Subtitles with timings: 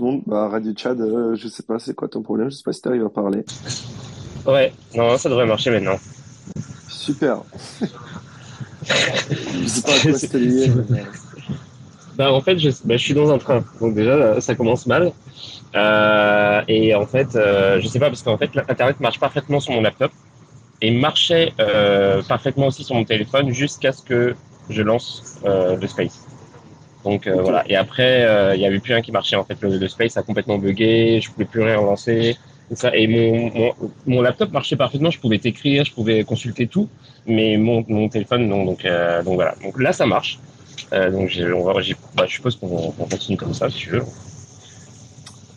[0.00, 0.22] tout le monde.
[0.26, 2.80] Bah, Radio Chad, euh, je sais pas c'est quoi ton problème, je sais pas si
[2.80, 3.44] t'arrives à parler.
[4.46, 5.96] Ouais, non, ça devrait marcher maintenant.
[6.88, 7.42] Super.
[7.80, 10.70] je sais pas à quoi c'était lié.
[10.88, 11.04] mais-
[12.16, 15.12] Bah, en fait, je, bah, je suis dans un train, donc déjà, ça commence mal.
[15.74, 19.72] Euh, et en fait, euh, je sais pas, parce qu'en fait, l'Internet marche parfaitement sur
[19.72, 20.10] mon laptop
[20.82, 24.34] et marchait euh, parfaitement aussi sur mon téléphone jusqu'à ce que
[24.70, 26.26] je lance le Space.
[27.04, 27.64] Donc euh, voilà.
[27.68, 29.36] Et après, euh, il y avait plus rien qui marchait.
[29.36, 32.36] En fait, le, le Space a complètement bugué, je pouvais plus rien relancer.
[32.70, 33.72] Et, ça, et mon, mon,
[34.06, 36.88] mon laptop marchait parfaitement, je pouvais t'écrire, je pouvais consulter tout,
[37.26, 38.64] mais mon, mon téléphone non.
[38.64, 39.54] Donc, euh, donc voilà.
[39.62, 40.38] Donc là, ça marche.
[40.92, 43.90] Euh, donc j'ai- on va, j'ai- bah, je suppose qu'on continue comme ça, si tu
[43.90, 44.02] veux.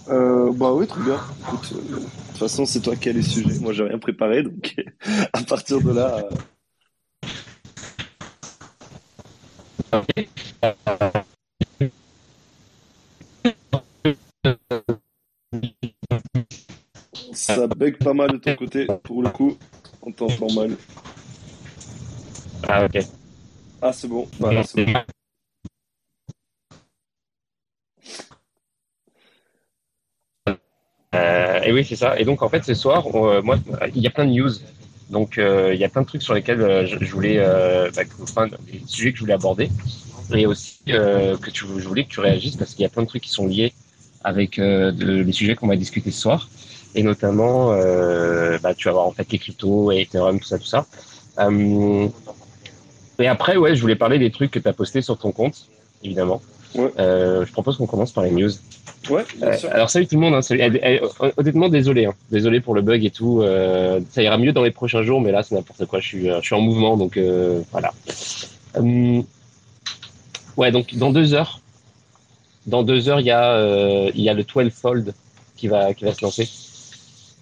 [0.09, 1.17] Euh, bah oui, très bien.
[1.47, 1.99] Écoute, euh, de
[2.29, 3.59] toute façon, c'est toi qui as les sujets.
[3.59, 4.75] Moi, j'ai rien préparé, donc
[5.33, 6.23] à partir de là.
[6.23, 6.29] euh,
[17.33, 19.57] Ça bug pas mal de ton côté, pour le coup.
[20.01, 20.77] On t'entend mal.
[22.67, 22.99] Ah ok.
[23.81, 24.27] Ah, c'est bon.
[24.39, 24.93] Voilà, c'est bon.
[31.15, 32.19] Euh, et oui, c'est ça.
[32.19, 33.57] Et donc, en fait, ce soir, on- euh, moi,
[33.95, 34.49] il y a plein de news.
[35.09, 37.37] Donc, euh, il y a plein de trucs sur lesquels euh, je, je voulais,
[37.95, 39.69] bah, que- enfin, des sujets que je voulais aborder.
[40.33, 43.07] Et aussi que tu, je voulais que tu réagisses parce qu'il y a plein de
[43.07, 43.73] trucs qui sont liés
[44.23, 46.49] avec euh, de- les sujets qu'on va discuter ce soir.
[46.95, 50.59] Et notamment, euh, bah, tu vas voir en fait les cryptos et Ethereum, tout ça,
[50.59, 50.85] tout ça.
[51.39, 52.07] Euh,
[53.19, 55.67] et après, ouais, je voulais parler des trucs que tu as postés sur ton compte,
[56.03, 56.41] évidemment.
[56.75, 56.91] Ouais.
[56.99, 58.51] Euh, je propose qu'on commence par les news.
[59.09, 59.69] Ouais, bien Euh, sûr.
[59.71, 60.61] alors salut tout le monde, hein, salut.
[60.63, 61.01] Eh, eh,
[61.37, 62.13] honnêtement désolé, hein.
[62.31, 63.43] désolé pour le bug et tout.
[64.11, 65.99] ça ira mieux dans les prochains jours, mais là c'est n'importe quoi.
[65.99, 67.19] Je suis, je suis en mouvement, donc
[67.71, 67.91] voilà.
[70.55, 71.59] Ouais, donc dans deux heures,
[72.65, 75.13] dans deux heures il y a, euh, il y a le 12 Fold
[75.57, 76.49] qui va, qui va se lancer.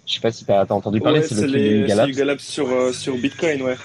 [0.06, 3.16] Je sais pas si t'as as entendu parler, Ouais, c'est le les- sur, euh, sur
[3.16, 3.76] Bitcoin, ouais.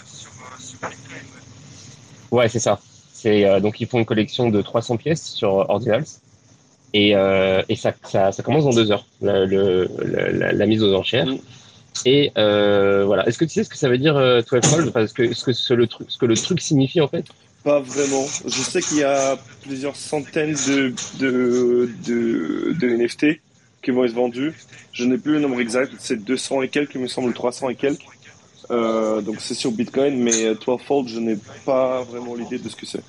[2.32, 2.80] Ouais, c'est ça.
[3.14, 6.06] C'est euh, donc ils font une collection de 300 pièces sur Ordinals
[6.94, 11.28] et, et ça, ça, ça commence dans deux heures le, le- la, mise aux enchères.
[11.28, 11.38] Mm.
[12.06, 13.28] Et voilà.
[13.28, 14.92] Est-ce que tu sais ce que ça veut dire euh, 12 fold?
[14.92, 17.26] Parce que ce que ce, le truc, ce que le truc signifie en fait?
[17.68, 18.26] Pas vraiment.
[18.46, 23.42] Je sais qu'il y a plusieurs centaines de, de, de, de NFT
[23.84, 24.54] qui vont être vendus.
[24.94, 25.92] Je n'ai plus le nombre exact.
[26.00, 28.06] C'est 200 et quelques, il me semble 300 et quelques.
[28.72, 32.76] Euh, donc c'est sur Bitcoin, mais 12 Fold, je n'ai pas vraiment l'idée de ce
[32.78, 33.04] que c'est.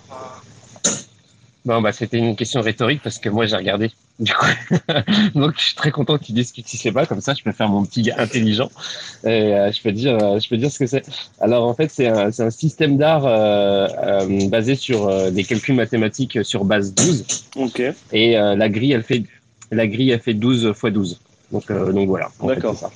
[1.64, 3.90] Non, bah c'était une question rhétorique parce que moi j'ai regardé.
[4.18, 4.46] Du coup,
[5.36, 7.06] donc je suis très content que tu dises que tu sais pas.
[7.06, 8.68] Comme ça, je peux faire mon petit gars intelligent
[9.22, 11.04] et euh, je peux dire, euh, je peux dire ce que c'est.
[11.40, 15.44] Alors en fait, c'est un, c'est un système d'art euh, euh, basé sur euh, des
[15.44, 17.24] calculs mathématiques sur base 12
[17.54, 19.22] Ok, et euh, la grille elle fait
[19.70, 21.20] la grille elle fait 12 x 12.
[21.52, 22.28] Donc euh, donc voilà.
[22.42, 22.90] D'accord.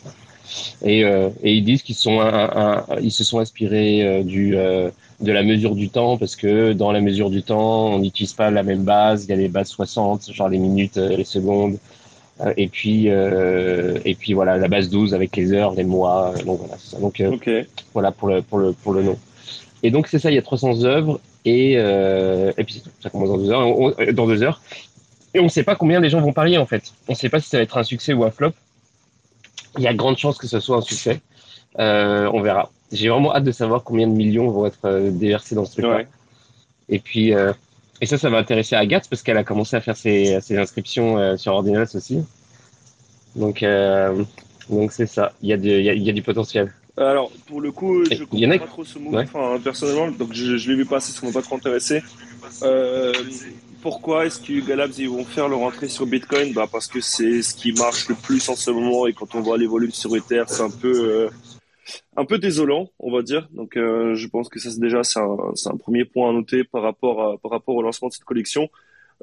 [0.84, 4.56] Et, euh, et ils disent qu'ils sont un- un- ils se sont inspirés euh, du
[4.56, 4.90] euh,
[5.22, 8.50] de la mesure du temps parce que dans la mesure du temps on n'utilise pas
[8.50, 11.78] la même base il y a les bases 60 genre les minutes euh, les secondes.
[12.40, 16.32] Euh, et puis euh, et puis voilà la base 12 avec les heures les mois
[16.34, 16.98] euh, donc voilà ça.
[16.98, 17.30] Donc euh,
[17.92, 19.18] voilà pour le pour le pour le nom.
[19.82, 23.28] Et donc c'est ça il y a 300 œuvres et euh, et puis ça commence
[23.28, 24.60] dans deux heures On- dans deux heures.
[25.34, 26.92] Et on ne sait pas combien les gens vont parier en fait.
[27.08, 28.52] On ne sait pas si ça va être un succès ou un flop.
[29.78, 31.20] Il y a grande chance que ce soit un succès
[31.78, 35.64] on verra j'ai vraiment hâte de savoir combien de millions vont être euh, déversés dans
[35.64, 36.06] ce truc là Ouais.
[36.88, 37.52] et puis euh,
[38.00, 41.18] et ça ça va intéresser Agathe parce qu'elle a commencé à faire ses, ses inscriptions
[41.18, 42.18] euh, sur Ordinals aussi
[43.34, 44.22] donc euh,
[44.68, 46.72] donc c'est ça il y a du il y a, il y a du potentiel
[46.98, 49.24] Alors, pour le coup, je a comprends pas trop ce Ouais.
[49.24, 52.02] enfin, personnellement, donc je, je l'ai vu passer, ça m'a pas trop intéressé.
[52.62, 53.14] Euh,
[53.80, 56.52] pourquoi est-ce que Galabs ils vont faire leur entrée sur Bitcoin?
[56.52, 59.40] Bah Parce que c'est ce qui marche le plus en ce moment et quand on
[59.40, 61.30] voit les volumes sur Ether, c'est un peu, euh,
[62.16, 63.48] un peu désolant, on va dire.
[63.52, 66.82] Donc, euh, je pense que ça, c'est déjà, c'est un, premier point à noter par
[66.82, 68.68] rapport, par rapport au lancement de cette collection.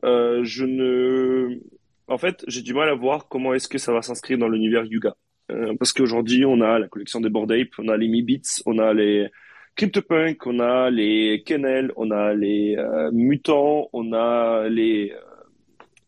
[0.03, 1.59] Euh, je ne,
[2.07, 4.85] en fait, j'ai du mal à voir comment est-ce que ça va s'inscrire dans l'univers
[4.85, 5.15] Yuga.
[5.51, 8.93] Euh, parce qu'aujourd'hui, on a la collection des Bored on a les Mi-Beats, on a
[8.93, 9.27] les
[9.75, 15.13] CryptoPunk, on a les Kennel, on a les euh, Mutants, on a les,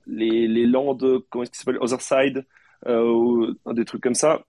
[0.08, 0.98] les, les Lands,
[1.30, 2.46] comment est-ce qu'ils s'appellent, Other Side,
[2.88, 4.44] ou des trucs comme ça.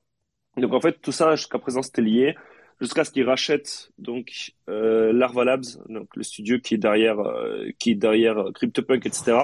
[0.56, 2.34] Donc en fait, tout ça, jusqu'à présent, c'était lié,
[2.80, 7.70] jusqu'à ce qu'ils rachètent donc euh, Larva Labs, donc le studio qui est derrière, euh,
[7.78, 9.38] qui est derrière euh, CryptoPunk, etc.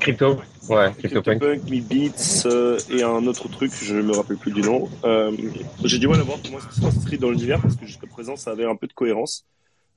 [0.00, 0.36] crypto
[0.68, 4.62] ouais CryptoPunk CryptoPunk, Mi Beats euh, et un autre truc, je me rappelle plus du
[4.62, 4.88] nom.
[5.04, 5.32] Euh,
[5.84, 8.50] J'ai du mal à voir comment ça s'inscrit dans l'univers parce que jusqu'à présent ça
[8.50, 9.46] avait un peu de cohérence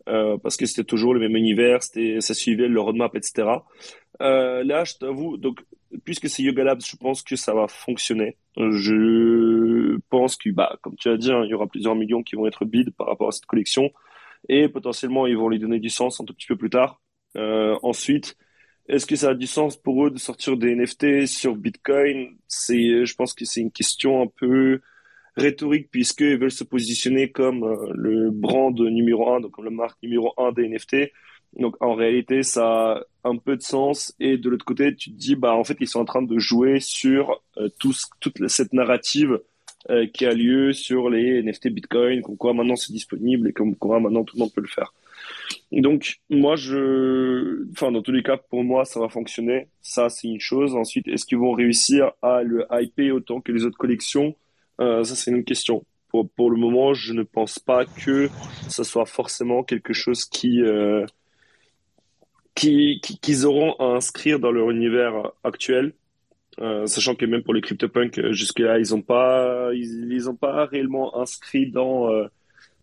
[0.08, 3.48] euh, parce que c'était toujours le même univers, c'était ça suivait le roadmap, etc.
[4.22, 5.64] Euh, là, je t'avoue, donc,
[6.04, 8.38] puisque c'est Yoga Labs, je pense que ça va fonctionner.
[8.58, 12.36] Je pense que, bah, comme tu as dit, hein, il y aura plusieurs millions qui
[12.36, 13.92] vont être bid par rapport à cette collection.
[14.48, 17.02] Et potentiellement, ils vont lui donner du sens un tout petit peu plus tard.
[17.36, 18.38] Euh, ensuite,
[18.88, 22.38] est-ce que ça a du sens pour eux de sortir des NFT sur Bitcoin?
[22.48, 24.82] C'est, je pense que c'est une question un peu
[25.38, 30.02] rhétorique puisqu'ils veulent se positionner comme euh, le brand numéro un, donc comme la marque
[30.02, 31.12] numéro un des NFT.
[31.58, 34.14] Donc en réalité, ça a un peu de sens.
[34.20, 36.38] Et de l'autre côté, tu te dis, bah en fait, ils sont en train de
[36.38, 37.98] jouer sur euh, toute
[38.48, 39.40] cette narrative
[39.90, 43.76] euh, qui a lieu sur les NFT Bitcoin, comme quoi maintenant c'est disponible et comme
[43.76, 44.94] quoi maintenant tout le monde peut le faire.
[45.72, 49.68] Donc moi, je, enfin dans tous les cas, pour moi, ça va fonctionner.
[49.82, 50.76] Ça, c'est une chose.
[50.76, 54.36] Ensuite, est-ce qu'ils vont réussir à le hyper autant que les autres collections?
[54.80, 55.86] Euh, Ça, c'est une question.
[56.10, 58.30] Pour, pour le moment, je ne pense pas que
[58.70, 61.06] ça soit forcément quelque chose qui euh,
[62.56, 65.94] qu'ils qui, auront à inscrire dans leur univers actuel.
[66.62, 71.20] Euh, sachant que même pour les CryptoPunk, jusque-là, ils n'ont pas, ils, ont pas réellement
[71.20, 72.10] inscrit dans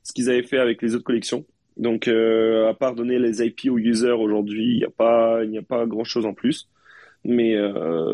[0.02, 1.46] ce qu'ils avaient fait avec les autres collections.
[1.78, 5.62] Donc, à part donner les IP aux users aujourd'hui, il a pas, il n'y a
[5.62, 6.68] pas grand-chose en plus.
[7.24, 7.54] Mais,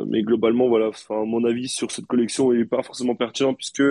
[0.07, 0.89] mais globalement, voilà.
[0.89, 3.83] Enfin, mon avis sur cette collection n'est pas forcément pertinent puisque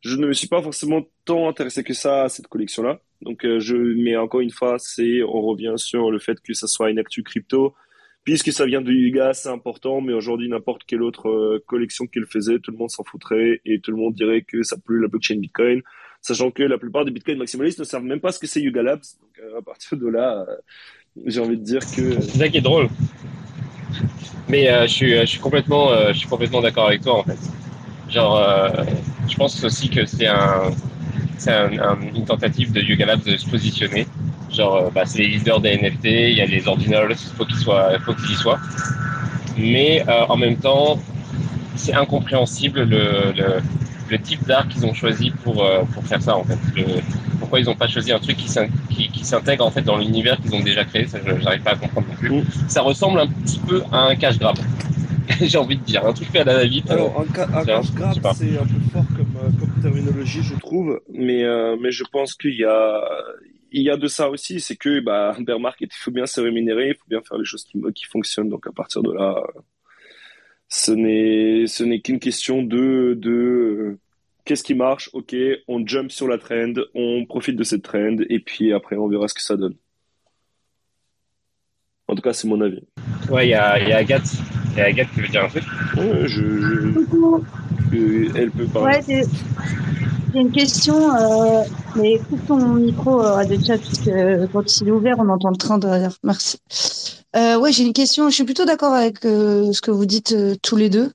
[0.00, 3.00] je ne me suis pas forcément tant intéressé que ça à cette collection-là.
[3.22, 6.66] Donc, euh, je, mais encore une fois, c'est, on revient sur le fait que ça
[6.66, 7.74] soit une actu crypto.
[8.24, 12.26] Puisque ça vient de Yuga, c'est important, mais aujourd'hui, n'importe quelle autre euh, collection qu'il
[12.26, 15.06] faisait, tout le monde s'en foutrait et tout le monde dirait que ça plus la
[15.06, 15.82] blockchain Bitcoin.
[16.20, 18.82] Sachant que la plupart des Bitcoin maximalistes ne savent même pas ce que c'est Yuga
[18.82, 19.02] Labs.
[19.20, 20.44] Donc, euh, à partir de là,
[21.24, 22.20] j'ai envie de dire que.
[22.20, 22.88] C'est ça qui est drôle.
[24.48, 27.38] Mais je suis, je suis complètement, suis complètement d'accord avec toi en fait.
[28.08, 28.40] Genre,
[29.28, 30.70] je pense aussi que c'est un,
[32.14, 34.06] une tentative de Yuga Labs de se positionner.
[34.50, 37.58] Genre, euh, bah, c'est les leaders des NFT, il y a les ordinals, faut qu'ils
[37.58, 38.58] faut qu'ils y soient.
[39.58, 40.98] Mais euh, en même temps,
[41.74, 43.32] c'est incompréhensible le,
[44.10, 46.58] le, type d'art qu'ils ont choisi pour euh, pour faire ça en fait.
[47.46, 50.52] Pourquoi ils n'ont pas choisi un truc qui s'intègre qui, en fait dans l'univers qu'ils
[50.52, 52.30] ont déjà créé Ça, j'arrive pas à comprendre non plus.
[52.30, 52.44] Mm.
[52.66, 54.56] Ça ressemble un petit peu à un cash grab.
[55.40, 56.04] j'ai envie de dire.
[56.04, 56.90] Un truc fait à la David.
[56.90, 61.00] Alors, un, un cash grab, c'est un peu fort comme, euh, comme terminologie, je trouve.
[61.08, 63.00] Mais, euh, mais je pense qu'il y a,
[63.70, 64.58] il y a de ça aussi.
[64.58, 67.44] C'est que, bah, bear market, il faut bien se rémunérer, il faut bien faire les
[67.44, 68.48] choses qui, qui fonctionnent.
[68.48, 69.40] Donc, à partir de là,
[70.68, 73.98] ce n'est, ce n'est qu'une question de, de,
[74.46, 75.10] qu'est-ce qui marche?
[75.12, 75.36] Ok,
[75.68, 79.28] on jump sur la trend, on profite de cette trend, et puis après, on verra
[79.28, 79.74] ce que ça donne.
[82.08, 82.80] En tout cas, c'est mon avis.
[83.28, 84.32] Ouais, il y a, y a Agathe
[84.78, 85.64] et Agathe, tu veux dire un truc
[85.96, 88.38] Ouais, je, je...
[88.38, 88.98] Elle peut parler.
[89.08, 89.24] Ouais,
[90.32, 91.62] j'ai une question, euh,
[91.96, 94.10] mais coupe ton micro euh, à de chat, puisque
[94.52, 96.16] quand il est ouvert, on entend le train derrière.
[96.22, 96.58] Merci.
[97.34, 98.28] Euh, ouais, j'ai une question.
[98.28, 101.10] Je suis plutôt d'accord avec euh, ce que vous dites euh, tous les deux.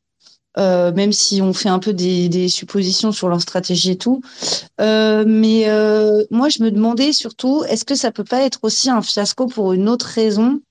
[0.57, 4.21] Euh, même si on fait un peu des, suppositions sur leur stratégie et tout.
[4.81, 8.89] Euh, mais euh, moi, je me demandais surtout, est-ce que ça peut pas être aussi
[8.89, 10.61] un fiasco pour une autre raison?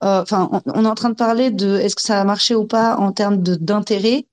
[0.00, 2.96] Enfin, on, est en train de parler de est-ce que ça a marché ou pas
[2.98, 4.26] en termes d'intérêt,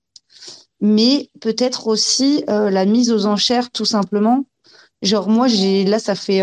[0.82, 4.44] mais peut-être aussi la mise aux enchères tout simplement.
[5.02, 6.42] Genre moi, j'ai là, ça fait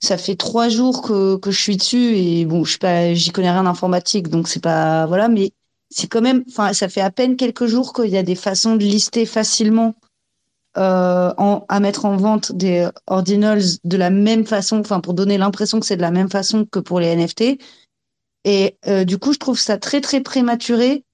[0.00, 3.32] ça fait trois jours que, que je suis dessus et bon, je suis pas, j'y
[3.32, 5.52] connais rien d'informatique, donc c'est pas voilà, mais
[5.94, 8.76] c'est quand même, enfin, ça fait à peine quelques jours qu'il y a des façons
[8.76, 9.94] de lister facilement
[10.78, 15.36] euh, en, à mettre en vente des ordinals de la même façon, enfin pour donner
[15.36, 17.58] l'impression que c'est de la même façon que pour les NFT.
[18.44, 21.04] Et euh, du coup, je trouve ça très très prématuré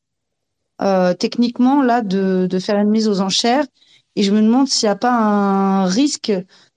[0.80, 3.66] euh, techniquement là de, de faire une mise aux enchères.
[4.14, 6.32] Et je me demande s'il n'y a pas un risque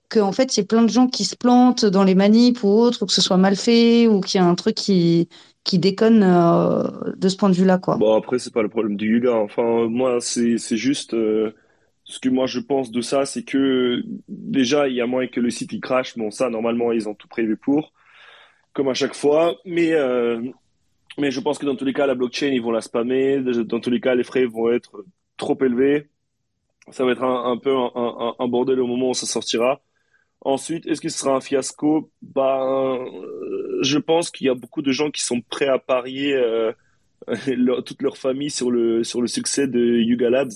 [0.08, 2.62] que en fait il y ait plein de gens qui se plantent dans les manips
[2.64, 5.28] ou autres, ou que ce soit mal fait, ou qu'il y a un truc qui
[5.64, 7.96] qui déconne euh, de ce point de vue-là, quoi.
[7.96, 9.34] Bon après c'est pas le problème du yoga.
[9.34, 11.52] Enfin moi c'est juste euh,
[12.04, 15.40] ce que moi je pense de ça, c'est que déjà il y a moins que
[15.40, 16.16] le site il crache.
[16.16, 17.92] Bon ça normalement ils ont tout prévu pour
[18.72, 19.56] comme à chaque fois.
[19.64, 20.40] Mais, euh,
[21.18, 23.40] mais je pense que dans tous les cas, la blockchain, ils vont la spammer.
[23.64, 25.04] Dans tous les cas, les frais vont être
[25.36, 26.08] trop élevés.
[26.90, 29.80] Ça va être un, peu un, bordel au moment où ça sortira.
[30.44, 32.10] Ensuite, est-ce que ce sera un fiasco?
[32.20, 32.98] Ben,
[33.82, 36.72] je pense qu'il y a beaucoup de gens qui sont prêts à parier euh,
[37.84, 40.52] toute leur famille sur le sur le succès de Yuga Labs.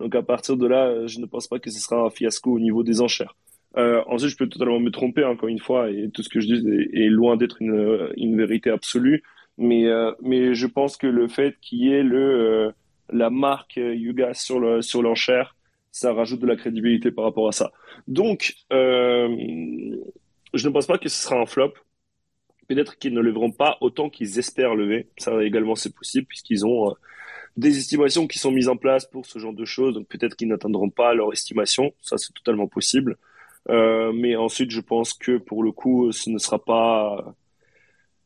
[0.00, 2.58] Donc à partir de là, je ne pense pas que ce sera un fiasco au
[2.58, 3.36] niveau des enchères.
[3.76, 6.46] Euh, ensuite, je peux totalement me tromper encore une fois, et tout ce que je
[6.46, 9.22] dis est, loin d'être une, une, vérité absolue.
[9.58, 12.70] Mais, euh, mais je pense que le fait qu'il y ait le, euh,
[13.12, 15.54] la marque Yuga sur le, sur l'enchère,
[15.92, 17.70] ça rajoute de la crédibilité par rapport à ça.
[18.08, 19.28] Donc, euh,
[20.54, 21.74] je ne pense pas que ce sera un flop
[22.68, 25.08] Peut-être qu'ils ne leveront pas autant qu'ils espèrent lever.
[25.18, 26.94] Ça également, c'est possible puisqu'ils ont
[27.56, 29.94] des estimations qui sont mises en place pour ce genre de choses.
[29.94, 31.92] Donc peut-être qu'ils n'atteindront pas leur estimation.
[32.00, 33.18] Ça, c'est totalement possible.
[33.68, 37.34] mais ensuite, je pense que pour le coup, ce ne sera pas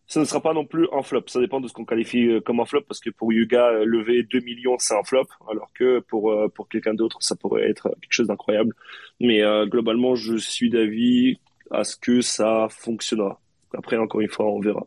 [0.07, 1.25] ce ne sera pas non plus un flop.
[1.29, 3.85] Ça dépend de ce qu'on qualifie euh, comme un flop, parce que pour Yuga, euh,
[3.85, 7.69] lever 2 millions, c'est un flop, alors que pour, euh, pour quelqu'un d'autre, ça pourrait
[7.69, 8.75] être quelque chose d'incroyable.
[9.21, 11.39] Mais globalement, je suis d'avis
[11.71, 13.41] à ce que ça fonctionnera.
[13.77, 14.87] Après, encore une fois, on verra.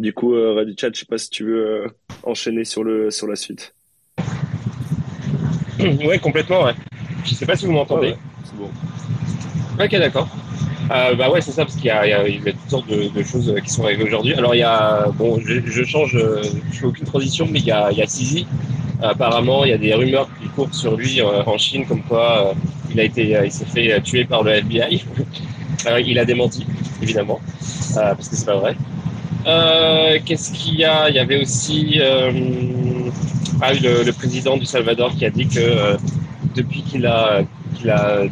[0.00, 1.86] Du coup, euh, Chat, je sais pas si tu veux
[2.22, 3.74] enchaîner sur, le, sur la suite.
[5.78, 6.72] Ouais, complètement, ouais.
[7.24, 8.14] Je sais pas si vous m'entendez.
[8.44, 8.70] c'est bon.
[9.82, 10.28] Ok, d'accord.
[10.90, 13.70] Euh, bah ouais, c'est ça, parce qu'il y, a, toutes sortes de, choses euh, qui
[13.70, 14.34] sont arrivées aujourd'hui.
[14.34, 17.70] Alors, il y a, bon, je, change, euh, je fais aucune transition, mais il y
[17.70, 18.46] a, il y a Sisi.
[19.02, 22.52] Apparemment, il y a des rumeurs qui courent sur lui en Chine, comme quoi
[22.92, 25.02] il a été, il s'est fait tuer par le FBI.
[26.06, 26.66] il a démenti,
[27.00, 27.40] évidemment,
[27.94, 28.76] parce que c'est pas vrai.
[30.26, 31.08] Qu'est-ce qu'il y a?
[31.08, 31.98] Il y avait aussi
[33.62, 35.96] ah, le, le, président du Salvador qui a dit que
[36.54, 37.40] depuis qu'il a,
[37.76, 38.24] qu'il a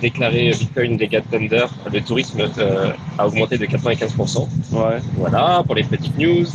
[0.00, 4.48] déclaré Bitcoin Legat Thunder, le tourisme euh, a augmenté de 95%.
[4.72, 5.00] Ouais.
[5.14, 6.46] Voilà, pour les petites news.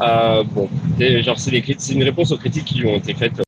[0.00, 3.40] Euh, bon, genre c'est, c'est une réponse aux critiques qui lui ont été faites.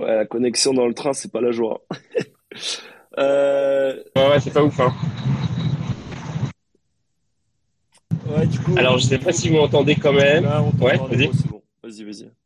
[0.00, 1.82] Ouais, la connexion dans le train, c'est pas la joie.
[3.18, 4.02] euh...
[4.16, 4.78] Ouais, ouais, c'est pas ouf.
[4.80, 4.92] Hein.
[8.26, 10.44] Ouais, du coup, Alors, je sais pas si vous m'entendez quand même.
[10.80, 11.28] ouais, vas-y.
[11.48, 11.62] Bon.
[11.82, 12.43] Vas-y, vas-y.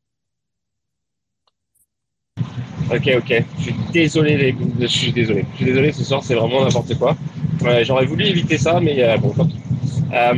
[2.90, 3.44] Ok, ok.
[3.58, 5.44] Je suis désolé, je suis désolé.
[5.52, 7.16] Je suis désolé, ce soir, c'est vraiment n'importe quoi.
[7.82, 9.48] J'aurais voulu éviter ça, mais euh, bon, tant
[10.14, 10.34] euh,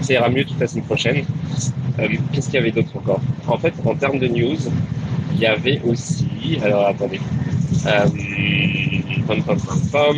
[0.00, 1.24] ça ira mieux toute la semaine prochaine.
[1.98, 3.20] Euh, qu'est-ce qu'il y avait d'autre encore?
[3.48, 4.58] En fait, en termes de news,
[5.34, 6.58] il y avait aussi.
[6.62, 7.20] Alors, attendez.
[9.26, 9.58] Pom, pom,
[9.90, 10.16] pom,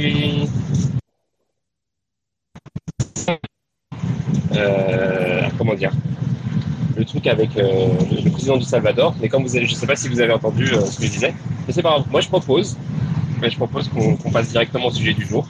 [5.56, 5.92] comment dire?
[6.96, 7.88] Le truc avec euh,
[8.24, 9.14] le président du Salvador.
[9.20, 11.06] Mais comme vous avez, je ne sais pas si vous avez entendu euh, ce que
[11.06, 11.34] je disais,
[11.66, 12.04] mais c'est pas grave.
[12.10, 12.76] Moi, je propose,
[13.42, 15.46] je propose qu'on passe directement au sujet du jour.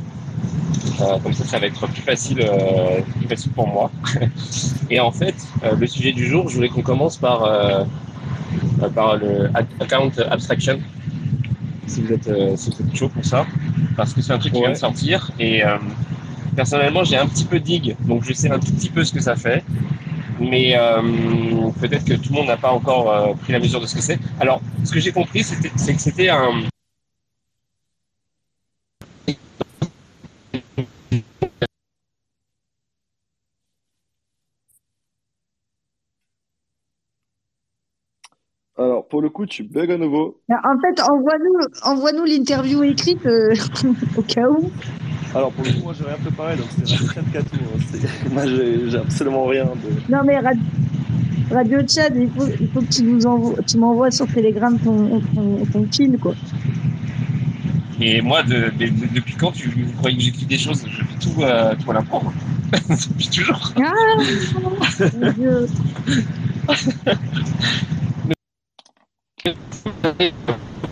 [1.00, 2.48] Euh, comme ça, ça va être plus facile,
[3.18, 3.90] plus facile pour moi.
[4.90, 5.34] Et en fait,
[5.78, 7.86] le sujet du jour, je voulais qu'on commence par
[8.94, 10.80] par le account abstraction.
[11.86, 13.46] Si vous êtes, si vous êtes chaud pour ça,
[13.96, 15.62] parce que c'est un truc qui vient de sortir et
[16.54, 19.20] personnellement, j'ai un petit peu dig, donc je sais un tout petit peu ce que
[19.20, 19.64] ça fait
[20.42, 21.00] mais euh,
[21.80, 24.02] peut-être que tout le monde n'a pas encore euh, pris la mesure de ce que
[24.02, 24.18] c'est.
[24.40, 26.62] Alors, ce que j'ai compris, c'est que c'était un,
[38.78, 40.40] Alors, pour le coup, tu bugs à nouveau.
[40.50, 43.54] En fait, envoie-nous envoie l'interview écrite euh,
[44.16, 44.70] au cas où.
[45.34, 47.56] Alors, pour le coup, moi, j'ai rien préparé, donc c'est Radio Chat tout.
[47.56, 48.28] Hein.
[48.32, 50.12] Moi, j'ai absolument rien de.
[50.12, 54.26] Non, mais Radio, Chat, il faut, il faut que tu nous envoies, tu m'envoies sur
[54.26, 56.34] Telegram ton, ton, ton kill, quoi.
[58.00, 61.18] Et moi, de, de, depuis quand tu vous croyez que j'écris des choses Je fais
[61.20, 62.32] tout, euh, tout à l'apprendre.
[62.72, 63.72] depuis toujours.
[63.76, 63.92] Ah,
[65.18, 65.68] mon Dieu.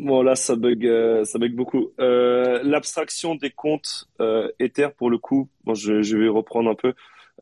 [0.00, 1.90] Bon, là, ça bug, euh, ça bug beaucoup.
[2.00, 6.74] Euh, l'abstraction des comptes euh, Ether, pour le coup, bon, je, je vais reprendre un
[6.74, 6.94] peu.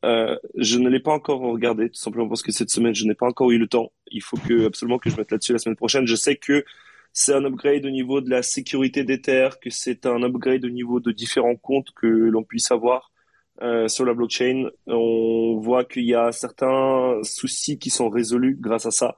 [0.05, 3.15] Euh, je ne l'ai pas encore regardé, tout simplement parce que cette semaine, je n'ai
[3.15, 3.93] pas encore eu le temps.
[4.11, 6.07] Il faut que absolument que je mette là-dessus la semaine prochaine.
[6.09, 6.65] Je sais que
[7.13, 10.99] c'est un upgrade au niveau de la sécurité d'Ether, que c'est un upgrade au niveau
[10.99, 13.13] de différents comptes que l'on puisse avoir
[13.63, 14.69] euh, sur la blockchain.
[14.89, 19.17] On voit qu'il y a certains soucis qui sont résolus grâce à ça.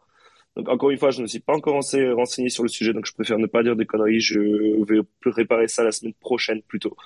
[0.57, 3.13] Donc encore une fois, je ne suis pas encore renseigné sur le sujet, donc je
[3.13, 4.21] préfère ne pas dire des conneries.
[4.21, 4.41] Je
[4.85, 6.97] vais réparer ça la semaine prochaine plutôt.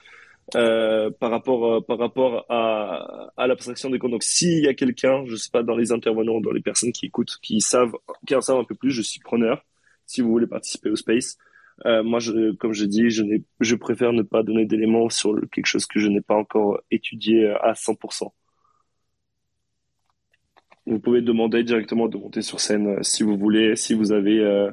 [0.54, 4.10] Euh, par rapport euh, par rapport à, à l'abstraction des comptes.
[4.10, 7.06] Donc s'il y a quelqu'un, je sais pas dans les intervenants, dans les personnes qui
[7.06, 7.94] écoutent, qui savent,
[8.26, 9.64] qui en savent un peu plus, je suis preneur.
[10.06, 11.38] Si vous voulez participer au space,
[11.86, 13.24] euh, moi, je, comme je dis, je,
[13.60, 17.48] je préfère ne pas donner d'éléments sur quelque chose que je n'ai pas encore étudié
[17.48, 18.30] à 100%.
[20.86, 24.40] Vous pouvez demander directement de monter sur scène euh, si vous voulez, si vous avez
[24.40, 24.70] euh,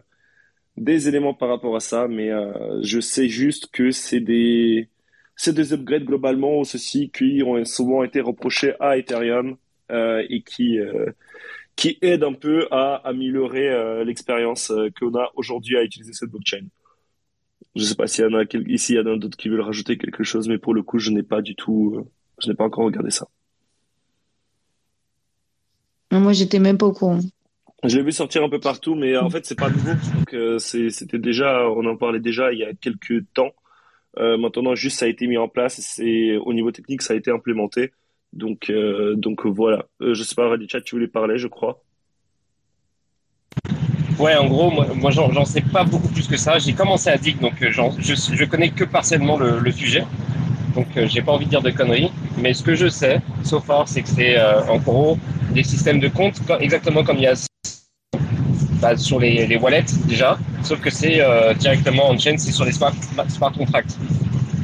[0.77, 4.89] des éléments par rapport à ça, mais euh, je sais juste que c'est des
[5.35, 9.57] c'est des upgrades globalement ceci qui ont souvent été reprochés à Ethereum
[9.89, 10.77] et qui
[11.75, 16.67] qui aident un peu à améliorer l'expérience qu'on a aujourd'hui à utiliser cette blockchain.
[17.75, 19.61] Je sais pas s'il y en a ici il y en a d'autres qui veulent
[19.61, 22.07] rajouter quelque chose, mais pour le coup je n'ai pas du tout
[22.39, 23.27] je n'ai pas encore regardé ça.
[26.11, 27.19] Moi, j'étais même pas au courant.
[27.83, 29.93] Je l'ai vu sortir un peu partout, mais en fait, c'est pas nouveau.
[30.15, 33.51] Donc, euh, c'était déjà, on en parlait déjà il y a quelques temps.
[34.19, 35.79] Euh, maintenant, juste ça a été mis en place.
[35.81, 37.91] C'est au niveau technique, ça a été implémenté.
[38.33, 39.85] Donc, euh, donc voilà.
[40.01, 41.81] Euh, je sais pas, Radichat, tu voulais parler, je crois.
[44.19, 46.59] Ouais, en gros, moi, moi j'en sais pas beaucoup plus que ça.
[46.59, 50.03] J'ai commencé à dire, donc je, je connais que partiellement le, le sujet.
[50.75, 52.11] Donc, j'ai pas envie de dire de conneries.
[52.37, 54.37] Mais ce que je sais, so far, c'est que c'est
[54.69, 55.17] en gros
[55.53, 57.35] des systèmes de compte, exactement comme il y a
[58.95, 62.71] sur les, les, wallets déjà, sauf que c'est euh, directement en chain, c'est sur les
[62.71, 62.93] smart,
[63.27, 63.95] smart contracts.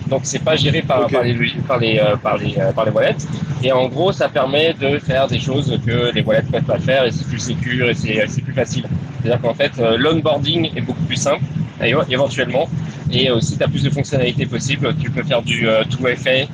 [0.07, 1.35] Donc c'est pas géré par, par les
[1.67, 3.17] par les euh, par les euh, par les wallets.
[3.61, 7.05] Et en gros, ça permet de faire des choses que les wallets peuvent pas faire
[7.05, 8.85] et c'est plus sécur et c'est plus facile.
[9.21, 11.43] C'est-à-dire qu'en fait, l'onboarding est beaucoup plus simple
[11.81, 12.69] éventuellement
[13.11, 14.95] et aussi tu as plus de fonctionnalités possibles.
[14.97, 16.47] Tu peux faire du 2FA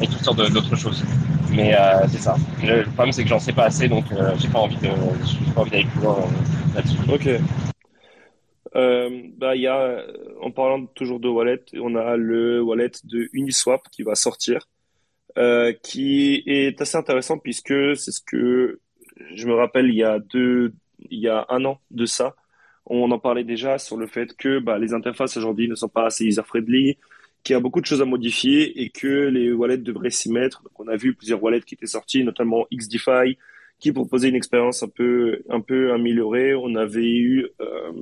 [0.00, 1.04] et toutes sortes d'autres choses.
[1.54, 2.36] Mais euh, c'est ça.
[2.62, 6.00] Le problème, c'est que j'en sais pas assez, donc euh, j'ai pas envie d'aller plus
[6.00, 6.98] loin euh, là-dessus.
[7.12, 7.28] Ok.
[8.74, 10.04] Euh, bah, il y a,
[10.40, 14.68] en parlant toujours de wallet, on a le wallet de Uniswap qui va sortir,
[15.38, 18.80] euh, qui est assez intéressant puisque c'est ce que
[19.36, 20.74] je me rappelle il y a deux,
[21.08, 22.34] il y a un an de ça,
[22.86, 26.06] on en parlait déjà sur le fait que bah, les interfaces aujourd'hui ne sont pas
[26.06, 26.98] assez user-friendly,
[27.42, 30.62] qu'il y a beaucoup de choses à modifier et que les wallets devraient s'y mettre.
[30.62, 33.38] Donc, on a vu plusieurs wallets qui étaient sortis, notamment XDeFi,
[33.78, 36.54] qui proposait une expérience un peu, un peu améliorée.
[36.54, 37.92] On avait eu euh,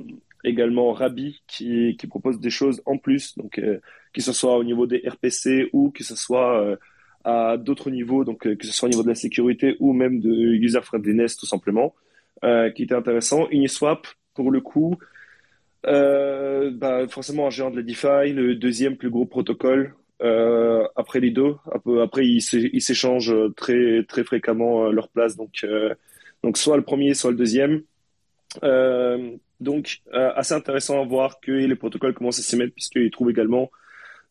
[0.43, 3.79] également Rabi qui, qui propose des choses en plus, donc euh,
[4.13, 6.77] que ce soit au niveau des RPC ou que ce soit euh,
[7.25, 10.29] à d'autres niveaux, donc que ce soit au niveau de la sécurité ou même de
[10.29, 11.95] user friendliness tout simplement,
[12.75, 13.47] qui était intéressant.
[13.49, 14.97] Uniswap, pour le coup,
[15.85, 21.19] euh, bah, forcément un géant de la DeFi, le deuxième plus gros protocole euh, après
[21.19, 21.55] les deux.
[22.01, 25.93] Après, ils s'échangent très très fréquemment euh, leur place, donc euh,
[26.43, 27.83] donc soit le premier, soit le deuxième.
[28.63, 33.29] Euh, donc assez intéressant à voir que les protocoles commencent à s'y mettre puisqu'ils trouvent
[33.29, 33.71] également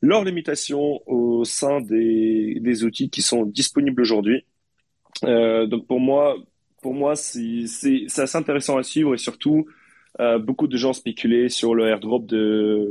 [0.03, 4.45] leurs limitations au sein des, des outils qui sont disponibles aujourd'hui.
[5.23, 6.37] donc pour moi,
[6.83, 7.65] pour moi, c'est
[8.19, 9.67] assez intéressant à suivre et surtout
[10.20, 12.90] euh, beaucoup de gens spéculaient sur le airdrop de,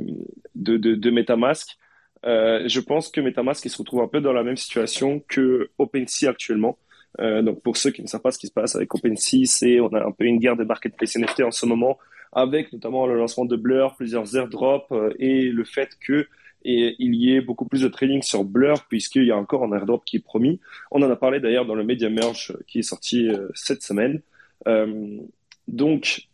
[0.55, 1.77] MetaMask.
[2.25, 5.69] Euh, je pense que MetaMask il se retrouve un peu dans la même situation que
[5.77, 6.77] OpenSea actuellement.
[7.19, 9.79] Euh, donc pour ceux qui ne savent pas ce qui se passe avec OpenSea, c'est
[9.79, 11.97] on a un peu une guerre des marketplace NFT en ce moment,
[12.31, 16.27] avec notamment le lancement de Blur, plusieurs airdrops et le fait que
[16.63, 20.05] il y ait beaucoup plus de trading sur Blur puisqu'il y a encore un airdrop
[20.05, 20.59] qui est promis.
[20.91, 24.21] On en a parlé d'ailleurs dans le Media Merge qui est sorti cette semaine.
[25.67, 26.29] Donc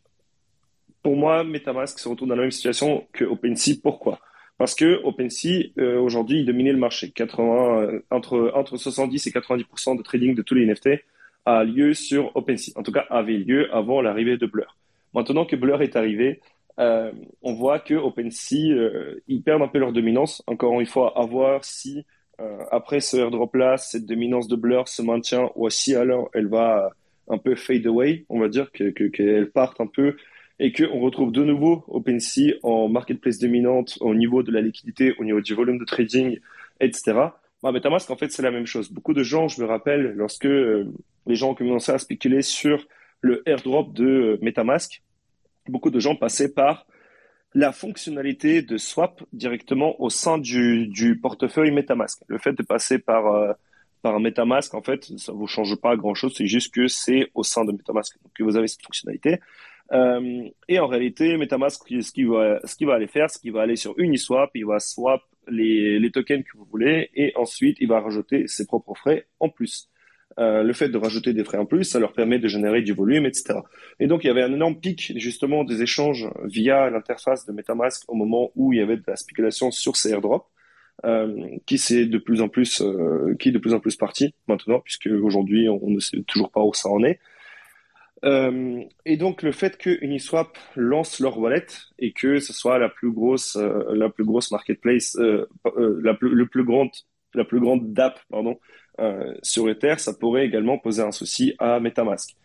[1.07, 3.75] pour moi, MetaMask se retrouve dans la même situation que OpenSea.
[3.81, 4.19] Pourquoi?
[4.57, 7.11] Parce que OpenSea, euh, aujourd'hui, il dominait le marché.
[7.11, 11.01] 80, euh, entre, entre 70 et 90% de trading de tous les NFT
[11.45, 12.73] a lieu sur OpenSea.
[12.75, 14.75] En tout cas, avait lieu avant l'arrivée de Blur.
[15.13, 16.41] Maintenant que Blur est arrivé,
[16.77, 20.43] euh, on voit que OpenSea, euh, ils perdent un peu leur dominance.
[20.45, 22.05] Encore une fois, à voir si
[22.41, 26.89] euh, après ce airdrop-là, cette dominance de Blur se maintient ou si alors elle va
[27.29, 30.17] un peu fade away, on va dire qu'elle que, que parte un peu
[30.59, 35.23] et qu'on retrouve de nouveau OpenSea en marketplace dominante au niveau de la liquidité, au
[35.23, 36.39] niveau du volume de trading,
[36.79, 37.13] etc.
[37.63, 38.91] Bah, MetaMask, en fait, c'est la même chose.
[38.91, 40.91] Beaucoup de gens, je me rappelle, lorsque euh,
[41.25, 42.87] les gens ont commencé à spéculer sur
[43.21, 45.01] le airdrop de euh, MetaMask,
[45.67, 46.87] beaucoup de gens passaient par
[47.53, 52.21] la fonctionnalité de swap directement au sein du, portefeuille MetaMask.
[52.27, 53.53] Le fait de passer par, euh,
[54.01, 57.43] par MetaMask, en fait, ça vous change pas grand chose, c'est juste que c'est au
[57.43, 59.39] sein de MetaMask que vous avez cette fonctionnalité.
[59.93, 63.93] Euh, et en réalité, MetaMask, ce qu'il va, aller faire, c'est qu'il va aller sur
[63.97, 68.65] Uniswap, il va swap les, tokens que vous voulez, et ensuite, il va rajouter ses
[68.65, 69.89] propres frais en plus.
[70.39, 72.93] Euh, le fait de rajouter des frais en plus, ça leur permet de générer du
[72.93, 73.59] volume, etc.
[73.99, 78.03] Et donc, il y avait un énorme pic, justement, des échanges via l'interface de MetaMask
[78.07, 80.45] au moment où il y avait de la spéculation sur ces airdrops.
[81.05, 82.81] Euh, qui c'est de plus en plus
[83.39, 86.63] qui est de plus en plus parti maintenant puisque aujourd'hui on ne sait toujours pas
[86.63, 87.19] où ça en est
[88.25, 91.67] euh, et donc le fait que Uniswap lance leur wallet
[91.99, 95.47] et que ce soit la plus grosse, euh, la plus grosse marketplace, euh,
[96.01, 96.89] la plus, le plus grande,
[97.33, 98.59] la plus grande DApp, pardon,
[99.43, 102.35] sur Ether, ça pourrait également poser un souci à MetaMask.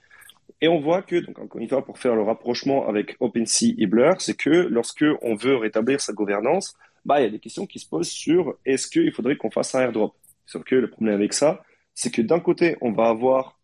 [0.61, 3.87] Et on voit que, donc encore une fois, pour faire le rapprochement avec OpenSea et
[3.87, 7.67] Blur, c'est que lorsque on veut rétablir sa gouvernance, bah il y a des questions
[7.67, 10.15] qui se posent sur est-ce qu'il faudrait qu'on fasse un airdrop.
[10.45, 11.63] Sauf que le problème avec ça,
[11.95, 13.59] c'est que d'un côté, on va avoir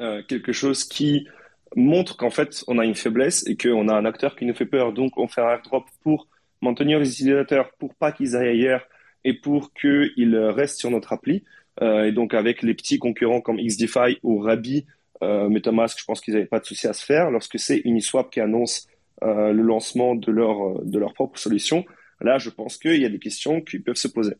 [0.00, 1.28] euh, quelque chose qui
[1.76, 4.66] montre qu'en fait on a une faiblesse et qu'on a un acteur qui nous fait
[4.66, 4.92] peur.
[4.92, 6.28] Donc on fait un airdrop pour
[6.62, 8.86] maintenir les utilisateurs, pour pas qu'ils aillent ailleurs
[9.24, 11.44] et pour qu'ils restent sur notre appli.
[11.82, 14.86] Euh, et donc avec les petits concurrents comme XDeFi ou Rabi,
[15.22, 17.30] MetaMask, je pense qu'ils n'avaient pas de souci à se faire.
[17.30, 18.88] Lorsque c'est Uniswap qui annonce
[19.22, 21.86] le lancement de leur de leur propre solution,
[22.20, 24.34] là, je pense qu'il y a des questions qui peuvent se poser.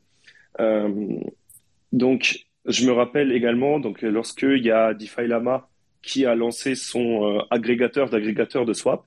[1.90, 5.68] donc, je me rappelle également, donc lorsqu'il y a DeFi Lama
[6.02, 9.04] qui a lancé son agrégateur d'agrégateur de swap,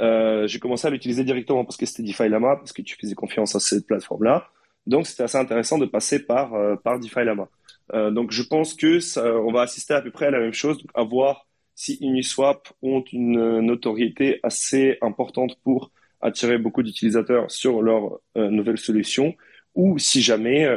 [0.00, 3.14] euh, j'ai commencé à l'utiliser directement parce que c'était DeFi Lama, parce que tu faisais
[3.14, 4.48] confiance à cette plateforme-là.
[4.86, 7.48] Donc, c'était assez intéressant de passer par, euh, par DeFi Lama.
[7.94, 10.52] Euh, donc, je pense que ça, on va assister à peu près à la même
[10.52, 17.82] chose, à voir si Uniswap ont une notoriété assez importante pour attirer beaucoup d'utilisateurs sur
[17.82, 19.34] leur nouvelle solution,
[19.74, 20.68] ou si jamais,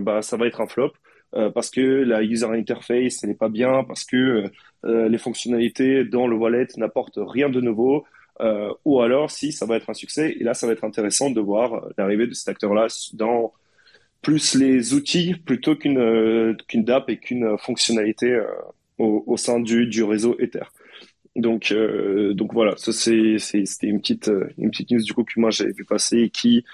[0.00, 0.92] bah, ça va être un flop.
[1.32, 4.44] Parce que la user interface n'est pas bien, parce que
[4.84, 8.04] les fonctionnalités dans le wallet n'apportent rien de nouveau,
[8.40, 10.36] euh, ou alors si ça va être un succès.
[10.38, 13.52] Et là, ça va être intéressant de voir euh, l'arrivée de cet acteur-là dans
[14.22, 18.40] plus les outils plutôt qu'une euh, qu'une DAP et qu'une fonctionnalité
[18.98, 20.64] au, sein du, du réseau Ether.
[21.36, 21.72] Donc
[22.32, 25.84] donc voilà, ça c'était une petite une petite news du coup que moi j'ai vu
[25.84, 26.64] passer et qui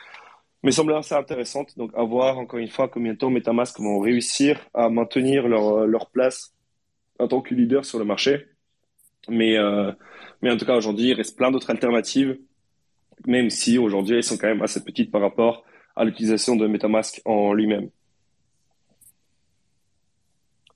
[0.62, 1.76] me semble assez intéressante.
[1.76, 5.86] Donc à voir encore une fois combien de temps MetaMask vont réussir à maintenir leur
[5.86, 6.54] leur place
[7.18, 8.46] en tant que leader sur le marché.
[9.28, 9.92] Mais euh,
[10.42, 12.36] mais en tout cas, aujourd'hui, il reste plein d'autres alternatives,
[13.26, 17.22] même si aujourd'hui, elles sont quand même assez petites par rapport à l'utilisation de MetaMask
[17.24, 17.90] en lui-même.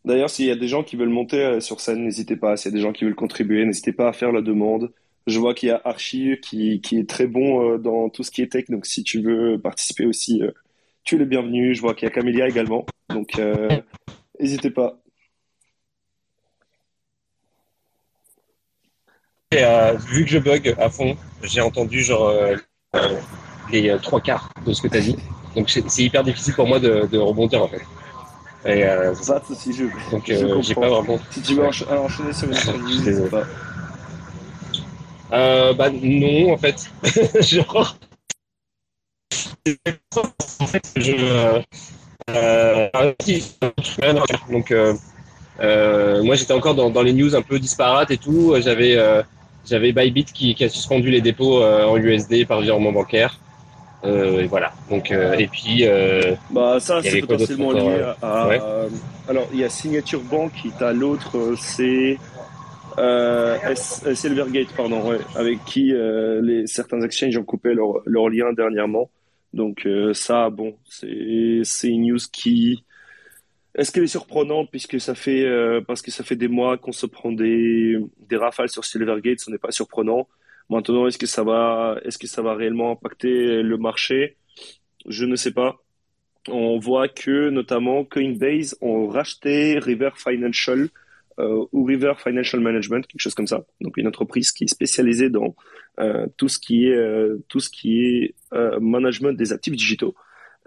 [0.05, 2.57] D'ailleurs, s'il y a des gens qui veulent monter euh, sur scène, n'hésitez pas.
[2.57, 4.93] S'il y a des gens qui veulent contribuer, n'hésitez pas à faire la demande.
[5.27, 8.31] Je vois qu'il y a Archie qui, qui est très bon euh, dans tout ce
[8.31, 8.67] qui est tech.
[8.69, 10.53] Donc, si tu veux participer aussi, euh,
[11.05, 11.75] tu es le bienvenu.
[11.75, 12.87] Je vois qu'il y a Camélia également.
[13.11, 13.41] Donc,
[14.39, 15.01] n'hésitez pas.
[19.55, 22.57] Euh, vu que je bug à fond, j'ai entendu genre euh,
[22.97, 23.21] euh,
[23.71, 25.17] les trois quarts de ce que tu as dit.
[25.55, 27.83] Donc c'est hyper difficile pour moi de, de rebondir en fait.
[28.65, 29.85] Et, euh, ça, aussi, je.
[30.11, 31.19] Donc j'ai pas vraiment.
[31.31, 32.55] Si tu veux enchaîner sur une
[33.21, 33.45] autre pas.
[35.33, 36.91] Euh, bah non, en fait.
[37.41, 37.97] genre.
[40.61, 41.63] en fait, je.
[42.31, 42.91] Euh,
[44.51, 48.55] donc, euh, moi, j'étais encore dans, dans, les news un peu disparates et tout.
[48.59, 48.97] J'avais
[49.67, 53.39] j'avais Bybit qui, qui, a suspendu les dépôts euh, en USD par virement bancaire.
[54.05, 54.73] Euh, et voilà.
[54.91, 55.85] Donc, euh, et puis.
[56.51, 58.49] bah, ça, c'est potentiellement lié à.
[59.29, 62.19] alors, il y a Signature Bank qui est à l'autre, c'est.
[64.15, 69.11] Silvergate, pardon, avec qui les, certains exchanges ont coupé leur, leur lien dernièrement.
[69.53, 72.85] Donc, ça, bon, c'est une news qui
[73.77, 76.93] est-ce qu'elle est surprenante puisque ça fait euh, parce que ça fait des mois qu'on
[76.93, 80.29] se prend des, des rafales sur Silvergate, ce n'est pas surprenant.
[80.71, 81.27] Maintenant, est-ce que
[82.07, 84.37] est-ce que ça va réellement impacter le marché?
[85.07, 85.77] Je ne sais pas.
[86.49, 90.89] On voit que notamment Coinbase ont racheté River Financial
[91.39, 93.65] euh, ou River Financial Management, quelque chose comme ça.
[93.81, 95.55] Donc une entreprise qui est spécialisée dans
[96.01, 96.99] euh, tout ce qui est
[97.49, 98.35] tout ce qui est
[98.81, 100.15] management des actifs digitaux.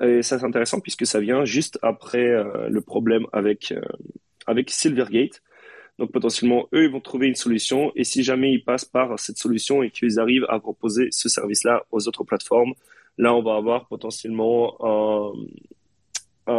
[0.01, 3.81] Et ça, c'est intéressant puisque ça vient juste après euh, le problème avec, euh,
[4.47, 5.41] avec Silvergate.
[5.97, 7.91] Donc, potentiellement, eux, ils vont trouver une solution.
[7.95, 11.83] Et si jamais ils passent par cette solution et qu'ils arrivent à proposer ce service-là
[11.91, 12.73] aux autres plateformes,
[13.17, 14.77] là, on va avoir potentiellement
[16.47, 16.53] un,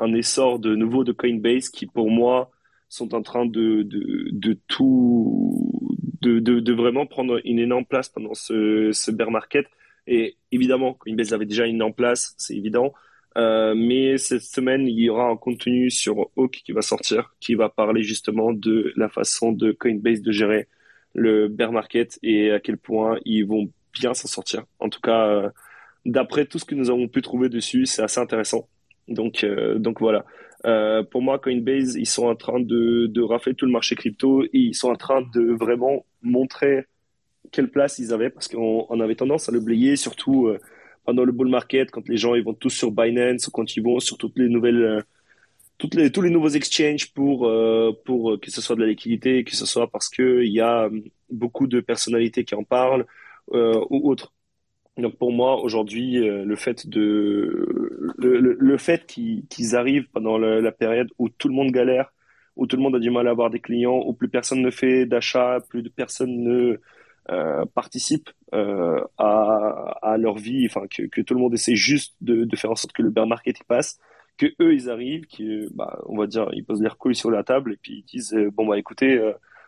[0.00, 2.50] un essor de nouveau de Coinbase qui, pour moi,
[2.92, 5.72] sont en train de, de, de tout,
[6.20, 9.66] de, de, de, vraiment prendre une énorme place pendant ce, ce bear market
[10.06, 12.92] et évidemment, Coinbase avait déjà une en place, c'est évident.
[13.38, 17.54] Euh, mais cette semaine, il y aura un contenu sur Hawk qui va sortir, qui
[17.54, 20.68] va parler justement de la façon de Coinbase de gérer
[21.14, 24.64] le bear market et à quel point ils vont bien s'en sortir.
[24.80, 25.50] En tout cas, euh,
[26.04, 28.68] d'après tout ce que nous avons pu trouver dessus, c'est assez intéressant.
[29.08, 30.24] Donc, euh, donc voilà.
[30.64, 34.44] Euh, pour moi, Coinbase, ils sont en train de, de rafler tout le marché crypto
[34.44, 36.86] et ils sont en train de vraiment montrer
[37.50, 40.58] quelle place ils avaient parce qu'on on avait tendance à l'oublier, surtout euh,
[41.04, 43.98] pendant le bull market, quand les gens ils vont tous sur Binance quand ils vont
[43.98, 45.00] sur toutes les nouvelles, euh,
[45.78, 49.42] toutes les, tous les nouveaux exchanges pour, euh, pour que ce soit de la liquidité,
[49.44, 50.88] que ce soit parce qu'il y a
[51.30, 53.06] beaucoup de personnalités qui en parlent
[53.48, 54.32] ou autres.
[54.98, 57.66] Donc pour moi aujourd'hui le fait de
[58.18, 62.12] le, le, fait qu'ils arrivent pendant la période où tout le monde galère,
[62.56, 64.70] où tout le monde a du mal à avoir des clients, où plus personne ne
[64.70, 66.78] fait d'achat, plus de personne ne
[67.30, 72.14] euh, participent euh, à, à, leur vie, enfin que, que, tout le monde essaie juste
[72.20, 74.00] de, de, faire en sorte que le bear market passe,
[74.36, 77.44] que eux ils arrivent, qui, bah, on va dire, ils posent leurs couilles sur la
[77.44, 79.18] table et puis ils disent euh, bon bah écoutez,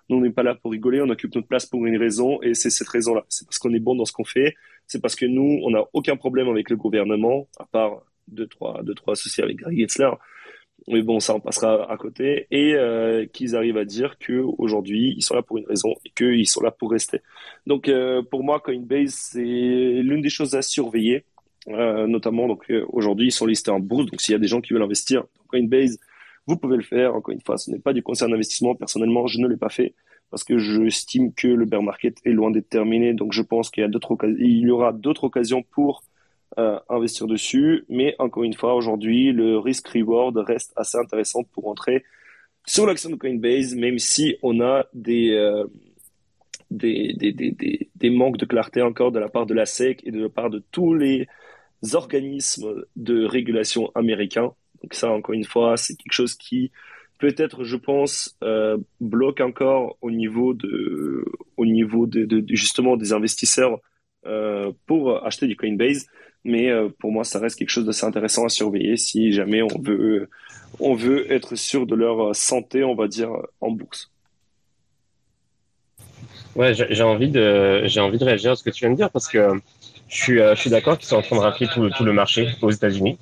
[0.09, 2.55] nous on n'est pas là pour rigoler, on occupe notre place pour une raison et
[2.55, 5.27] c'est cette raison-là, c'est parce qu'on est bon dans ce qu'on fait, c'est parce que
[5.27, 9.44] nous on n'a aucun problème avec le gouvernement à part deux trois deux trois associés
[9.44, 10.11] avec Gary Gensler
[10.88, 15.14] mais bon, ça on passera à côté, et euh, qu'ils arrivent à dire que aujourd'hui
[15.16, 17.20] ils sont là pour une raison et qu'ils sont là pour rester.
[17.66, 21.25] Donc euh, pour moi, Coinbase c'est l'une des choses à surveiller,
[21.68, 24.61] euh, notamment donc aujourd'hui ils sont listés en bourse, donc s'il y a des gens
[24.61, 25.99] qui veulent investir dans Coinbase,
[26.47, 27.14] vous pouvez le faire.
[27.14, 28.75] Encore une fois, ce n'est pas du conseil d'investissement.
[28.75, 29.94] Personnellement, je ne l'ai pas fait
[30.35, 33.14] parce que j'estime que le bear market est loin d'être terminé.
[33.14, 33.90] Donc je pense qu'il y a
[34.40, 36.03] il y aura d'autres occasions pour
[36.59, 37.85] euh, investir dessus.
[37.88, 42.03] Mais encore une fois, aujourd'hui, le risk reward reste assez intéressant pour entrer
[42.66, 45.66] sur l'action de Coinbase, même si on a des, euh,
[46.73, 50.11] des, des, des, des, manques de clarté encore de la part de la SEC et
[50.11, 51.29] de la part de tous les
[51.92, 54.53] organismes de régulation américains.
[54.83, 56.73] Donc ça, encore une fois, c'est quelque chose qui
[57.18, 61.24] peut-être, je pense, euh, bloque encore au niveau de,
[61.57, 63.79] au niveau de, justement des investisseurs
[64.27, 66.07] euh, pour acheter du Coinbase.
[66.44, 69.81] Mais euh, pour moi, ça reste quelque chose d'assez intéressant à surveiller si jamais on
[69.81, 70.29] veut,
[70.79, 74.11] on veut être sûr de leur santé, on va dire, en bourse.
[76.55, 79.11] Ouais, j'ai envie de, j'ai envie de réagir à ce que tu viens de dire
[79.11, 79.59] parce que
[80.09, 82.70] je suis, je suis d'accord qu'ils sont en train de rafler tout le marché aux
[82.70, 83.18] États-Unis.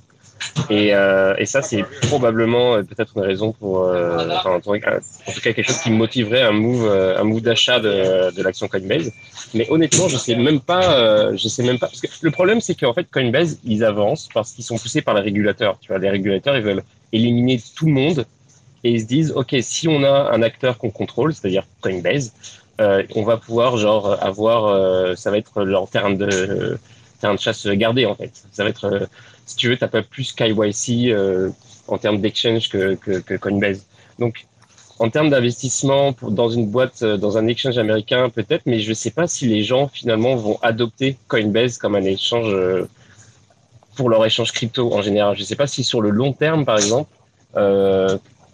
[0.70, 4.72] Et, euh, et ça, c'est probablement euh, peut-être une raison pour, euh, enfin, en tout
[4.72, 5.00] cas,
[5.40, 9.12] quelque chose qui motiverait un move, euh, un move d'achat de, de l'action Coinbase.
[9.54, 12.60] Mais honnêtement, je sais même pas, euh, je sais même pas, parce que le problème,
[12.60, 15.78] c'est qu'en fait, Coinbase, ils avancent parce qu'ils sont poussés par les régulateurs.
[15.80, 18.24] Tu vois, les régulateurs, ils veulent éliminer tout le monde
[18.84, 22.32] et ils se disent, ok, si on a un acteur qu'on contrôle, c'est-à-dire Coinbase,
[23.14, 26.78] on va pouvoir genre avoir, ça va être leur terrain de
[27.20, 28.32] terrain de chasse gardé en fait.
[28.50, 29.08] Ça va être
[29.46, 31.50] si tu veux, tu pas plus KYC euh,
[31.88, 33.84] en termes d'exchange que, Coinbase.
[34.18, 34.46] Donc,
[34.98, 38.94] en termes d'investissement dans une boîte, euh, dans un exchange américain, peut-être, mais je ne
[38.94, 42.88] sais pas si les gens finalement vont adopter Coinbase comme un échange euh,
[43.96, 45.34] pour leur échange crypto en général.
[45.36, 47.10] Je ne sais pas si sur le long terme, par exemple,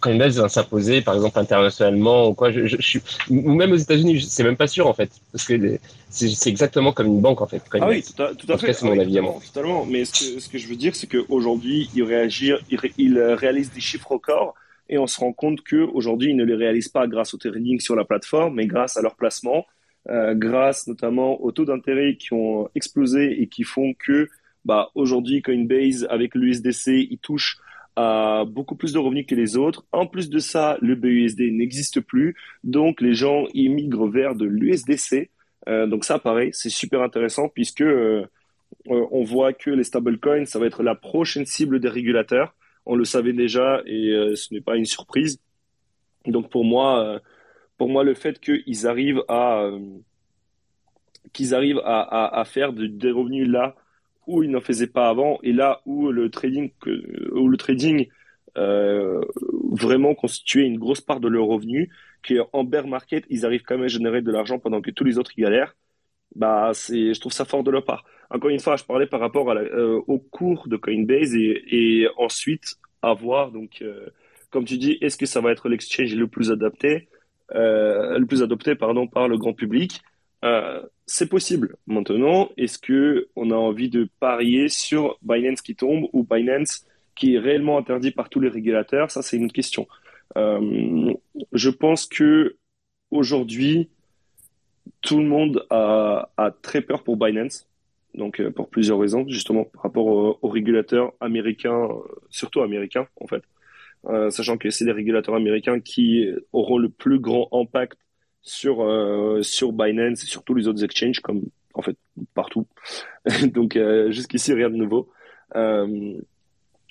[0.01, 2.51] Coinbase va s'imposer, par exemple, internationalement ou quoi.
[2.51, 5.79] Je, je, suis, ou même aux États-Unis, c'est même pas sûr en fait, parce que
[6.09, 7.61] c'est exactement comme une banque en fait.
[7.73, 8.73] Ah oui, tout à, tout à fait.
[8.73, 9.85] c'est mon avis totalement, totalement.
[9.85, 13.71] Mais ce que, ce que je veux dire, c'est qu'aujourd'hui, ils réagissent, ils, ils, réalisent
[13.71, 14.55] des chiffres records
[14.89, 17.79] et on se rend compte que aujourd'hui, ils ne les réalisent pas grâce au trading
[17.79, 19.65] sur la plateforme, mais grâce à leur placement,
[20.09, 24.29] euh, grâce notamment aux taux d'intérêt qui ont explosé et qui font que,
[24.65, 27.59] bah, aujourd'hui, Coinbase avec l'USDC, il touche
[28.47, 29.85] beaucoup plus de revenus que les autres.
[29.91, 35.29] En plus de ça, le BUSD n'existe plus, donc les gens immigrent vers de l'USDC.
[35.67, 38.25] Euh, donc ça, pareil, c'est super intéressant puisque euh,
[38.87, 42.55] euh, on voit que les stablecoins, ça va être la prochaine cible des régulateurs.
[42.85, 45.39] On le savait déjà et ce n'est pas une surprise.
[46.25, 47.21] Donc pour moi,
[47.77, 49.69] pour moi, le fait qu'ils arrivent à
[51.33, 53.75] qu'ils arrivent à, à, faire des revenus là
[54.29, 56.71] où il n'en faisait pas avant et là où le trading,
[57.31, 58.07] où le trading
[58.57, 59.21] euh,
[59.71, 61.89] vraiment constituait une grosse part de leurs revenus,
[62.27, 65.17] qu'en bear market, ils arrivent quand même à générer de l'argent pendant que tous les
[65.17, 65.75] autres galèrent,
[66.35, 68.03] bah, je trouve ça fort de leur part.
[68.29, 73.13] Encore une fois, je parlais par rapport euh, au cours de Coinbase et, ensuite à
[73.13, 74.07] voir, donc, euh,
[74.51, 77.07] comme tu dis, est-ce que ça va être l'exchange le plus adapté,
[77.51, 80.01] le plus adopté, pardon, par le grand public?
[80.45, 81.75] Euh, c'est possible.
[81.87, 87.35] Maintenant, est-ce que on a envie de parier sur Binance qui tombe ou Binance qui
[87.35, 89.11] est réellement interdit par tous les régulateurs?
[89.11, 89.87] Ça, c'est une autre question.
[90.37, 91.13] Euh,
[91.53, 92.57] je pense que
[93.11, 93.89] aujourd'hui,
[95.01, 96.29] tout le monde a,
[96.61, 97.67] très peur pour Binance.
[98.15, 100.05] Donc, euh, pour plusieurs raisons, justement par rapport
[100.41, 101.89] aux, régulateurs américains,
[102.29, 103.43] surtout américains en fait,
[104.31, 107.97] sachant que c'est les régulateurs américains qui auront le plus grand impact
[108.41, 111.97] sur euh, sur Binance et sur tous les autres exchanges comme en fait
[112.33, 112.67] partout.
[113.53, 115.09] donc euh, jusqu'ici rien de nouveau.
[115.55, 116.19] Euh,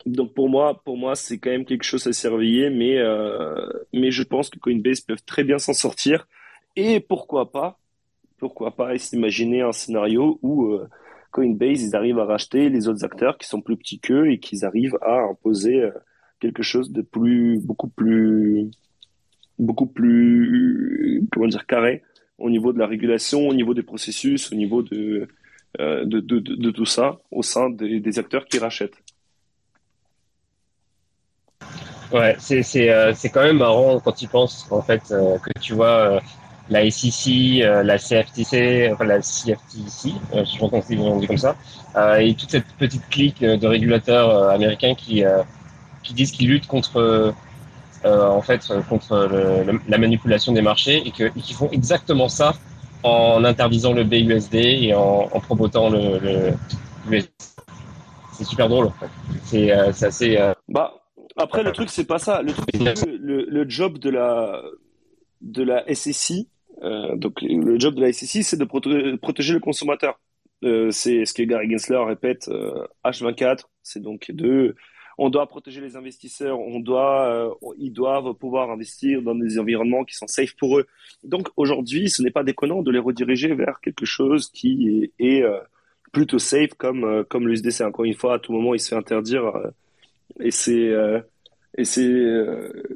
[0.06, 2.98] donc pour moi pour moi c'est quand même quelque chose à surveiller mais
[3.92, 6.26] mais je pense que Coinbase peuvent très bien s'en sortir
[6.76, 7.78] et pourquoi pas
[8.38, 10.78] pourquoi pas s'imaginer un scénario où
[11.32, 14.64] Coinbase ils arrivent à racheter les autres acteurs qui sont plus petits qu'eux et qu'ils
[14.64, 15.90] arrivent à imposer
[16.38, 18.70] quelque chose de plus beaucoup plus
[19.58, 22.02] beaucoup plus, comment dire, carré
[22.38, 25.28] au niveau de la régulation, au niveau des processus, au niveau de,
[25.80, 29.02] euh, de, de, tout ça au sein des, acteurs qui rachètent.
[32.12, 35.74] Ouais, c'est c'est euh, quand même marrant quand tu penses en fait euh, que tu
[35.74, 36.20] vois euh,
[36.70, 41.56] la SEC, la CFTC, enfin la CFTC, je sais pas comment on dit comme ça,
[42.18, 45.22] et toute cette petite clique de régulateurs américains qui
[46.02, 47.34] qui disent qu'ils luttent contre
[48.04, 49.28] euh, en fait euh, contre
[49.88, 52.54] la manipulation des marchés et qu'ils font exactement ça
[53.02, 56.52] en interdisant le BUSD et en, en promotant le,
[58.32, 59.08] C'est super drôle en fait.
[59.44, 60.38] C'est euh, assez.
[60.68, 60.94] Bah,
[61.36, 62.40] Après, le truc, c'est pas ça.
[62.42, 64.62] Le, truc, le, le, job de la,
[65.40, 66.48] de la SSI,
[67.16, 70.20] donc le job de la SSI, c'est de protéger le consommateur.
[70.62, 72.48] C'est ce que Gary Gensler répète
[73.04, 73.64] H24.
[73.82, 74.76] C'est donc de
[75.18, 80.04] on doit protéger les investisseurs, on doit, euh, ils doivent pouvoir investir dans des environnements
[80.04, 80.86] qui sont safe pour eux.
[81.24, 85.58] Donc aujourd'hui, ce n'est pas déconnant de les rediriger vers quelque chose qui est, euh,
[86.12, 87.82] plutôt safe comme euh, comme l'USDC.
[87.82, 89.52] Encore une fois, à tout moment, il se fait interdire
[90.40, 90.92] et c'est
[91.76, 92.46] et c'est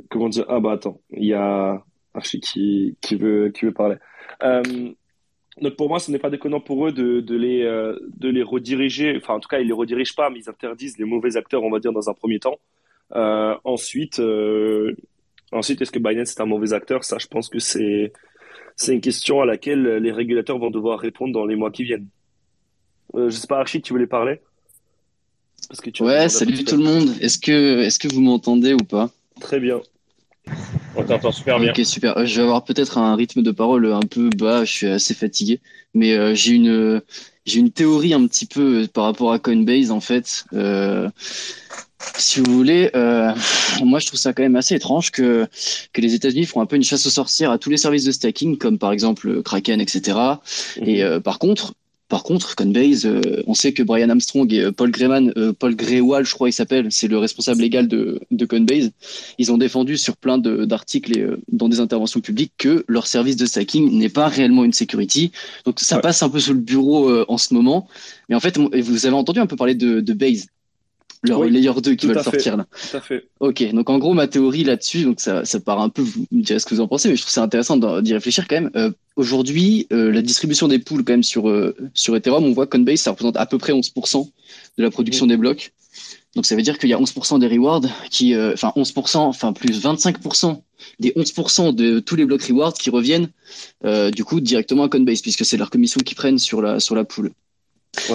[0.09, 0.47] comment dire?
[0.49, 3.97] Ah bah attends, il y a Archie qui qui veut qui veut parler.
[5.61, 8.43] Donc pour moi, ce n'est pas déconnant pour eux de, de les, euh, de les
[8.43, 9.15] rediriger.
[9.17, 11.71] Enfin, en tout cas, ils les redirigent pas, mais ils interdisent les mauvais acteurs, on
[11.71, 12.59] va dire, dans un premier temps.
[13.15, 14.97] Euh, ensuite, euh,
[15.53, 17.05] ensuite, est-ce que Binance est un mauvais acteur?
[17.05, 18.13] Ça, je pense que c'est
[18.77, 22.09] c'est une question à laquelle les régulateurs vont devoir répondre dans les mois qui viennent.
[23.15, 24.41] Euh, je sais pas, Archie, tu voulais parler?
[25.69, 27.11] Parce que tu Ouais, salut tout le monde.
[27.21, 29.11] Est-ce que est-ce que vous m'entendez ou pas?
[29.41, 29.81] Très bien.
[30.97, 31.71] On t'entend super bien.
[31.71, 32.17] Ok, super.
[32.19, 35.15] Euh, je vais avoir peut-être un rythme de parole un peu bas, je suis assez
[35.15, 35.61] fatigué.
[35.95, 37.01] Mais euh, j'ai une,
[37.47, 40.45] j'ai une théorie un petit peu par rapport à Coinbase, en fait.
[40.53, 41.09] Euh,
[42.17, 43.33] si vous voulez, euh,
[43.85, 45.47] moi je trouve ça quand même assez étrange que,
[45.93, 48.11] que les États-Unis font un peu une chasse aux sorcières à tous les services de
[48.11, 50.19] stacking, comme par exemple Kraken, etc.
[50.85, 51.21] Et mhm.
[51.21, 51.75] par contre,
[52.13, 55.75] par contre, Coinbase, euh, on sait que Brian Armstrong et euh, Paul Greyman, euh, Paul
[55.75, 58.91] Greywall, je crois il s'appelle, c'est le responsable légal de, de Coinbase.
[59.39, 63.47] Ils ont défendu sur plein d'articles et dans des interventions publiques que leur service de
[63.47, 65.33] stacking n'est pas réellement une security.
[65.65, 67.89] Donc ça passe un peu sous le bureau en ce moment.
[68.29, 70.49] Mais en fait, vous avez entendu un peu parler de, de Base
[71.23, 72.67] leur layer 2 qui veulent sortir là.
[72.91, 73.29] Tout à fait.
[73.41, 76.43] Ok, donc en gros ma théorie là-dessus, donc ça, ça part un peu, vous me
[76.43, 78.71] direz ce que vous en pensez, mais je trouve c'est intéressant d'y réfléchir quand même.
[78.77, 82.67] Euh, Aujourd'hui, euh, la distribution des pools quand même sur euh, sur Ethereum, on voit
[82.67, 84.31] Coinbase ça représente à peu près 11%
[84.79, 85.73] de la production des blocs.
[86.35, 89.53] Donc ça veut dire qu'il y a 11% des rewards qui, euh, enfin 11%, enfin
[89.53, 90.63] plus 25%
[90.99, 93.29] des 11% de tous les blocs rewards qui reviennent
[94.15, 97.05] du coup directement à Coinbase puisque c'est leur commission qu'ils prennent sur la sur la
[97.05, 97.33] pool.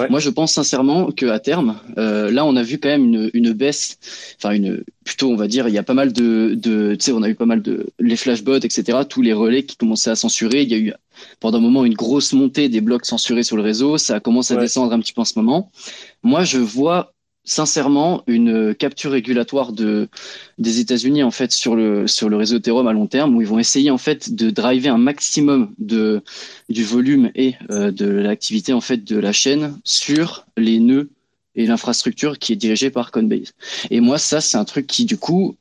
[0.09, 3.30] Moi, je pense sincèrement que à terme, euh, là, on a vu quand même une,
[3.34, 3.99] une baisse,
[4.38, 7.11] enfin une plutôt, on va dire, il y a pas mal de, de tu sais,
[7.11, 8.99] on a eu pas mal de les flashbots, etc.
[9.07, 10.63] Tous les relais qui commençaient à censurer.
[10.63, 10.93] Il y a eu
[11.39, 13.97] pendant un moment une grosse montée des blocs censurés sur le réseau.
[13.97, 15.71] Ça commence à descendre un petit peu en ce moment.
[16.23, 17.13] Moi, je vois
[17.48, 20.10] sincèrement une capture régulatoire de
[20.58, 23.89] des États-Unis en fait sur le réseau Ethereum à long terme où ils vont essayer
[23.89, 29.18] en fait de driver un maximum du volume et euh, de l'activité en fait de
[29.18, 31.10] la chaîne sur les nœuds
[31.56, 33.54] et l'infrastructure qui est dirigée par Coinbase.
[33.89, 35.56] Et moi ça c'est un truc qui du coup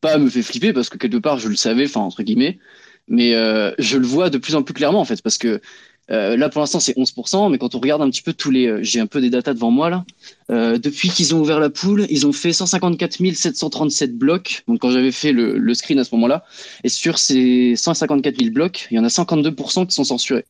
[0.00, 2.58] pas me fait flipper parce que quelque part je le savais entre guillemets
[3.06, 5.60] mais euh, je le vois de plus en plus clairement en fait parce que
[6.10, 8.66] euh, là, pour l'instant, c'est 11%, mais quand on regarde un petit peu tous les,
[8.66, 10.04] euh, j'ai un peu des datas devant moi là.
[10.50, 14.64] Euh, depuis qu'ils ont ouvert la poule, ils ont fait 154 737 blocs.
[14.66, 16.44] Donc, quand j'avais fait le, le, screen à ce moment-là,
[16.82, 20.44] et sur ces 154 000 blocs, il y en a 52% qui sont censurés.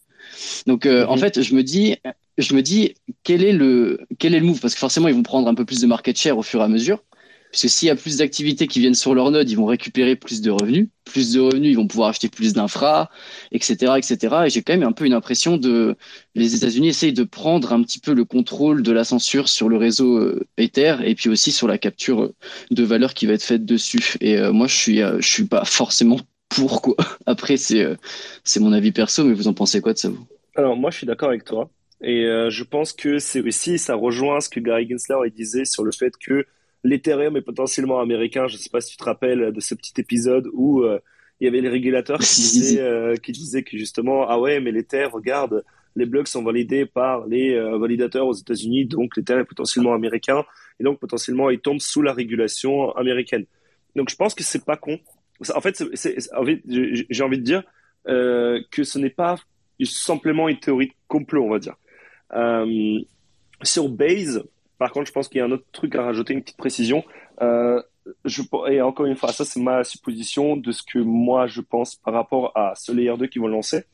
[0.67, 1.21] Donc, euh, en mhm.
[1.21, 1.97] fait, je me dis,
[2.39, 4.61] je me dis, quel est le, quel est le move?
[4.61, 6.65] Parce que forcément, ils vont prendre un peu plus de market share au fur et
[6.65, 7.03] à mesure.
[7.51, 10.41] Puisque s'il y a plus d'activités qui viennent sur leur node, ils vont récupérer plus
[10.41, 10.89] de revenus.
[11.05, 13.11] Plus de revenus, ils vont pouvoir acheter plus d'infra,
[13.51, 14.37] etc., etc.
[14.47, 15.97] Et j'ai quand même un peu une impression de
[16.37, 19.77] les États-Unis essayent de prendre un petit peu le contrôle de la censure sur le
[19.77, 22.35] réseau euh, Ether et puis aussi sur la capture euh,
[22.71, 24.15] de valeur qui va être faite dessus.
[24.21, 26.95] Et euh, moi, je suis, je suis pas forcément pour quoi.
[27.27, 27.85] Après, c'est
[28.45, 30.25] c'est mon avis perso, mais vous en pensez quoi de ça vous?
[30.55, 31.69] Alors moi, je suis d'accord avec toi.
[32.03, 35.93] Et je pense que c'est aussi, ça rejoint ce que Gary Gensler disait sur le
[35.93, 36.47] fait que
[36.85, 38.47] l'Ethereum est potentiellement américain.
[38.47, 40.99] Je ne sais pas si tu te rappelles de ce petit épisode où euh,
[41.41, 44.73] il y avait les régulateurs qui disaient, euh, qui disaient que justement, ah ouais, mais
[44.73, 45.65] l'Ether, regarde,
[45.97, 50.45] les blocs sont validés par les euh, validateurs aux États-Unis, donc l'Ether est potentiellement américain,
[50.79, 53.45] et donc potentiellement il tombe sous la régulation américaine.
[53.97, 54.99] Donc je pense que c'est pas con.
[55.55, 55.83] En fait,
[57.11, 57.63] j'ai envie de dire
[58.07, 59.37] que ce n'est pas
[59.83, 61.75] simplement une théorie de complot, on va dire.
[63.63, 64.45] sur Base,
[64.81, 67.05] par contre, je pense qu'il y a un autre truc à rajouter, une petite précision.
[67.43, 67.83] Euh,
[68.25, 71.97] je, et encore une fois, ça c'est ma supposition de ce que moi je pense
[71.97, 73.85] par rapport à ce layer 2 qui vont lancer.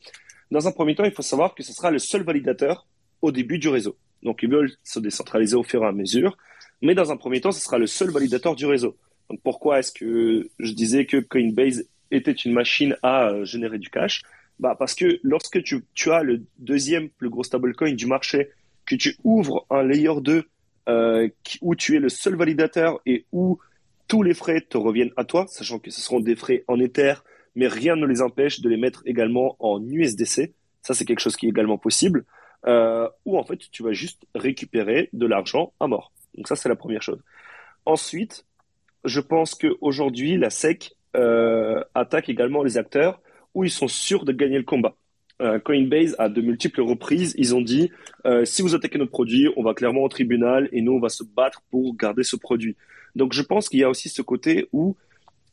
[0.49, 2.87] Dans un premier temps, il faut savoir que ce sera le seul validateur
[3.21, 3.97] au début du réseau.
[4.23, 6.37] Donc ils veulent se décentraliser au fur et à mesure,
[6.81, 8.95] mais dans un premier temps, ce sera le seul validateur du réseau.
[9.29, 13.89] Donc pourquoi est-ce que je disais que Coinbase était une machine à euh, générer du
[13.89, 14.21] cash?
[14.57, 18.51] Bah parce que lorsque tu, tu as le deuxième plus gros stablecoin du marché,
[18.85, 20.47] que tu ouvres un layer 2
[20.87, 21.27] euh,
[21.61, 23.59] où tu es le seul validateur et où
[24.07, 27.15] tous les frais te reviennent à toi, sachant que ce seront des frais en Ether,
[27.55, 30.53] mais rien ne les empêche de les mettre également en USDC.
[30.81, 32.25] Ça, c'est quelque chose qui est également possible.
[32.65, 36.11] Euh, où en fait, tu vas juste récupérer de l'argent à mort.
[36.35, 37.21] Donc ça, c'est la première chose.
[37.85, 38.45] Ensuite,
[39.03, 43.21] je pense qu'aujourd'hui, la SEC euh, attaque également les acteurs
[43.53, 44.95] où ils sont sûrs de gagner le combat.
[45.39, 47.91] Euh, Coinbase, à de multiples reprises, ils ont dit
[48.25, 51.09] euh, si vous attaquez notre produit, on va clairement au tribunal et nous, on va
[51.09, 52.75] se battre pour garder ce produit.
[53.15, 54.95] Donc, je pense qu'il y a aussi ce côté où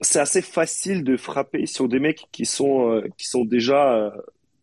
[0.01, 4.15] c'est assez facile de frapper sur des mecs qui sont, euh, qui sont déjà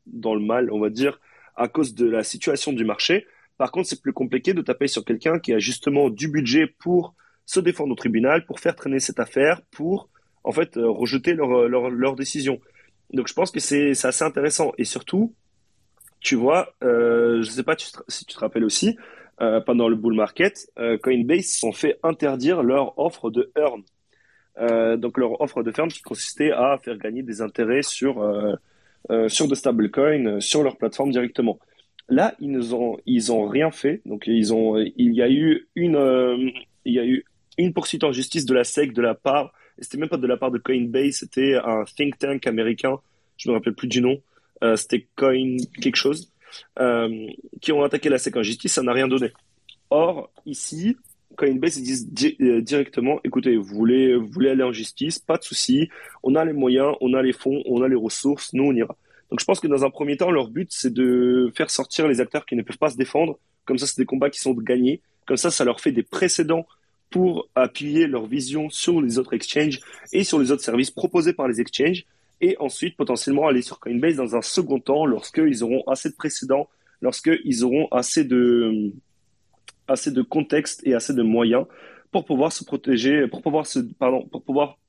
[0.07, 1.19] dans le mal, on va dire,
[1.55, 3.28] à cause de la situation du marché.
[3.59, 7.13] Par contre, c'est plus compliqué de taper sur quelqu'un qui a justement du budget pour
[7.45, 10.09] se défendre au tribunal, pour faire traîner cette affaire, pour
[10.43, 12.59] en fait rejeter leur, leur décision.
[13.14, 14.72] Donc je pense que c'est assez intéressant.
[14.78, 15.34] Et surtout,
[16.20, 17.76] tu vois, euh, je sais pas
[18.07, 18.97] si tu te rappelles aussi,
[19.41, 23.84] euh, pendant le bull market, euh, Coinbase sont fait interdire leur offre de earn.
[24.99, 28.16] Donc leur offre de ferme qui consistait à faire gagner des intérêts sur
[29.28, 31.57] sur de stablecoins sur leur plateforme directement.
[32.09, 34.01] Là, ils nous ont ils ont rien fait.
[34.05, 36.51] Donc ils ont il y a eu une
[36.86, 37.26] il y a eu
[37.57, 40.38] une poursuite en justice de la SEC de la part c'était même pas de la
[40.38, 42.99] part de Coinbase, c'était un think tank américain,
[43.38, 44.21] je me rappelle plus du nom,
[44.63, 46.32] euh, c'était Coin quelque chose,
[46.79, 47.27] euh,
[47.61, 49.32] qui ont attaqué la SEC en justice, ça n'a rien donné.
[49.89, 50.95] Or, ici,
[51.36, 55.38] Coinbase, ils disent di euh, directement, écoutez, vous voulez, vous voulez aller en justice, pas
[55.38, 55.89] de souci,
[56.23, 58.95] on a les moyens, on a les fonds, on a les ressources, nous on ira.
[59.29, 62.19] Donc je pense que dans un premier temps, leur but, c'est de faire sortir les
[62.19, 63.39] acteurs qui ne peuvent pas se défendre.
[63.63, 65.01] Comme ça, c'est des combats qui sont gagnés.
[65.25, 66.65] Comme ça, ça leur fait des précédents
[67.12, 69.80] pour appuyer leur vision sur les autres exchanges
[70.14, 72.05] et sur les autres services proposés par les exchanges.
[72.39, 76.68] Et ensuite, potentiellement, aller sur Coinbase dans un second temps lorsqu'ils auront assez de précédents,
[77.01, 78.91] lorsqu'ils auront assez de,
[79.88, 81.66] assez de contexte et assez de moyens
[82.12, 84.80] pour pouvoir se protéger, pour pouvoir se, pardon, pour pouvoir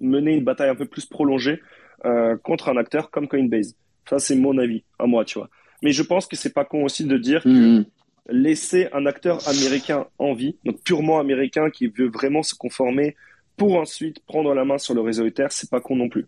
[0.00, 1.60] mener une bataille un peu plus prolongée
[2.04, 3.74] euh, contre un acteur comme Coinbase.
[4.08, 5.48] Ça, c'est mon avis, à moi, tu vois.
[5.82, 7.84] Mais je pense que c'est pas con aussi de dire que
[8.30, 13.16] laisser un acteur américain en vie, donc purement américain qui veut vraiment se conformer
[13.56, 16.26] pour ensuite prendre la main sur le réseau Ether, c'est pas con non plus.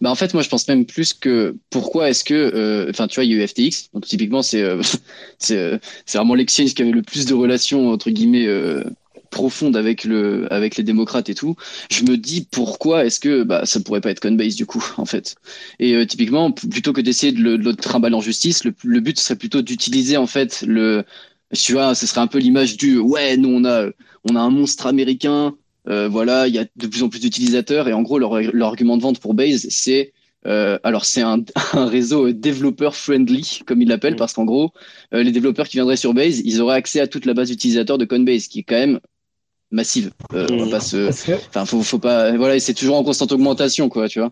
[0.00, 3.14] Bah en fait, moi, je pense même plus que pourquoi est-ce que, euh, enfin, tu
[3.14, 4.82] vois, il y a eu FTX, donc typiquement, c'est euh,
[5.38, 5.78] c'est euh,
[6.12, 8.46] vraiment l'exchange qui avait le plus de relations entre guillemets
[9.32, 11.56] euh, profondes avec le avec les démocrates et tout.
[11.90, 15.04] Je me dis pourquoi est-ce que bah ça pourrait pas être Coinbase du coup, en
[15.06, 15.36] fait.
[15.78, 19.00] Et euh, typiquement, plutôt que d'essayer de le, de le trimballer en justice, le, le
[19.00, 21.04] but serait plutôt d'utiliser en fait le,
[21.54, 23.88] tu vois, ce serait un peu l'image du ouais, nous on a
[24.30, 25.54] on a un monstre américain
[25.88, 28.68] euh, voilà, il y a de plus en plus d'utilisateurs et en gros leur, leur
[28.68, 30.12] argument de vente pour Base, c'est
[30.46, 31.38] euh, alors c'est un,
[31.72, 34.16] un réseau développeur friendly comme ils l'appellent Mm.
[34.16, 34.72] parce qu'en gros
[35.14, 37.98] euh, les développeurs qui viendraient sur Base, ils auraient accès à toute la base d'utilisateurs
[37.98, 39.00] de Coinbase qui est quand même
[39.72, 40.12] massive.
[40.34, 41.08] Euh, on va pas se,
[41.48, 44.30] enfin faut, faut pas, voilà, et c'est toujours en constante augmentation quoi, tu vois.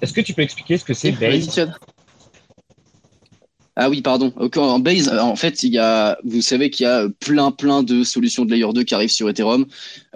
[0.00, 1.68] est-ce que tu peux expliquer ce que c'est Base.
[3.80, 4.32] Ah oui, pardon.
[4.56, 8.02] En Base, en fait, il y a, vous savez qu'il y a plein, plein de
[8.02, 9.66] solutions de layer 2 qui arrivent sur Ethereum.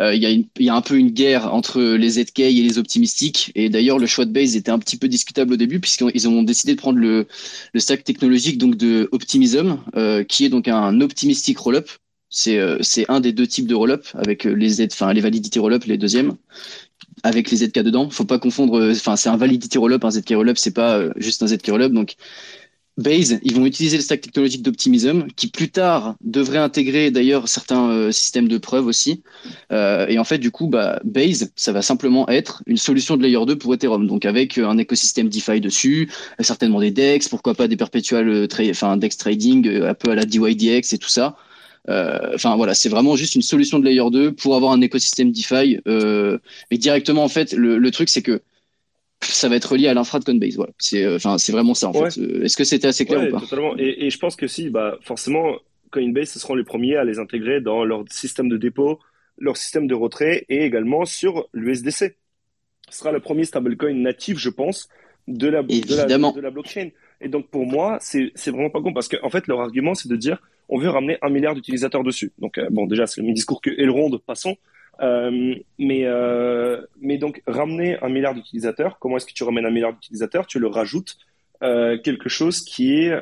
[0.01, 2.41] Euh, il y a une, il y a un peu une guerre entre les ZK
[2.41, 3.53] et les optimistiques.
[3.55, 6.43] Et d'ailleurs, le choix de Base était un petit peu discutable au début puisqu'ils ont
[6.43, 7.29] décidé de prendre le,
[7.73, 11.89] le stack technologique donc de Optimism, euh, qui est donc un optimistic rollup.
[12.35, 15.61] C'est, euh, c'est un des deux types de rollup avec les Z, enfin, les validités
[15.61, 16.37] rollup, les deuxièmes
[17.23, 18.11] avec les ZK dedans.
[18.11, 18.79] Faut pas confondre.
[18.81, 21.69] euh, Enfin, c'est un validity rollup, un ZK rollup, c'est pas euh, juste un ZK
[21.71, 21.93] rollup.
[21.93, 22.17] Donc,
[22.99, 27.89] Base, ils vont utiliser le stack technologique d'Optimism, qui plus tard devrait intégrer d'ailleurs certains
[27.91, 29.23] euh, systèmes de preuve aussi.
[29.73, 33.23] Euh, et en fait, du coup, bah, Base, ça va simplement être une solution de
[33.23, 37.29] layer 2 pour Ethereum, donc avec euh, un écosystème DeFi dessus, euh, certainement des DEX,
[37.31, 40.93] pourquoi pas des perpetual euh, tra- enfin DEX trading, euh, un peu à la DYDX
[40.93, 41.37] et tout ça.
[41.89, 45.33] Euh, Enfin voilà, c'est vraiment juste une solution de layer 2 pour avoir un écosystème
[45.33, 45.81] DeFi.
[45.89, 46.39] Euh,
[46.71, 48.41] mais directement, en fait, le, le truc, c'est que
[49.21, 50.57] ça va être relié à l'infra de Coinbase.
[50.57, 52.11] Voilà, c'est euh, enfin c'est vraiment ça en Ouais.
[52.11, 52.21] fait.
[52.45, 53.41] Est-ce que c'était assez clair Ouais, ou pas?
[53.41, 53.77] totalement.
[53.79, 55.57] Et, et je pense que si, bah, forcément,
[55.91, 58.99] Coinbase, ce seront les premiers à les intégrer dans leur système de dépôt,
[59.39, 62.17] leur système de retrait et également sur l'USDC.
[62.91, 64.89] Ce sera le premier stablecoin natif, je pense,
[65.29, 66.89] de la, de la, de la blockchain.
[67.23, 70.09] Et donc, pour moi, c'est, vraiment pas con parce qu'en en fait, leur argument, c'est
[70.09, 72.33] de dire, on veut ramener un milliard d'utilisateurs dessus.
[72.39, 74.57] Donc, euh, bon, déjà, c'est le même discours que Elrond, passons.
[75.01, 79.71] Euh, mais, euh, mais donc, ramener un milliard d'utilisateurs, comment est-ce que tu ramènes un
[79.71, 80.47] milliard d'utilisateurs?
[80.47, 81.17] Tu le rajoutes
[82.03, 83.17] quelque chose qui est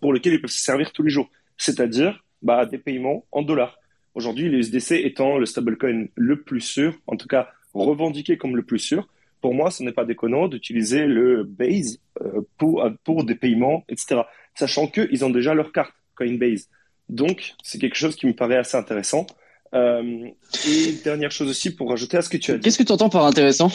[0.00, 3.78] pour lequel ils peuvent se servir tous les jours, c'est-à-dire bah, des paiements en dollars.
[4.14, 8.62] Aujourd'hui, le USDC étant le stablecoin le plus sûr, en tout cas revendiqué comme le
[8.62, 9.08] plus sûr,
[9.40, 14.22] pour moi, ce n'est pas déconnant d'utiliser le Base euh, pour, pour des paiements, etc.
[14.54, 16.68] Sachant qu'ils ont déjà leur carte Coinbase.
[17.08, 19.26] Donc, c'est quelque chose qui me paraît assez intéressant.
[19.74, 20.28] Euh,
[20.66, 22.92] et dernière chose aussi pour rajouter à ce que tu as dit Qu'est-ce que tu
[22.92, 23.70] entends par intéressant?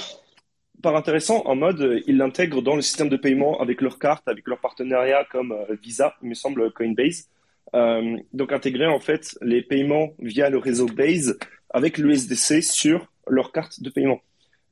[0.82, 4.28] Par intéressant en mode euh, ils l'intègrent dans le système de paiement avec leur carte,
[4.28, 7.30] avec leur partenariat comme euh, Visa, il me semble Coinbase.
[7.74, 11.38] Euh, donc intégrer en fait les paiements via le réseau Base
[11.70, 14.20] avec l'USDC sur leur carte de paiement.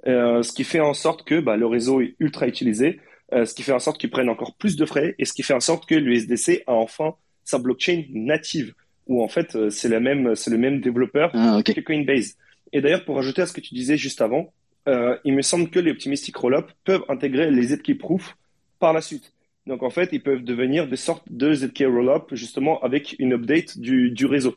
[0.08, 3.00] Euh, ce qui fait en sorte que bah, le réseau est ultra utilisé,
[3.34, 5.44] euh, ce qui fait en sorte qu'ils prennent encore plus de frais et ce qui
[5.44, 8.74] fait en sorte que l'USDC a enfin sa blockchain native
[9.08, 12.38] où en fait euh, c'est la même c'est le même développeur Ah, que Coinbase.
[12.74, 14.54] Et d'ailleurs pour ajouter à ce que tu disais juste avant,
[14.88, 18.36] euh, il me semble que les optimistic rollup peuvent intégrer les ZK proof
[18.80, 19.34] par la suite.
[19.66, 23.80] Donc en fait ils peuvent devenir des sortes de ZK rollup justement avec une update
[23.80, 24.56] du, du réseau.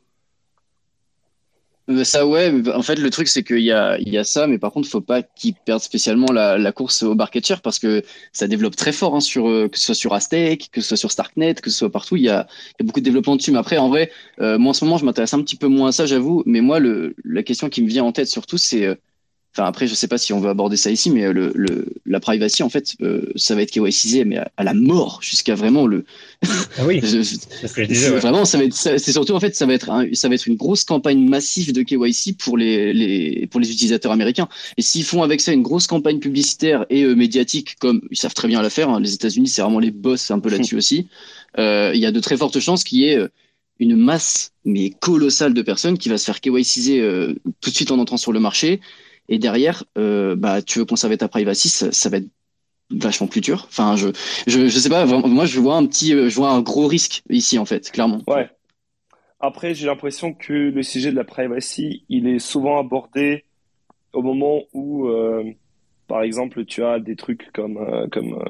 [1.88, 4.24] Euh, Ça, ouais, mais en fait, le truc, c'est qu'il y a, il y a
[4.24, 7.78] ça, mais par contre, faut pas qu'ils perdent spécialement la, la course au share parce
[7.78, 10.88] que ça développe très fort, hein, sur, euh, que ce soit sur Aztec, que ce
[10.88, 12.16] soit sur Starknet, que ce soit partout.
[12.16, 13.52] Il y a, il y a beaucoup de développement dessus.
[13.52, 14.10] Mais après, en vrai,
[14.40, 16.42] euh, moi, en ce moment, je m'intéresse un petit peu moins à ça, j'avoue.
[16.46, 18.94] Mais moi, le, la question qui me vient en tête surtout, c'est, euh,
[19.56, 21.86] enfin, après, je sais pas si on veut aborder ça ici, mais euh, le, le,
[22.04, 25.54] la privacy, en fait, euh, ça va être KYCisé, mais à, à la mort, jusqu'à
[25.54, 26.04] vraiment le,
[26.78, 28.10] Ah oui, je- je- c'est ce que je c'est disais.
[28.10, 28.20] ouais.
[28.20, 30.34] Vraiment, ça va être, ça- c'est surtout en fait, ça va être, un- ça va
[30.34, 34.48] être une grosse campagne massive de KYC pour les, les, pour les utilisateurs américains.
[34.76, 38.34] Et s'ils font avec ça une grosse campagne publicitaire et euh, médiatique, comme ils savent
[38.34, 41.08] très bien la faire, hein, les États-Unis, c'est vraiment les boss un peu là-dessus aussi.
[41.58, 43.18] euh, Il y a de très fortes chances qu'il y ait
[43.78, 47.90] une masse mais colossale de personnes qui va se faire KYCiser euh, tout de suite
[47.90, 48.80] en entrant sur le marché.
[49.28, 52.28] Et derrière, euh, bah, tu veux conserver ta privacy, ça, ça va être
[52.90, 53.66] vachement plus dur.
[53.68, 54.08] Enfin, je,
[54.46, 55.04] je, je sais pas.
[55.06, 58.22] Moi, je vois un petit, euh, je vois un gros risque ici en fait, clairement.
[58.26, 58.48] Ouais.
[59.40, 63.44] Après, j'ai l'impression que le sujet de la privacy, il est souvent abordé
[64.12, 65.44] au moment où, euh,
[66.06, 68.42] par exemple, tu as des trucs comme, euh, comme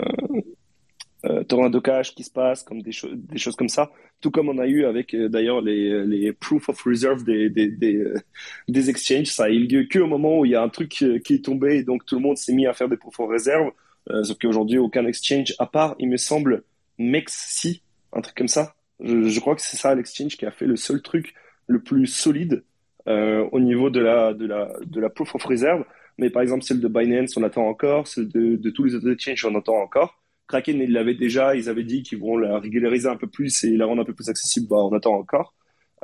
[1.27, 3.91] euh, euh, Tornado Cash qui se passe, comme des, choses comme ça.
[4.21, 7.97] Tout comme on a eu avec euh, d'ailleurs les, proof of reserve des, des, des,
[7.97, 9.27] euh, exchanges.
[9.27, 11.35] Ça a eu lieu que au moment où il y a un truc euh, qui
[11.35, 13.71] est tombé et donc tout le monde s'est mis à faire des proof of reserve.
[14.11, 16.65] Euh, sauf qu'aujourd'hui, aucun exchange, à part, il me semble,
[16.99, 18.75] Mexi, un truc comme ça.
[19.01, 21.35] Je, crois que c'est ça l'exchange qui a fait le seul truc
[21.67, 22.65] le plus solide
[23.09, 25.85] au niveau de la, de, la, de la proof of reserve.
[26.19, 28.09] Mais par exemple, celle de Binance, on attend encore.
[28.09, 30.19] Celle de, de tous les autres exchanges, on attend encore.
[30.47, 31.55] Kraken, ils l'avaient déjà.
[31.57, 34.15] Ils avaient dit qu'ils vont la régulariser un peu plus et la rendre un peu
[34.15, 34.69] plus accessible.
[34.69, 35.55] Bah, on attend encore.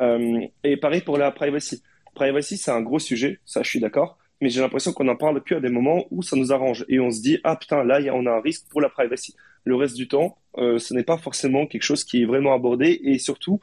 [0.00, 1.82] Euh, et pareil pour la privacy.
[2.14, 3.40] Privacy, c'est un gros sujet.
[3.44, 4.18] Ça, je suis d'accord.
[4.40, 6.84] Mais j'ai l'impression qu'on en parle que à des moments où ça nous arrange.
[6.88, 9.34] Et on se dit, ah putain, là, on a un risque pour la privacy.
[9.64, 13.00] Le reste du temps, euh, ce n'est pas forcément quelque chose qui est vraiment abordé.
[13.04, 13.60] Et surtout,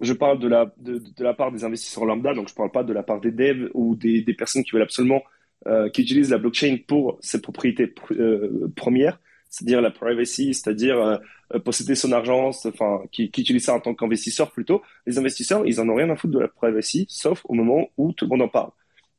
[0.00, 2.92] je parle de la, de, la part des investisseurs lambda, donc je parle pas de
[2.92, 5.22] la part des devs ou des, personnes qui veulent absolument,
[5.66, 9.20] euh, qui utilisent la blockchain pour ses propriétés pr- premières,
[9.56, 11.16] c'est-à-dire la privacy, c'est-à-dire euh,
[11.54, 14.82] euh, posséder son argent, enfin, qui, utilisent ça en tant qu'investisseur plutôt.
[15.06, 18.12] Les investisseurs, ils en ont rien à foutre de la privacy, sauf au moment où
[18.12, 18.70] tout le monde en parle.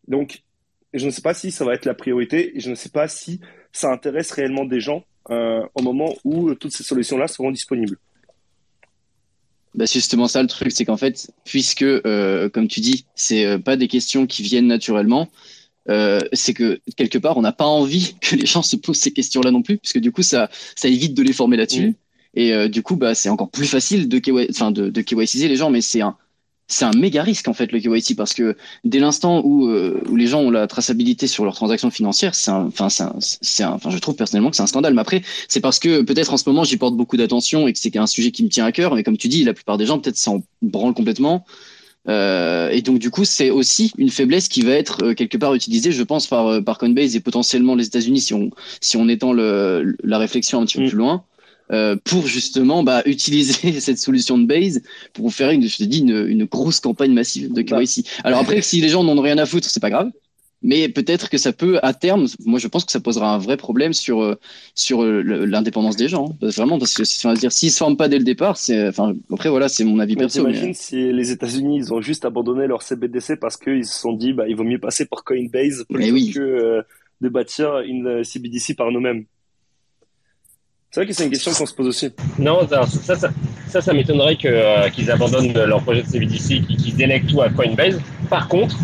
[0.07, 0.43] Donc,
[0.93, 3.07] je ne sais pas si ça va être la priorité et je ne sais pas
[3.07, 7.97] si ça intéresse réellement des gens euh, au moment où toutes ces solutions-là seront disponibles.
[9.73, 11.85] Bah, c'est justement ça le truc, c'est qu'en fait, puisque,
[12.51, 15.29] comme tu dis, c'est pas des questions qui viennent naturellement,
[15.89, 19.11] euh, c'est que quelque part, on n'a pas envie que les gens se posent ces
[19.11, 21.89] questions-là non plus, puisque du coup, ça, ça évite de les former là-dessus.
[21.89, 21.93] Mm.
[22.35, 25.47] Et euh, du coup, bah, c'est encore plus facile de, KY, enfin, de, de KYCiser
[25.47, 26.15] les gens, mais c'est un,
[26.67, 30.15] c'est un méga risque en fait le KYC parce que dès l'instant où, euh, où
[30.15, 33.63] les gens ont la traçabilité sur leurs transactions financières, c'est un, enfin, c'est un, c'est
[33.63, 34.93] un, enfin, je trouve personnellement que c'est un scandale.
[34.93, 37.79] Mais après, c'est parce que peut-être en ce moment j'y porte beaucoup d'attention et que
[37.79, 38.95] c'est un sujet qui me tient à cœur.
[38.95, 41.45] Mais comme tu dis, la plupart des gens peut-être s'en branlent complètement.
[42.10, 45.53] Euh, et donc du coup, c'est aussi une faiblesse qui va être euh, quelque part
[45.53, 48.49] utilisée, je pense, par euh, par Coinbase et potentiellement les États-Unis si on
[48.82, 50.88] si on étend le, la réflexion un petit peu Mm.
[50.88, 51.26] plus loin.
[51.74, 54.82] Euh, pour justement bah, utiliser cette solution de base
[55.14, 57.82] pour faire une, je te dis, une, une grosse campagne massive de Bah.
[57.84, 58.05] KYC.
[58.24, 60.10] Alors après, si les gens n'en ont rien à foutre, c'est pas grave.
[60.64, 63.58] Mais peut-être que ça peut, à terme, moi je pense que ça posera un vrai
[63.58, 64.36] problème sur euh,
[64.74, 66.30] sur euh, l'indépendance des gens.
[66.32, 66.36] hein.
[66.41, 69.14] Parce- Vraiment, parce que enfin, dire s'ils se forment pas dès le départ, c'est, enfin,
[69.32, 70.43] après voilà, c'est mon avis Mais perso.
[70.43, 74.14] mais- t'imagines si les États-Unis ils ont juste abandonné leur CBDC parce qu'ils se sont
[74.14, 76.32] dit bah il vaut mieux passer par Coinbase plutôt Mais oui.
[76.34, 76.82] que euh,
[77.22, 79.26] de bâtir une euh, CBDC par nous-mêmes.
[80.89, 82.10] C'est vrai que c'est une question qu'on se pose aussi.
[82.39, 83.30] Non, ça, ça, ça,
[83.68, 87.49] ça, ça m'étonnerait euh, qu'ils abandonnent leur projet de CBDC, qu'ils qu'ils délèguent tout à
[87.49, 87.99] Coinbase.
[88.30, 88.76] Par contre,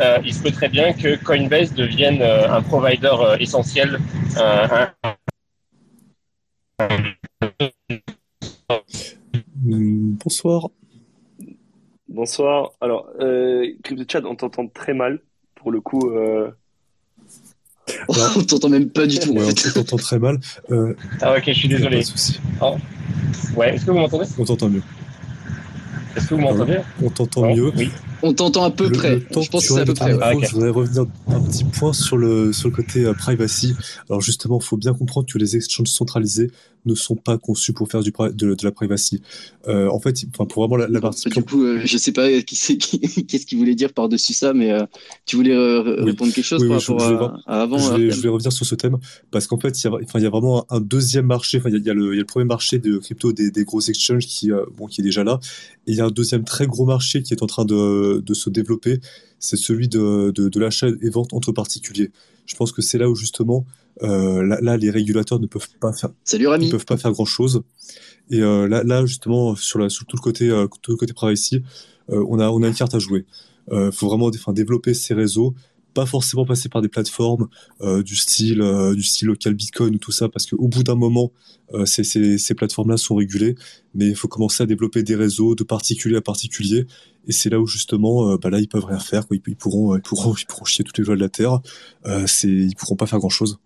[0.00, 3.98] euh, il se peut très bien que Coinbase devienne euh, un provider euh, essentiel,
[4.38, 4.66] euh,
[5.04, 5.14] un-
[9.66, 10.68] Hum, Bonsoir.
[12.08, 12.72] Bonsoir.
[12.80, 15.20] Alors, euh, Crypto Chat, on t'entend très mal.
[15.54, 16.50] Pour le coup, euh,
[18.08, 19.32] on t'entend même pas du tout.
[19.32, 19.68] en Ouais, fait.
[19.68, 20.38] on t'entend très mal.
[20.70, 21.96] Euh, Ah ok, je suis désolé.
[21.98, 22.40] Pas de souci.
[23.54, 24.26] Ouais, est-ce que vous m'entendez?
[24.38, 24.82] On t'entend mieux.
[26.16, 27.72] Est-ce que vous m'entendez On t'entend mieux.
[27.76, 27.90] Oui.
[28.22, 29.14] On t'entend à peu Le- près.
[29.16, 30.14] le temps je pense que c'est à peu près.
[30.20, 30.32] Ah.
[30.42, 33.74] Je voudrais revenir un petit point sur le, sur le côté euh, privacy.
[34.08, 36.50] Alors justement, il faut bien comprendre que les exchanges centralisés
[36.86, 39.20] ne sont pas conçus pour faire du, de, de la privacy.
[39.68, 42.28] Euh, en fait, enfin, pour vraiment la, la partie Du coup, euh, je sais pas
[42.42, 44.84] qui c'est qui- qu'est-ce qu'il voulait dire par-dessus ça, mais euh,
[45.26, 46.10] tu voulais euh, Oui.
[46.12, 47.78] répondre quelque chose Oui, par oui, je- rapport je à, à avant.
[47.78, 48.96] je, vais, Artem je vais revenir sur ce thème
[49.30, 51.58] parce qu'en fait, il y a, y vraiment un, un deuxième marché.
[51.58, 53.50] Enfin, il y a, y le, il y a le premier marché de crypto des,
[53.50, 55.38] des gros exchanges qui, euh, bon, qui est déjà là.
[55.86, 58.34] Et il y a un deuxième très gros marché qui est en train de, de
[58.34, 59.00] se développer.
[59.38, 62.10] C'est celui de l'achat et vente entre particuliers.
[62.46, 63.64] Je pense que c'est là où justement,
[64.02, 66.70] euh, là, là, les régulateurs ne peuvent pas faire, Salut Rami.
[66.70, 67.62] peuvent pas faire grand chose.
[68.30, 71.12] Et euh, là, là, justement, sur, la, sur tout le côté, euh, tout le côté
[71.12, 71.62] privacy,
[72.10, 73.26] euh, on a, on a une carte à jouer.
[73.72, 75.54] Euh, faut vraiment, enfin, développer ces réseaux,
[75.94, 77.48] pas forcément passer par des plateformes
[78.04, 78.62] du style,
[78.94, 81.32] du style local Bitcoin ou tout ça, parce qu'au bout d'un moment,
[81.84, 83.56] ces, ces, ces plateformes-là sont régulées,
[83.94, 86.86] mais il faut commencer à développer des réseaux de particulier à particulier.
[87.26, 89.26] Et c'est là où justement, bah là, ils peuvent rien faire.
[89.26, 89.36] Quoi.
[89.36, 91.58] Ils, ils pourront, ils pourront, ils pourront chier toutes les joies de la terre.
[92.26, 93.58] C'est, ils pourront pas faire grand-chose.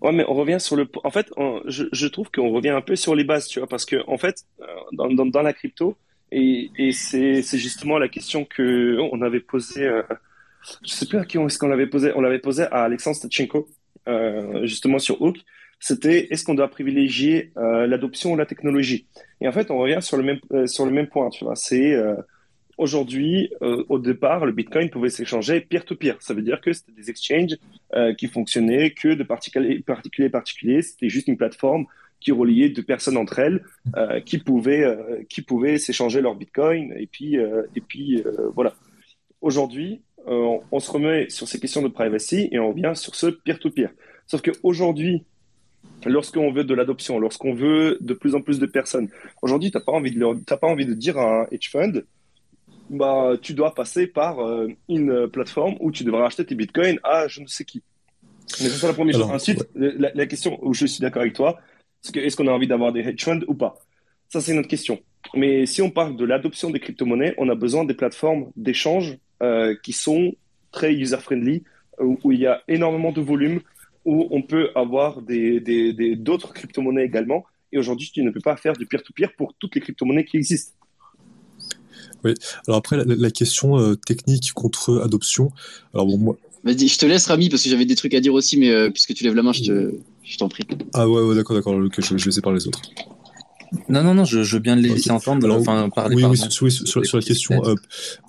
[0.00, 0.88] Ouais, mais on revient sur le.
[1.04, 1.30] En fait,
[1.66, 4.16] je, je trouve qu'on revient un peu sur les bases, tu vois, parce que en
[4.16, 5.96] fait, euh, dans, la crypto,
[6.32, 9.86] et, c'est justement la question que on avait posée.
[9.86, 10.02] Euh,
[10.84, 12.12] je sais plus à qui on- est-ce qu'on l'avait posé.
[12.14, 13.68] On l'avait posé à Alexandre Stachenko,
[14.08, 15.36] euh, justement sur Hook.
[15.80, 19.06] C'était est-ce qu'on doit privilégier euh, l'adoption ou la technologie?
[19.42, 21.56] Et en fait, on revient sur le même sur le même point, tu vois.
[21.56, 21.94] C'est
[22.80, 26.16] Aujourd'hui, euh, au départ, le Bitcoin pouvait s'échanger peer-to-peer.
[26.20, 27.58] Ça veut dire que c'était des exchanges
[27.92, 30.80] euh, qui fonctionnaient que de particulier particulier particulier.
[30.80, 31.84] C'était juste une plateforme
[32.20, 33.62] qui reliait deux personnes entre elles,
[33.98, 34.86] euh, qui pouvaient
[35.28, 36.94] qui pouvaient s'échanger leur Bitcoin.
[36.96, 38.24] Et puis et puis
[38.54, 38.72] voilà.
[39.42, 43.90] Aujourd'hui, on, se remet sur ces questions de privacy et on revient sur ce peer-to-peer.
[44.26, 45.24] Sauf qu'aujourd'hui,
[46.06, 49.10] lorsqu'on veut de l'adoption, lorsqu'on veut de plus en plus de personnes,
[49.42, 52.04] aujourd'hui, pas de leur, t'as pas envie de dire à un hedge fund,
[52.90, 57.28] bah, tu dois passer par euh, une plateforme où tu devras acheter tes bitcoins à
[57.28, 57.82] je ne sais qui.
[58.60, 59.30] Mais c'est ça la première chose.
[59.30, 61.58] Ensuite, la, la question où je suis d'accord avec toi,
[62.02, 63.78] c'est que est-ce qu'on a envie d'avoir des hedge funds ou pas?
[64.28, 64.98] Ça, c'est une autre question.
[65.34, 69.76] Mais si on parle de l'adoption des crypto-monnaies, on a besoin des plateformes d'échange euh,
[69.82, 70.34] qui sont
[70.72, 71.62] très user-friendly,
[72.00, 73.60] où, où il y a énormément de volume,
[74.04, 77.44] où on peut avoir des, des, des- d'autres crypto-monnaies également.
[77.70, 80.74] Et aujourd'hui, tu ne peux pas faire du peer-to-peer pour toutes les crypto-monnaies qui existent.
[82.66, 85.50] Alors après, la, la question euh, technique contre adoption.
[85.94, 88.34] Alors bon, moi, Vas-y, je te laisse Rami parce que j'avais des trucs à dire
[88.34, 90.64] aussi, mais euh, puisque tu lèves la main, je te, je t'en prie.
[90.92, 91.74] ah ouais, ouais d'accord, d'accord.
[91.98, 92.82] je, je laissais parler les autres.
[93.88, 95.16] Non, non, non, je, je veux bien le laisser Ok.
[95.16, 97.74] entendre, Alors, enfin, parler, oui, oui, sur, oui, sur, sur la question euh,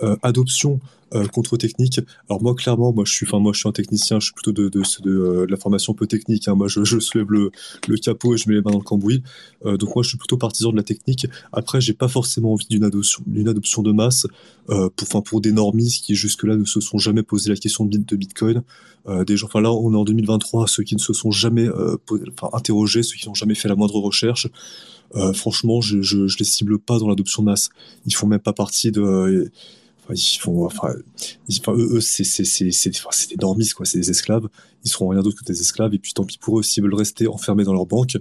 [0.04, 0.80] euh, adoption
[1.14, 2.00] euh, contre technique.
[2.30, 4.52] Alors moi, clairement, moi je suis, enfin moi je suis un technicien, je suis plutôt
[4.54, 6.48] de, de, de, de la formation peu technique.
[6.48, 6.54] Hein.
[6.56, 7.52] Moi, je, je soulève le,
[7.88, 9.24] le capot et je mets les mains dans le cambouis.
[9.66, 11.26] Euh, donc moi, je suis plutôt partisan de la technique.
[11.52, 14.28] Après, j'ai pas forcément envie d'une adoption, d'une adoption de masse
[14.70, 17.84] euh, pour, enfin pour des normistes qui jusque-là ne se sont jamais posé la question
[17.86, 18.62] de, bit- de Bitcoin.
[19.26, 21.68] Des gens, enfin là, on est en 2023, ceux qui ne se sont jamais
[22.06, 24.48] posé- enfin, interrogés, ceux qui n'ont jamais fait la moindre recherche.
[25.16, 27.70] Euh, franchement, je, je, les cible pas dans l'adoption masse.
[28.05, 29.01] Ils font même pas partie de.
[29.01, 29.51] euh,
[30.03, 30.95] Enfin, ils font, enfin,
[31.47, 33.86] ils- eux, eux, c'est, des normistes, quoi.
[33.86, 34.47] C'est des esclaves.
[34.84, 35.93] Ils seront rien d'autre que des esclaves.
[35.93, 38.18] Et puis, tant pis pour eux, s'ils veulent rester enfermés dans leur banque,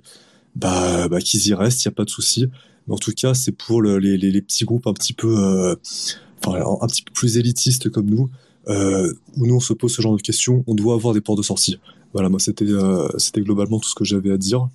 [0.57, 2.47] bah, bah qu'ils y restent, il y a pas de souci.
[2.87, 5.75] Mais en tout cas, c'est pour le- les, les, petits groupes un petit peu, euh,
[6.45, 8.29] enfin, un, petit peu plus élitistes comme nous,
[8.69, 10.65] où nous on se pose ce genre de questions.
[10.67, 11.79] On doit avoir des portes de sortie.
[12.13, 12.67] Voilà, moi, c'était,
[13.19, 14.69] c'était globalement tout ce que j'avais à dire.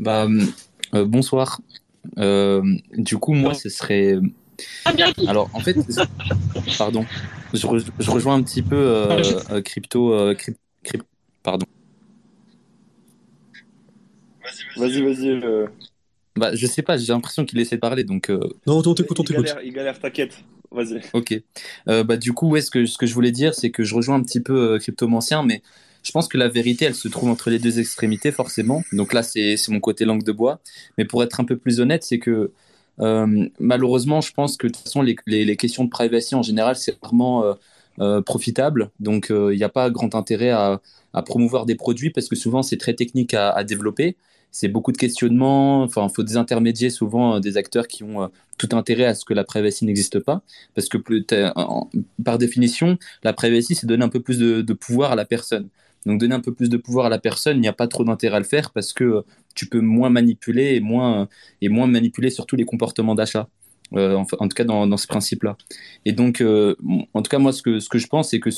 [0.00, 0.26] Bah,
[0.94, 1.60] euh, bonsoir.
[2.18, 2.62] Euh,
[2.96, 4.16] du coup, moi, ce serait.
[5.26, 5.76] Alors, en fait,
[6.78, 7.04] pardon,
[7.52, 11.02] je, re- je rejoins un petit peu euh, euh, crypto, euh, cryp- cryp-
[11.42, 11.66] pardon.
[14.76, 15.28] Vas-y, vas-y.
[15.28, 15.66] euh,
[16.36, 19.20] Bah, je sais pas, j'ai l'impression qu'il essaie de parler, donc euh, Non, on t'écoute,
[19.20, 19.46] on il t'écoute.
[19.46, 20.42] galère, il galère, t'inquiète.
[20.72, 21.00] Vas-y.
[21.12, 21.34] ok.
[21.88, 23.94] Euh, bah, du coup, ouais, ce que, ce que je voulais dire, c'est que je
[23.94, 25.62] rejoins un petit peu euh, Cryptomancien, mais
[26.02, 28.82] je pense que la vérité, elle se trouve entre les deux extrémités, forcément.
[28.92, 30.60] Donc là, c'est mon côté langue de bois.
[30.98, 32.52] Mais pour être un peu plus honnête, c'est que
[33.00, 36.76] euh, malheureusement, je pense que de toute façon, les, les, questions de privacy en général,
[36.76, 37.54] c'est vraiment euh,
[38.00, 38.90] euh, profitable.
[39.00, 40.80] Donc, il n'y a pas grand intérêt à,
[41.12, 44.16] à promouvoir des produits parce que souvent, c'est très technique à, développer.
[44.52, 45.82] C'est beaucoup de questionnements.
[45.82, 48.26] Enfin, il faut des intermédiaires, souvent euh, des acteurs qui ont euh,
[48.58, 50.42] tout intérêt à ce que la privacy n'existe pas.
[50.74, 50.98] Parce que
[52.24, 55.68] par définition, la privacy, c'est donner un peu plus de pouvoir à la personne.
[56.06, 58.04] Donc, donner un peu plus de pouvoir à la personne, il n'y a pas trop
[58.04, 59.22] d'intérêt à le faire parce que euh,
[59.54, 61.28] tu peux moins manipuler et moins,
[61.60, 63.48] et moins manipuler surtout les comportements d'achat.
[63.94, 65.56] Euh, en, tout cas, dans, ce principe-là.
[66.04, 66.76] Et donc, euh,
[67.12, 68.50] en tout cas, moi, ce que, ce que je pense, c'est que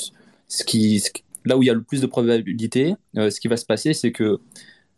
[1.45, 3.93] là où il y a le plus de probabilité, euh, ce qui va se passer,
[3.93, 4.39] c'est que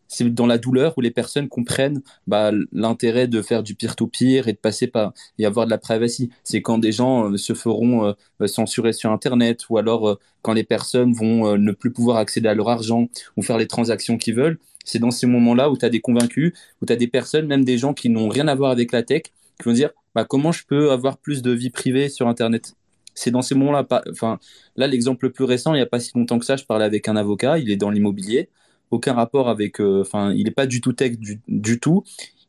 [0.08, 4.54] c'est dans la douleur où les personnes comprennent bah, l'intérêt de faire du peer-to-peer et
[4.54, 6.30] de passer par et avoir de la privacy.
[6.44, 10.54] C'est quand des gens euh, se feront euh, censurer sur Internet ou alors euh, quand
[10.54, 14.36] les personnes vont ne plus pouvoir accéder à leur argent ou faire les transactions qu'ils
[14.36, 14.60] veulent.
[14.84, 17.66] C'est dans ces moments-là où tu as des convaincus, où tu as des personnes, même
[17.66, 20.52] des gens qui n'ont rien à voir avec la tech, qui vont dire bah, comment
[20.52, 22.76] je peux avoir plus de vie privée sur Internet?
[23.16, 23.88] C'est dans ces moments-là.
[24.12, 24.40] Enfin,
[24.76, 26.86] là, l'exemple le plus récent, il n'y a pas si longtemps que ça, je parlais
[26.86, 28.50] avec un avocat, il est dans l'immobilier
[28.92, 29.80] aucun rapport avec.
[29.80, 31.18] Euh, enfin, il n'est pas du tout tech
[31.48, 32.04] du, tout.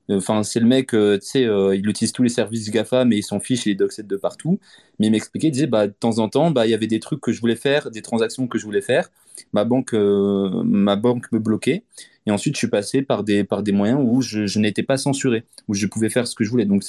[0.09, 3.17] Enfin, c'est le mec, euh, tu sais, euh, il utilise tous les services GAFA, mais
[3.19, 4.61] il s'en fiche, il est doxed de partout.
[4.99, 7.01] Mais il m'expliquait, il disait, bah, de temps en temps, bah, il y avait des
[7.01, 9.11] trucs que je voulais faire, des transactions que je voulais faire.
[9.53, 11.85] Ma banque, ma banque me bloquait.
[12.27, 15.45] Et ensuite, je suis passé par des, par des moyens où je, n'étais pas censuré,
[15.69, 16.65] où je pouvais faire ce que je voulais.
[16.65, 16.83] Donc,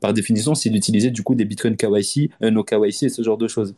[0.00, 3.48] par définition, c'est d'utiliser du coup des Bitcoin KYC, no KYC et ce genre de
[3.48, 3.74] choses.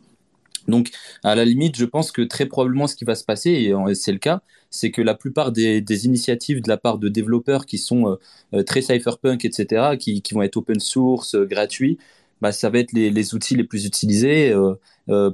[0.69, 0.91] Donc,
[1.23, 4.11] à la limite, je pense que très probablement ce qui va se passer, et c'est
[4.11, 8.07] le cas, c'est que la plupart des, initiatives de la part de développeurs qui sont
[8.07, 8.15] euh,
[8.53, 11.97] euh, très cypherpunk, etc., qui, vont être open source, euh, gratuits,
[12.41, 14.53] bah, ça va être les, outils les plus utilisés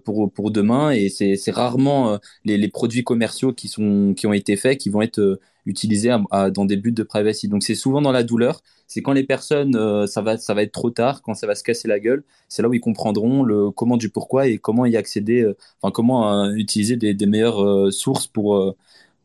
[0.04, 4.78] pour, pour demain, et c'est rarement les, produits commerciaux qui, sont, qui ont été faits
[4.78, 6.16] qui vont être utilisés
[6.54, 7.48] dans des buts de privacy.
[7.48, 10.64] Donc, c'est souvent dans la douleur c'est quand les personnes, euh, ça, va, ça va
[10.64, 13.44] être trop tard, quand ça va se casser la gueule, c'est là où ils comprendront
[13.44, 17.26] le comment du pourquoi et comment y accéder, euh, enfin comment euh, utiliser des, des
[17.26, 18.76] meilleures sources pour,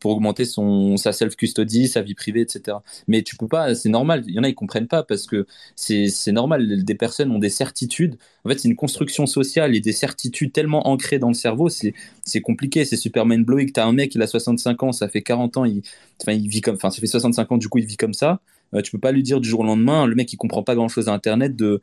[0.01, 2.83] pour augmenter son, sa self-custody, sa vie privée, etc.
[3.07, 5.47] Mais tu peux pas, c'est normal, il y en a, ils comprennent pas parce que
[5.75, 8.17] c'est normal, des personnes ont des certitudes.
[8.43, 12.41] En fait, c'est une construction sociale et des certitudes tellement ancrées dans le cerveau, c'est
[12.41, 13.71] compliqué, c'est super mind-blowing.
[13.71, 15.83] Tu as un mec, il a 65 ans, ça fait 40 ans, il,
[16.21, 18.41] enfin, il vit comme, enfin, ça fait 65 ans, du coup, il vit comme ça.
[18.73, 20.75] Euh, tu peux pas lui dire du jour au lendemain, le mec il comprend pas
[20.75, 21.81] grand chose à Internet, de,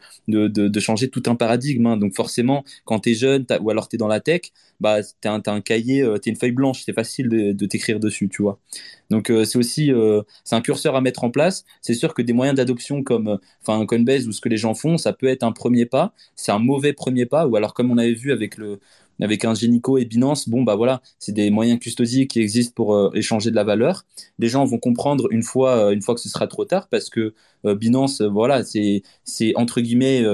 [0.81, 1.87] changer tout un paradigme.
[1.87, 1.97] Hein.
[1.97, 5.29] Donc forcément, quand tu es jeune ou alors tu es dans la tech, bah, tu
[5.29, 8.43] as, un cahier, euh, tu une feuille blanche, c'est facile de, de t'écrire dessus, tu
[8.43, 8.59] vois.
[9.11, 9.91] Donc euh, c'est aussi
[10.45, 11.65] c'est un curseur à mettre en place.
[11.83, 14.99] C'est sûr que des moyens d'adoption comme enfin Coinbase ou ce que les gens font,
[14.99, 16.13] ça peut être un premier pas.
[16.37, 17.47] C'est un mauvais premier pas.
[17.47, 18.81] Ou alors comme on avait vu avec le
[19.25, 22.95] avec un Génico et Binance, bon bah voilà, c'est des moyens custodiques qui existent pour
[22.95, 24.05] euh, échanger de la valeur.
[24.39, 27.11] Les gens vont comprendre une fois, euh, une fois que ce sera trop tard, parce
[27.11, 27.35] que
[27.65, 29.03] Binance, voilà, c'est
[29.57, 30.25] entre guillemets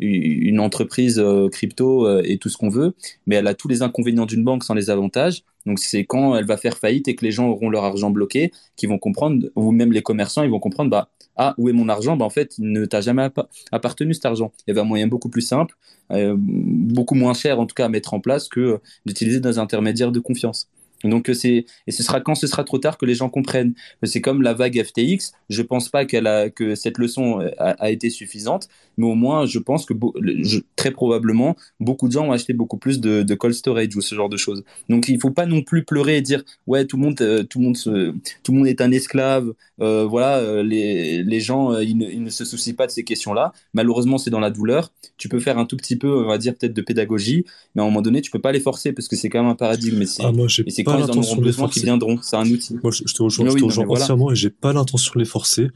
[0.00, 1.22] une entreprise
[1.52, 2.94] crypto et tout ce qu'on veut,
[3.26, 5.42] mais elle a tous les inconvénients d'une banque sans les avantages.
[5.66, 8.52] Donc c'est quand elle va faire faillite et que les gens auront leur argent bloqué,
[8.76, 11.88] qu'ils vont comprendre, ou même les commerçants, ils vont comprendre, bah ah, où est mon
[11.88, 12.16] argent?
[12.16, 13.28] Bah, En fait, il ne t'a jamais
[13.72, 14.52] appartenu cet argent.
[14.66, 15.74] Il y avait un moyen beaucoup plus simple,
[16.12, 20.12] euh, beaucoup moins cher en tout cas à mettre en place que d'utiliser des intermédiaires
[20.12, 20.68] de confiance.
[21.08, 23.74] Donc euh, c'est et ce sera quand ce sera trop tard que les gens comprennent.
[24.02, 25.32] C'est comme la vague FTX.
[25.48, 29.46] Je pense pas qu'elle a que cette leçon euh, a, été suffisante, mais au moins
[29.46, 29.94] je pense que
[30.76, 34.14] très probablement beaucoup de gens ont acheté beaucoup plus de, de, cold storage ou ce
[34.14, 34.64] genre de choses.
[34.88, 37.58] Donc il faut pas non plus pleurer et dire ouais tout le monde euh, tout
[37.58, 37.76] le monde
[38.42, 39.52] tout le monde est un esclave.
[39.78, 43.52] voilà les, les gens ils ne, ils, ne, se soucient pas de ces questions là.
[43.74, 44.92] Malheureusement c'est dans la douleur.
[45.16, 47.44] Tu peux faire un tout petit peu on va dire peut-être de pédagogie,
[47.74, 49.50] mais à un moment donné tu peux pas les forcer parce que c'est quand même
[49.50, 49.98] un paradigme.
[49.98, 50.32] Mais c'est ah,
[50.98, 52.18] ils en auront besoin qui viendront.
[52.22, 52.78] C'est un outil.
[52.82, 53.48] Moi, je, te rejoins,
[53.88, 55.70] entièrement et j'ai pas l'intention de les forcer.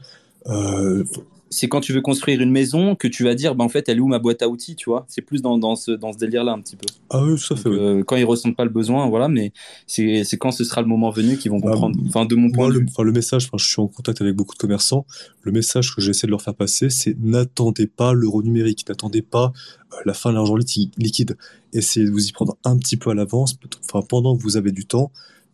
[0.47, 1.03] Euh,
[1.49, 3.97] c'est quand tu veux construire une maison que tu vas dire, bah, en fait, elle
[3.97, 6.17] est où ma boîte à outils, tu vois C'est plus dans, dans, ce, dans ce
[6.17, 6.85] délire-là un petit peu.
[7.09, 7.69] Ah oui, ça fait.
[7.69, 9.51] Euh, quand ils ressentent pas le besoin, voilà, mais
[9.87, 11.97] c'est quand ce sera le moment venu qu'ils vont bah, comprendre.
[12.07, 12.87] enfin, de mon point de vue.
[12.97, 15.05] Le, le message, je suis en contact avec beaucoup de commerçants.
[15.41, 19.51] Le message que j'essaie de leur faire passer, c'est n'attendez pas l'euro numérique, n'attendez pas
[19.93, 21.37] euh, la fin de l'argent liquide.
[21.73, 24.71] Essayez de vous y prendre un petit peu à l'avance, enfin, pendant que vous avez
[24.71, 25.11] du temps,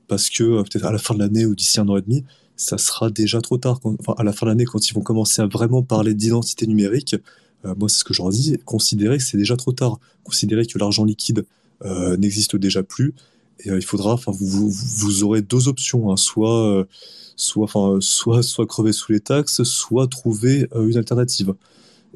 [0.07, 2.25] parce que euh, peut-être à la fin de l'année ou d'ici un an et demi,
[2.55, 3.79] ça sera déjà trop tard.
[4.17, 7.15] à la fin de l'année, quand ils vont commencer à vraiment parler d'identité numérique,
[7.65, 9.99] euh, moi c'est ce que je leur dis, considérez que c'est déjà trop tard.
[10.23, 11.45] Considérez que l'argent liquide
[11.83, 13.13] euh, n'existe déjà plus.
[13.59, 16.17] Et il faudra, enfin, vous, vous, aurez deux options, hein.
[16.17, 16.85] soit,
[17.37, 21.53] soit, enfin, soit, soit crever sous les taxes, soit trouver une alternative.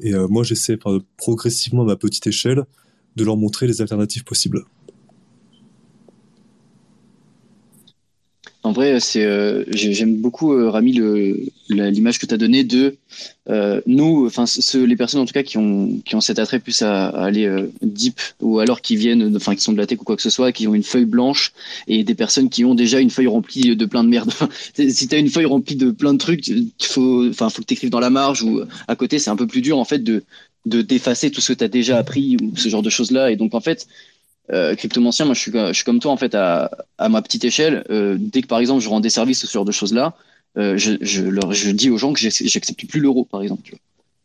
[0.00, 0.78] Et moi, j'essaie
[1.16, 2.66] progressivement à ma petite échelle
[3.16, 4.66] de leur montrer les alternatives possibles.
[8.62, 11.00] En vrai, c'est euh, j'aime beaucoup euh, Rami
[11.70, 12.96] l'image que tu as donnée de
[13.48, 14.44] euh, nous, enfin
[14.74, 17.48] les personnes en tout cas qui ont qui ont cet attrait plus à, aller
[17.80, 20.28] deep ou alors qui viennent, enfin qui sont de la tech ou quoi que ce
[20.28, 21.52] soit, qui ont une feuille blanche
[21.88, 24.30] et des personnes qui ont déjà une feuille remplie de plein de merde.
[24.74, 27.66] si tu as une feuille remplie de plein de trucs, il faut enfin faut que
[27.66, 30.00] tu écrives dans la marge ou à côté, c'est un peu plus dur en fait
[30.00, 30.22] de
[30.66, 33.30] de d'effacer tout ce que tu as déjà appris ou ce genre de choses là
[33.30, 33.86] et donc en fait
[34.52, 35.40] euh, cryptomancien, moi je
[35.72, 36.70] suis, comme toi en fait à,
[37.08, 37.84] ma petite échelle.
[37.90, 40.14] Euh, dès que par exemple je rends des services ce genre de choses là,
[40.58, 43.62] euh, je, dis aux gens que j'accepte plus l'euro par exemple.
[43.62, 43.80] Tu vois.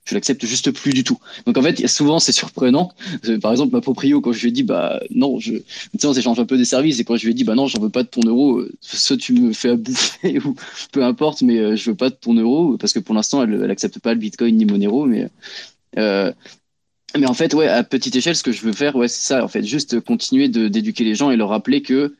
[0.06, 1.20] je l'accepte juste plus du tout.
[1.46, 2.92] Donc en fait, souvent c'est surprenant.
[3.42, 5.64] Par exemple, ma proprio quand je lui ai dit bah non, je, tu
[6.00, 7.68] sais, on s'échange un peu des services et quand je lui ai dit bah non,
[7.68, 10.56] j'en veux pas de ton euro, soit tu me fais à bouffer ou
[10.92, 13.62] peu importe, mais euh, je veux pas de ton euro parce que pour l'instant elle,
[13.64, 15.30] elle accepte pas le Bitcoin ni Monero, mais
[15.98, 16.32] euh,
[17.18, 19.44] mais en fait ouais à petite échelle, ce que je veux faire ouais c'est ça
[19.44, 22.16] en fait, juste continuer de d'éduquer les gens et leur rappeler que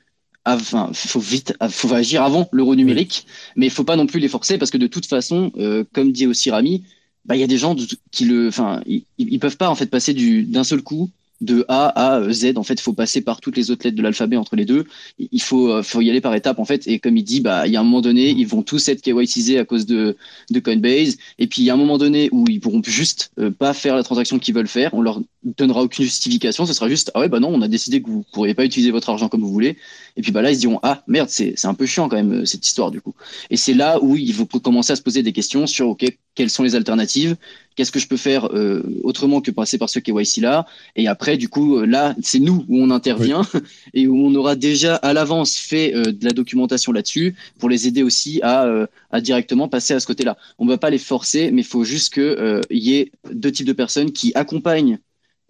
[0.46, 3.26] enfin, faut vite, faut agir avant l'euro numérique,
[3.56, 6.12] mais il faut pas non plus les forcer parce que de toute façon, euh, comme
[6.12, 6.84] dit aussi Rami,
[7.26, 7.76] bah il y a des gens
[8.12, 11.10] qui le, enfin, ils, ils peuvent pas en fait passer du d'un seul coup
[11.42, 12.54] de A à Z.
[12.58, 14.86] En fait, il faut passer par toutes les autres lettres de l'alphabet entre les deux.
[15.20, 16.88] Il faut, euh, faut y aller par étapes, en fait.
[16.88, 19.02] Et comme il dit, bah, il y a un moment donné, ils vont tous être
[19.02, 20.16] KYCisés à cause de,
[20.50, 21.18] de Coinbase.
[21.40, 23.96] Et puis, il y a un moment donné où ils pourront juste euh, pas faire
[23.96, 24.94] la transaction qu'ils veulent faire.
[24.94, 26.66] On leur donnera aucune justification.
[26.66, 28.92] Ce sera juste, ah ouais, bah non, on a décidé que vous pourriez pas utiliser
[28.92, 29.78] votre argent comme vous voulez.
[30.18, 32.18] Et puis, bah là, ils se diront, ah, merde, c'est, c'est un peu chiant quand
[32.18, 33.14] même, euh, cette histoire, du coup.
[33.50, 36.50] Et c'est là où il faut commencer à se poser des questions sur, OK, quelles
[36.50, 37.38] sont les alternatives?
[37.76, 40.66] Qu'est-ce que je peux faire euh, autrement que passer par ce KYC là?
[40.96, 43.42] Et après, du coup, euh, là, c'est nous où on intervient
[43.94, 47.88] et où on aura déjà à l'avance fait euh, de la documentation là-dessus pour les
[47.88, 48.68] aider aussi à,
[49.12, 50.38] à directement passer à ce côté-là.
[50.60, 53.74] On va pas les forcer, mais il faut juste qu'il y ait deux types de
[53.74, 55.00] personnes qui accompagnent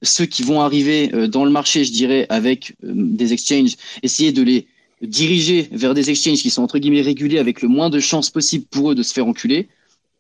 [0.05, 4.67] ceux qui vont arriver dans le marché, je dirais, avec des exchanges, essayer de les
[5.01, 8.65] diriger vers des exchanges qui sont entre guillemets régulés avec le moins de chances possible
[8.69, 9.67] pour eux de se faire enculer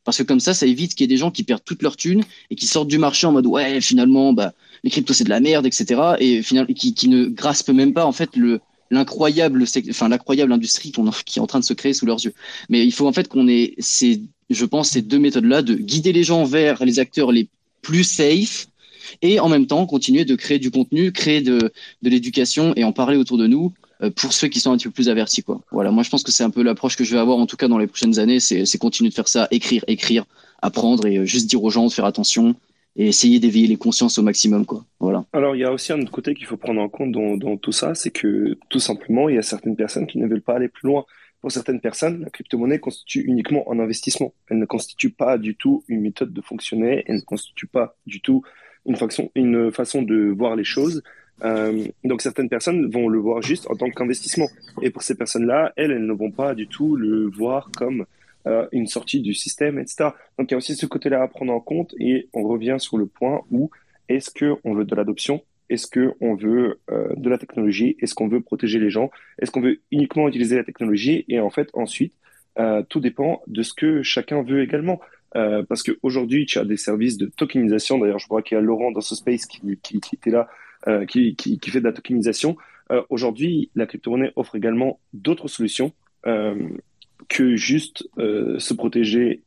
[0.05, 1.97] parce que comme ça, ça évite qu'il y ait des gens qui perdent toute leur
[1.97, 5.29] thune et qui sortent du marché en mode ouais, finalement, bah, les cryptos c'est de
[5.29, 6.13] la merde, etc.
[6.19, 8.61] Et finalement, qui, ne graspent même pas en fait le
[8.91, 12.35] l'incroyable, enfin l'incroyable industrie qui est en train de se créer sous leurs yeux.
[12.69, 14.21] Mais il faut en fait qu'on ait ces,
[14.51, 17.49] je pense, ces deux méthodes-là de guider les gens vers les acteurs les
[17.81, 18.67] plus safe
[19.21, 22.91] et en même temps continuer de créer du contenu, créer de, de l'éducation et en
[22.91, 25.43] parler autour de nous euh, pour ceux qui sont un petit peu plus avertis.
[25.43, 25.61] Quoi.
[25.71, 27.57] Voilà, moi je pense que c'est un peu l'approche que je vais avoir en tout
[27.57, 30.25] cas dans les prochaines années, c'est continuer de faire ça, écrire, écrire,
[30.61, 32.55] apprendre et euh, juste dire aux gens de faire attention
[32.97, 34.65] et essayer d'éveiller les consciences au maximum.
[34.65, 34.85] Quoi.
[34.99, 35.25] Voilà.
[35.33, 37.57] Alors il y a aussi un autre côté qu'il faut prendre en compte dans, dans
[37.57, 40.55] tout ça, c'est que tout simplement il y a certaines personnes qui ne veulent pas
[40.55, 41.05] aller plus loin.
[41.41, 44.33] Pour certaines personnes, la crypto-monnaie constitue uniquement un investissement.
[44.49, 48.19] Elle ne constitue pas du tout une méthode de fonctionner, elle ne constitue pas du
[48.19, 48.41] tout
[48.85, 51.03] une façon, une façon de voir les choses.
[51.43, 54.47] Euh, donc certaines personnes vont le voir juste en tant qu'investissement.
[54.81, 58.05] Et pour ces personnes-là, elles, elles ne vont pas du tout le voir comme
[58.47, 60.09] euh, une sortie du système, etc.
[60.37, 62.97] Donc il y a aussi ce côté-là à prendre en compte et on revient sur
[62.97, 63.69] le point où
[64.07, 65.43] est-ce qu'on veut de l'adoption?
[65.69, 67.97] Est-ce qu'on veut euh, de la technologie?
[67.99, 69.09] Est-ce qu'on veut protéger les gens?
[69.39, 71.25] Est-ce qu'on veut uniquement utiliser la technologie?
[71.27, 72.13] Et en fait, ensuite,
[72.87, 75.01] tout dépend de ce que chacun veut également.
[75.35, 77.97] Euh, parce qu'aujourd'hui, tu as des services de tokenisation.
[77.97, 80.47] D'ailleurs, je vois qu'il y a Laurent dans ce space qui, était là
[80.87, 81.35] euh, qui,
[81.67, 82.55] fait de la tokenisation.
[82.91, 85.91] Euh, Aujourd'hui, la crypto-monnaie offre également d'autres solutions
[87.29, 89.43] que juste se protéger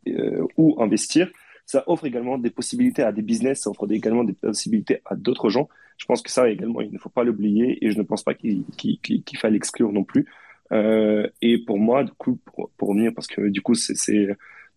[0.57, 1.29] ou investir.
[1.67, 5.49] Ça offre également des possibilités à des business, ça offre également des possibilités à d'autres
[5.49, 5.69] gens.
[5.97, 8.35] Je pense que ça également, il ne faut pas l'oublier et je ne pense pas
[8.35, 9.01] qu'il qu
[9.51, 10.27] l'exclure non plus.
[10.71, 14.29] Et pour moi, du coup, pour, pour revenir, parce que du coup, c'est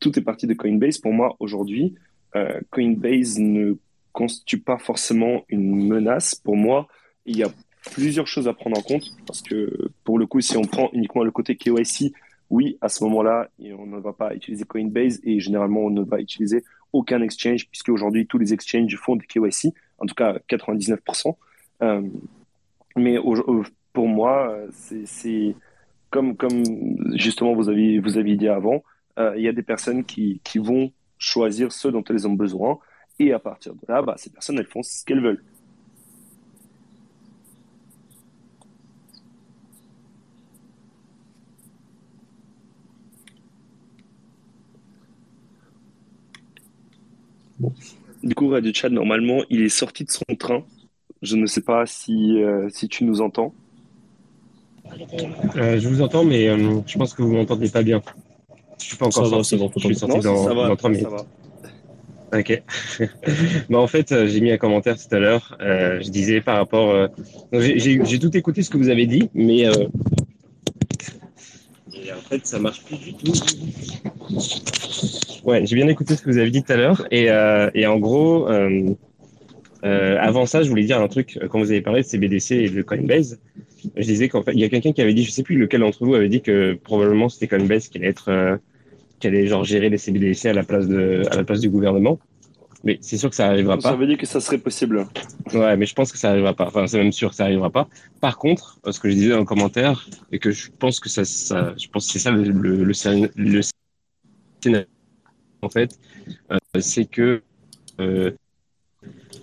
[0.02, 0.97] tout est parti de Coinbase.
[0.97, 1.95] Pour moi, aujourd'hui,
[2.36, 3.76] euh, Coinbase ne
[4.12, 6.36] constitue pas forcément une menace.
[6.36, 6.89] Pour moi,
[7.26, 7.49] il y a
[7.93, 11.24] plusieurs choses à prendre en compte parce que pour le coup, si on prend uniquement
[11.24, 12.14] le côté KYC,
[12.49, 16.20] oui, à ce moment-là, on ne va pas utiliser Coinbase et généralement, on ne va
[16.20, 21.36] utiliser aucun exchange puisque aujourd'hui, tous les exchanges font du KYC, en tout cas 99%.
[21.84, 22.02] Euh,
[22.97, 23.18] mais
[23.93, 25.56] pour moi, c'est
[26.10, 26.64] comme, comme
[27.16, 28.84] justement vous avez, vous avez dit avant,
[29.18, 32.80] il y a des personnes qui, qui vont choisir ce dont elles ont besoin
[33.20, 35.43] et à partir de là, bah, ces personnes, elles font ce qu'elles veulent.
[48.24, 50.64] Du coup, Radio Chat, normalement, il est sorti de son train.
[51.22, 53.53] Je ne sais pas si, euh, si tu nous entends.
[55.55, 58.01] Euh, je vous entends, mais euh, je pense que vous m'entendez pas bien.
[58.82, 59.58] Je suis pas encore ça sorti.
[59.58, 61.08] Va, je suis sorti non, dans, ça va, dans 3 minutes.
[61.08, 61.26] ça va.
[62.40, 62.64] Ok.
[63.70, 65.58] bah en fait, euh, j'ai mis un commentaire tout à l'heure.
[65.62, 66.90] Euh, je disais par rapport.
[66.92, 67.08] Euh...
[67.54, 69.88] J'ai tout écouté ce que vous avez dit, mais euh...
[71.94, 73.34] et en fait, ça marche plus du tout.
[75.44, 77.88] Ouais, j'ai bien écouté ce que vous avez dit tout à l'heure, et, euh, et
[77.88, 78.94] en gros, euh,
[79.84, 81.40] euh, avant ça, je voulais dire un truc.
[81.50, 83.40] Quand vous avez parlé de CBDC et de Coinbase,
[83.96, 85.82] je disais qu'en fait, il y a quelqu'un qui avait dit, je sais plus lequel
[85.82, 88.58] d'entre vous avait dit que probablement c'était Coinbase qui allait être euh,
[89.20, 92.20] qui allait genre gérer les CBDC à la place de à la place du gouvernement.
[92.84, 93.96] Mais c'est sûr que ça arrivera Ça pas.
[93.96, 95.06] veut dire que ça serait possible.
[95.54, 96.66] Ouais, mais je pense que ça arrivera pas.
[96.68, 97.88] Enfin, c'est même sûr que ça arrivera pas.
[98.22, 101.24] Par contre, ce que je disais dans le commentaire et que je pense que ça,
[101.24, 103.62] ça je pense que c'est ça le le, le, le
[104.64, 104.88] scénario
[105.62, 106.00] en fait,
[106.52, 107.44] euh, c'est que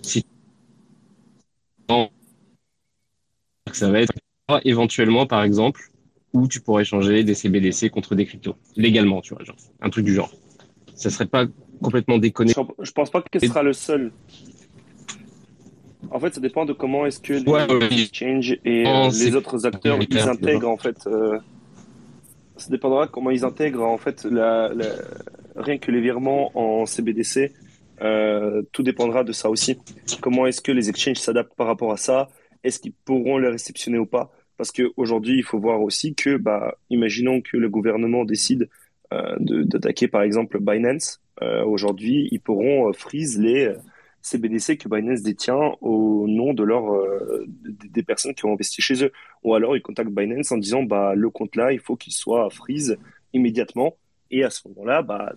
[0.03, 0.25] si
[3.73, 4.13] ça va être
[4.63, 5.91] éventuellement, par exemple,
[6.33, 10.05] où tu pourrais changer des CBDC contre des cryptos, légalement, tu vois, genre, un truc
[10.05, 10.31] du genre.
[10.95, 11.45] Ça serait pas
[11.81, 12.53] complètement déconné.
[12.79, 14.11] Je pense pas que ce sera le seul.
[16.11, 19.99] En fait, ça dépend de comment est-ce que les exchanges et euh, les autres acteurs
[20.01, 21.05] ils intègrent en fait.
[21.07, 21.37] Euh,
[22.57, 24.71] ça dépendra comment ils intègrent en fait la,
[25.55, 27.53] rien que les virements en CBDC.
[28.01, 29.77] Euh, tout dépendra de ça aussi.
[30.21, 32.29] Comment est-ce que les exchanges s'adaptent par rapport à ça?
[32.63, 34.31] Est-ce qu'ils pourront les réceptionner ou pas?
[34.59, 38.69] Parce qu'aujourd'hui, il faut voir aussi que, bah, imaginons que le gouvernement décide
[39.11, 41.19] euh, d'attaquer par exemple Binance.
[41.41, 43.73] Euh, aujourd'hui, ils pourront freeze les
[44.21, 46.83] CBDC que Binance détient au nom de leur
[47.47, 49.11] des personnes qui ont investi chez eux.
[49.43, 52.49] Ou alors ils contactent Binance en disant bah le compte là, il faut qu'il soit
[52.51, 52.97] freeze
[53.33, 53.95] immédiatement
[54.31, 55.33] et à ce moment-là, bah,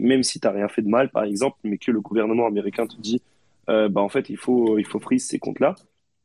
[0.00, 2.86] même si tu n'as rien fait de mal, par exemple, mais que le gouvernement américain
[2.86, 3.20] te dit,
[3.68, 5.74] euh, bah, en fait, il faut, il faut freeze ces comptes-là,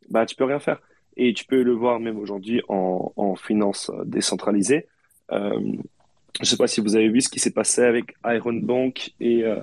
[0.10, 0.82] bah, tu peux rien faire.
[1.18, 4.88] Et tu peux le voir même aujourd'hui en, finance décentralisée.
[5.32, 5.60] Euh,
[6.36, 9.14] je ne sais pas si vous avez vu ce qui s'est passé avec Iron Bank
[9.20, 9.60] et euh,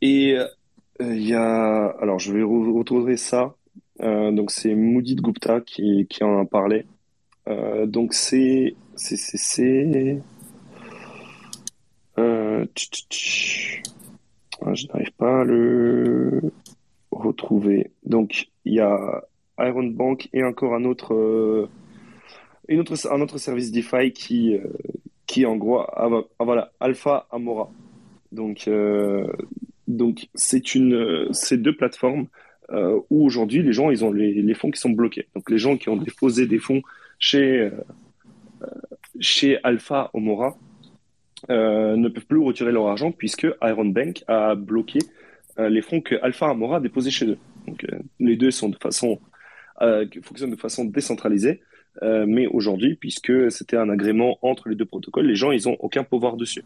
[0.00, 0.46] et euh,
[1.00, 3.54] il y a alors je vais retrouver ça.
[4.00, 6.86] donc c'est Moody Gupta qui qui en a parlé.
[7.86, 10.20] donc c'est c'est
[14.66, 16.40] ah, je n'arrive pas à le
[17.10, 17.92] retrouver.
[18.04, 19.22] Donc, il y a
[19.58, 21.68] Iron Bank et encore un autre, euh,
[22.68, 24.60] une autre, un autre service DeFi qui, euh,
[25.26, 26.08] qui en gros, ah,
[26.40, 27.70] voilà, Alpha Amora.
[28.32, 28.68] Donc,
[29.86, 32.26] donc c'est une, deux plateformes
[33.10, 35.28] où aujourd'hui les gens, ils ont les, les, fonds qui sont bloqués.
[35.36, 36.82] Donc, les gens qui ont déposé des fonds
[37.20, 37.70] chez,
[39.20, 40.56] chez Alpha Amora,
[41.50, 44.98] euh, ne peuvent plus retirer leur argent puisque Iron Bank a bloqué
[45.58, 47.38] euh, les fonds que Alpha Amora a déposés chez eux.
[47.66, 49.20] Donc, euh, les deux sont de façon,
[50.22, 51.60] fonctionnent de façon décentralisée.
[52.02, 56.04] mais aujourd'hui, puisque c'était un agrément entre les deux protocoles, les gens, ils ont aucun
[56.04, 56.62] pouvoir dessus.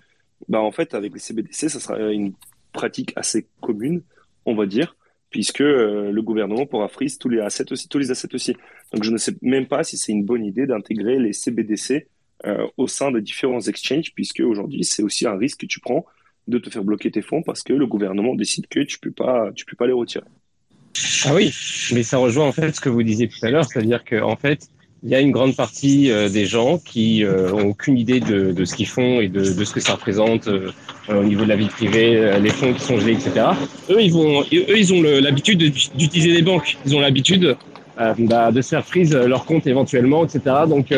[0.49, 2.33] Bah, en fait, avec les CBDC, ça sera une
[2.73, 4.03] pratique assez commune,
[4.47, 4.97] on va dire,
[5.31, 8.57] puisque le gouvernement pourra freeze tous les assets aussi, tous les assets aussi.
[8.93, 12.07] Donc, je ne sais même pas si c'est une bonne idée d'intégrer les CBDC
[12.47, 16.07] euh, au sein de différents exchanges, puisque aujourd'hui, c'est aussi un risque que tu prends
[16.47, 19.77] de te faire bloquer tes fonds parce que le gouvernement décide que tu peux peux
[19.77, 20.25] pas les retirer.
[21.25, 21.53] Ah oui,
[21.93, 24.37] mais ça rejoint en fait ce que vous disiez tout à l'heure, c'est-à-dire qu'en en
[24.37, 24.69] fait,
[25.05, 28.65] il y a une grande partie euh, des gens qui euh, ont aucune idée de,
[28.65, 30.73] ce qu'ils font et de, ce que ça représente euh,
[31.09, 33.47] au niveau de la vie privée, les fonds qui sont gelés, etc.
[33.91, 36.77] Eux, ils vont, eux, ils ont l'habitude d'utiliser les banques.
[36.85, 37.57] Ils ont l'habitude
[37.97, 40.41] bah, de se faire freeze leur compte éventuellement, etc.
[40.69, 40.93] Donc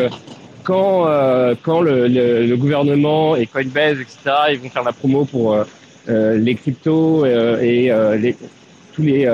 [0.63, 4.17] quand, euh, quand le, gouvernement et Coinbase, etc.,
[4.51, 5.63] ils vont faire la promo pour euh,
[6.09, 8.35] euh les cryptos euh, et les,
[8.93, 9.25] tous les,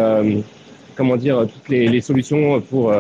[0.98, 2.92] comment dire, toutes les, solutions pour,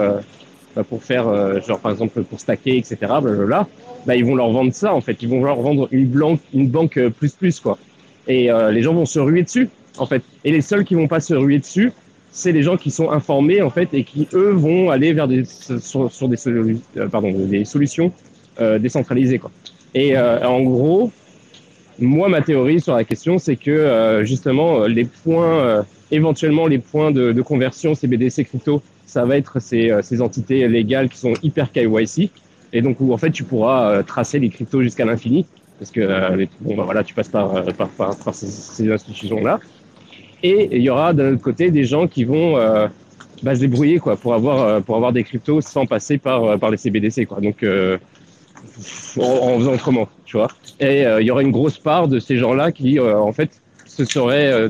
[0.76, 1.26] bah, pour faire,
[1.66, 3.68] genre par exemple pour stacker, etc., blablabla,
[4.06, 5.22] bah, ils vont leur vendre ça en fait.
[5.22, 7.78] Ils vont leur vendre une, banque, une banque plus plus quoi.
[8.28, 10.24] Et les gens vont se ruer dessus en fait.
[10.44, 11.92] Et les seuls qui vont pas se ruer dessus,
[12.32, 15.44] c'est les gens qui sont informés en fait et qui eux vont aller vers des
[15.46, 18.12] sur, sur des, euh, pardon, des solutions
[18.62, 19.52] euh, décentralisées quoi.
[19.96, 21.12] Et euh, en gros,
[22.00, 27.12] moi ma théorie sur la question c'est que euh, justement les points éventuellement les points
[27.12, 31.72] de, de, conversion CBDC crypto, ça va être ces, ces entités légales qui sont hyper
[31.72, 32.30] KYC
[32.74, 35.46] et donc où en fait tu pourras tracer les cryptos jusqu'à l'infini
[35.80, 39.60] parce que bon bah, voilà tu passes par par, par, par ces, ces institutions là
[40.44, 42.88] et il y aura d'un autre côté des gens qui vont euh,
[43.42, 46.58] bah, se débrouiller quoi, pour, avoir, euh, pour avoir des cryptos sans passer par, euh,
[46.58, 47.26] par les CBDC.
[47.26, 47.42] Quoi.
[47.42, 47.66] Donc,
[49.18, 50.50] euh, en, faisant autrement, tu vois.
[50.80, 54.70] Et il y aura une grosse part de ces gens-là qui, en fait, se, seraient,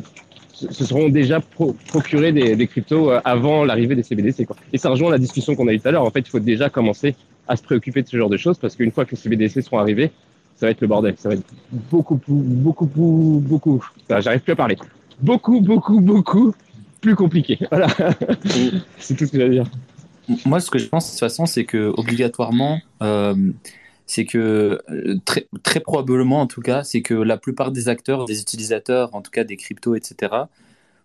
[0.54, 4.46] se seront déjà pro procurés des, des cryptos avant l'arrivée des CBDC.
[4.46, 4.56] Quoi.
[4.74, 6.04] Et ça rejoint la discussion qu'on a eue tout à l'heure.
[6.04, 7.16] En fait, il faut déjà commencer
[7.48, 9.80] à se préoccuper de ce genre de choses parce qu'une fois que les CBDC seront
[9.80, 10.12] arrivés,
[10.56, 11.16] ça va être le bordel.
[11.18, 13.84] Ça va être beaucoup, beaucoup, beaucoup, beaucoup.
[14.10, 14.78] J'arrive plus à parler
[15.20, 16.54] beaucoup, beaucoup, beaucoup
[17.02, 17.60] plus compliqué.
[17.72, 17.88] Voilà.
[19.00, 19.66] c'est tout ce que à dire.
[20.46, 23.36] Moi, ce que je pense de toute façon, c'est que obligatoirement, euh,
[24.08, 28.26] c'est que euh, très, très probablement, en tout cas, c'est que la plupart des acteurs,
[28.26, 30.34] des utilisateurs, en tout cas des cryptos, etc.,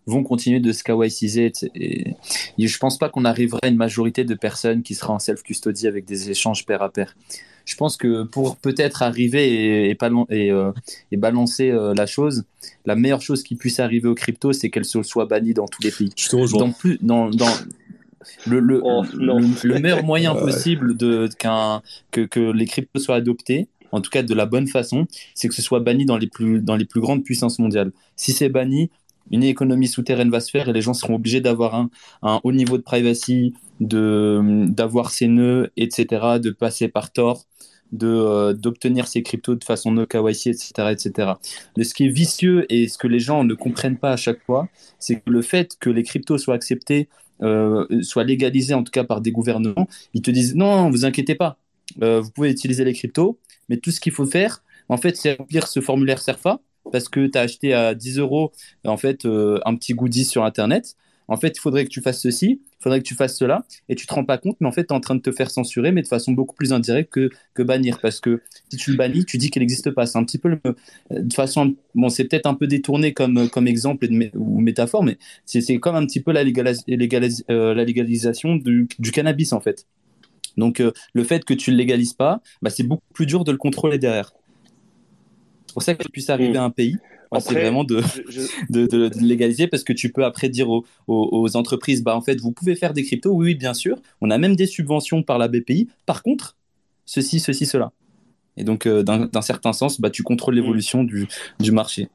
[0.05, 0.83] vont continuer de se.
[1.75, 2.15] Et,
[2.57, 5.87] et je pense pas qu'on arriverait à une majorité de personnes qui sera en self-custody
[5.87, 7.13] avec des échanges pair à pair
[7.65, 9.97] je pense que pour peut-être arriver et, et,
[10.29, 10.71] et, euh,
[11.11, 12.43] et balancer euh, la chose,
[12.85, 15.91] la meilleure chose qui puisse arriver aux crypto, c'est qu'elle soit bannie dans tous les
[15.91, 16.09] pays.
[16.59, 17.51] Dans plus, dans, dans
[18.47, 23.67] le, le, oh, le, meilleur moyen possible de, qu'un, que, que les cryptos soient adoptés,
[23.91, 25.05] en tout cas de la bonne façon,
[25.35, 27.91] c'est que ce soit banni dans les plus, dans les plus grandes puissances mondiales.
[28.15, 28.89] Si c'est banni,
[29.31, 31.89] une économie souterraine va se faire et les gens seront obligés d'avoir un,
[32.23, 37.45] un, haut niveau de privacy, de d'avoir ses nœuds, etc., de passer par Tor,
[37.93, 41.31] de euh, d'obtenir ces cryptos de façon no KYC, etc., etc.
[41.77, 44.43] Mais ce qui est vicieux et ce que les gens ne comprennent pas à chaque
[44.43, 44.67] fois,
[44.99, 47.07] c'est que le fait que les cryptos soient acceptés,
[47.41, 51.35] euh, soient légalisés en tout cas par des gouvernements, ils te disent non, vous inquiétez
[51.35, 51.57] pas,
[52.01, 55.33] euh, vous pouvez utiliser les cryptos, mais tout ce qu'il faut faire, en fait, c'est
[55.33, 56.59] remplir ce formulaire SERFA
[56.91, 58.51] parce que tu as acheté à 10 euros
[58.85, 60.97] en fait un petit goodie sur internet
[61.27, 63.95] en fait, il faudrait que tu fasses ceci, il faudrait que tu fasses cela, et
[63.95, 65.49] tu te rends pas compte, mais en fait, tu es en train de te faire
[65.49, 68.97] censurer, mais de façon beaucoup plus indirecte que, que bannir, parce que si tu le
[68.97, 70.05] bannis, tu dis qu'il n'existe pas.
[70.05, 70.59] C'est un petit peu le,
[71.11, 75.77] de façon, bon, c'est peut-être un peu détourné comme, comme exemple ou métaphore, mais c'est
[75.77, 79.87] comme un petit peu la, euh, la légalisation du, du, cannabis, en fait.
[80.57, 83.51] Donc, euh, le fait que tu le légalises pas, bah, c'est beaucoup plus dur de
[83.51, 84.33] le contrôler derrière.
[85.73, 86.97] C'est pour ça que ça puisse arriver à un pays
[87.39, 88.01] c'est vraiment de,
[88.69, 92.51] de, légaliser parce que tu peux après dire aux, aux, entreprises, bah, en fait, vous
[92.51, 93.97] pouvez faire des cryptos, oui, bien sûr.
[94.21, 95.89] On a même des subventions par la BPI.
[96.05, 96.57] Par contre,
[97.05, 97.91] ceci, ceci, cela.
[98.55, 101.27] Et donc, euh, d'un certain sens, bah, tu contrôles l'évolution du,
[101.59, 102.07] du marché.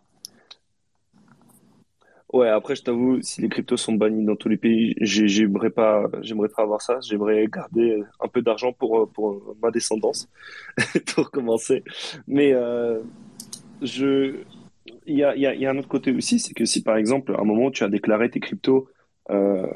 [2.30, 6.04] Ouais, après, je t'avoue, si les cryptos sont bannis dans tous les pays, j'aimerais pas,
[6.20, 6.98] j'aimerais pas avoir ça.
[7.00, 10.28] J'aimerais garder un peu d'argent pour, pour ma descendance,
[11.14, 11.82] pour commencer.
[12.26, 13.00] Mais euh,
[13.82, 17.70] il y a, un autre côté aussi, c'est que si par exemple, à un moment,
[17.70, 18.88] tu as déclaré tes cryptos
[19.30, 19.66] euh,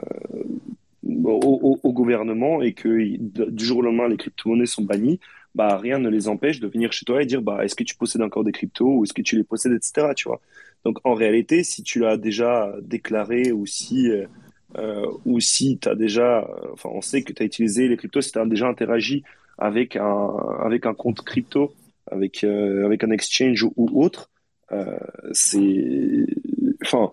[1.05, 3.16] au, gouvernement et que
[3.51, 5.20] du jour au lendemain, les crypto-monnaies sont bannies,
[5.55, 7.95] bah, rien ne les empêche de venir chez toi et dire bah, est-ce que tu
[7.95, 10.09] possèdes encore des cryptos ou est-ce que tu les possèdes, etc.
[10.16, 10.41] Tu vois
[10.85, 14.11] Donc en réalité, si tu l'as déjà déclaré ou si,
[14.79, 18.33] euh, ou si tu déjà, enfin, on sait que tu as utilisé les cryptos, si
[18.33, 19.23] tu as déjà interagi
[19.59, 20.31] avec un,
[20.61, 21.74] avec un compte crypto,
[22.13, 24.31] avec, euh, avec un exchange ou, ou autre,
[24.73, 24.99] euh,
[25.33, 26.27] c'est.
[26.83, 27.13] Enfin.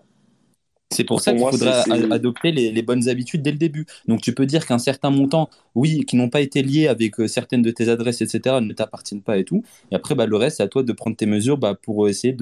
[0.92, 3.86] C'est pour ça qu'il faudra adopter les, les, bonnes habitudes dès le début.
[4.08, 7.28] Donc tu peux dire qu'un certain montant, oui, qui n'ont pas été liés avec euh,
[7.28, 9.62] certaines de tes adresses, etc., ne t'appartiennent pas et tout.
[9.92, 12.36] Et après, bah, le reste, c'est à toi de prendre tes mesures bah, pour essayer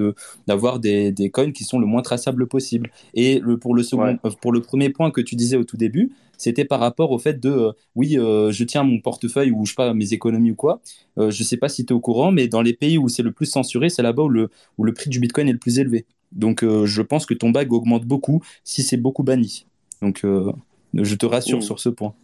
[0.46, 2.90] d'avoir des, des coins qui sont le moins traçables possible.
[3.12, 5.76] Et le, pour, le second, euh, pour le premier point que tu disais au tout
[5.76, 9.66] début, c'était par rapport au fait de, euh, oui, euh, je tiens mon portefeuille ou
[9.66, 10.80] je sais pas, mes économies ou quoi.
[11.18, 13.24] Euh, je sais pas si tu es au courant, mais dans les pays où c'est
[13.24, 14.48] le plus censuré, c'est là-bas où le,
[14.78, 16.06] où le prix du Bitcoin est le plus élevé.
[16.32, 19.66] Donc je pense que ton bag augmente beaucoup si c'est beaucoup banni.
[20.02, 21.62] Donc je te rassure mmh.
[21.62, 22.14] sur ce point.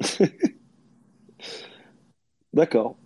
[2.52, 2.96] D'accord.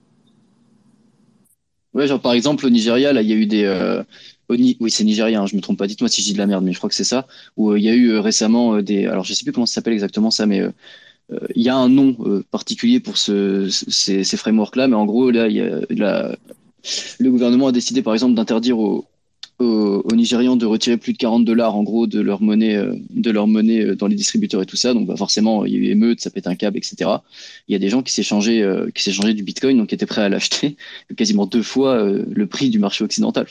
[1.95, 3.67] Ouais, genre par exemple au Nigeria, là, il y a eu des,
[4.59, 5.87] oui, c'est nigérien, hein, je me trompe pas.
[5.87, 7.27] Dites-moi si je dis de la merde, mais je crois que c'est ça.
[7.57, 9.07] Où euh, il y a eu euh, récemment euh, des.
[9.07, 10.63] Alors, je sais plus comment ça s'appelle exactement ça, mais
[11.55, 12.15] il y a un nom
[12.51, 14.87] particulier pour ce, ces, ces frameworks-là.
[14.89, 15.61] Mais en gros, là, il y
[16.03, 16.37] a,
[17.19, 19.07] le gouvernement a décidé, par exemple, d'interdire aux,
[19.63, 23.31] aux, Nigérians de retirer plus de 40 dollars en gros de leur monnaie, euh, de
[23.31, 24.95] leur monnaie euh, dans les distributeurs et tout ça.
[24.95, 27.11] Donc bah, forcément, il y a eu émeute, ça pète un câble, etc.
[27.69, 30.07] Il y a des gens qui s'échangeaient, euh, qui s'échangeaient du Bitcoin, donc qui étaient
[30.07, 30.77] prêts à l'acheter
[31.17, 33.47] quasiment deux fois le prix du marché occidental.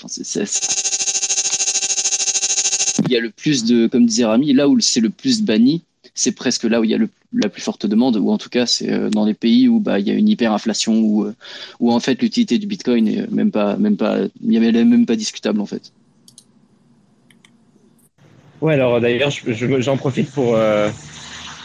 [3.05, 5.81] Il y a le plus de, comme disait Rami, là où c'est le plus banni,
[6.13, 6.99] c'est presque là où il y a
[7.33, 10.07] la plus forte demande, ou en tout cas c'est dans les pays où bah, il
[10.07, 14.19] y a une hyperinflation, où, en fait l'utilité du Bitcoin est même pas, même pas,
[14.41, 15.91] même pas discutable en fait.
[18.61, 19.31] Ouais, alors d'ailleurs,
[19.79, 20.89] j'en profite pour, euh,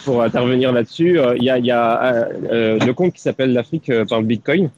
[0.07, 1.19] pour intervenir là-dessus.
[1.19, 4.71] Euh, il y a, y a euh, le compte qui s'appelle l'Afrique par le Bitcoin,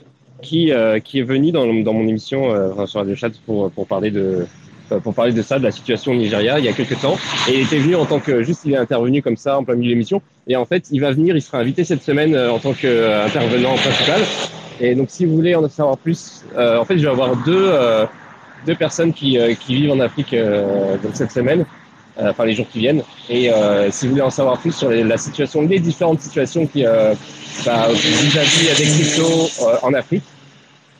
[0.42, 0.72] qui,
[1.04, 2.52] qui est venu dans, dans mon émission
[2.86, 4.46] sur Radio Chat pour, pour parler de
[5.02, 7.18] pour parler de ça, de la situation au Nigeria, il y a quelques temps.
[7.46, 9.74] Et il était venu en tant que, juste il est intervenu comme ça en plein
[9.74, 10.22] milieu de l'émission.
[10.46, 14.22] Et en fait, il va venir, il sera invité cette semaine en tant qu'intervenant principal.
[14.80, 17.70] Et donc, si vous voulez en savoir plus, en fait, je vais avoir deux,
[18.66, 21.66] deux personnes qui, qui vivent en Afrique donc cette semaine.
[22.18, 23.02] Euh, enfin les jours qui viennent.
[23.28, 26.84] Et euh, si vous voulez en savoir plus sur la situation, les différentes situations qui
[26.84, 27.14] euh,
[27.64, 29.22] bah, vis-à-vis des
[29.82, 30.24] en Afrique,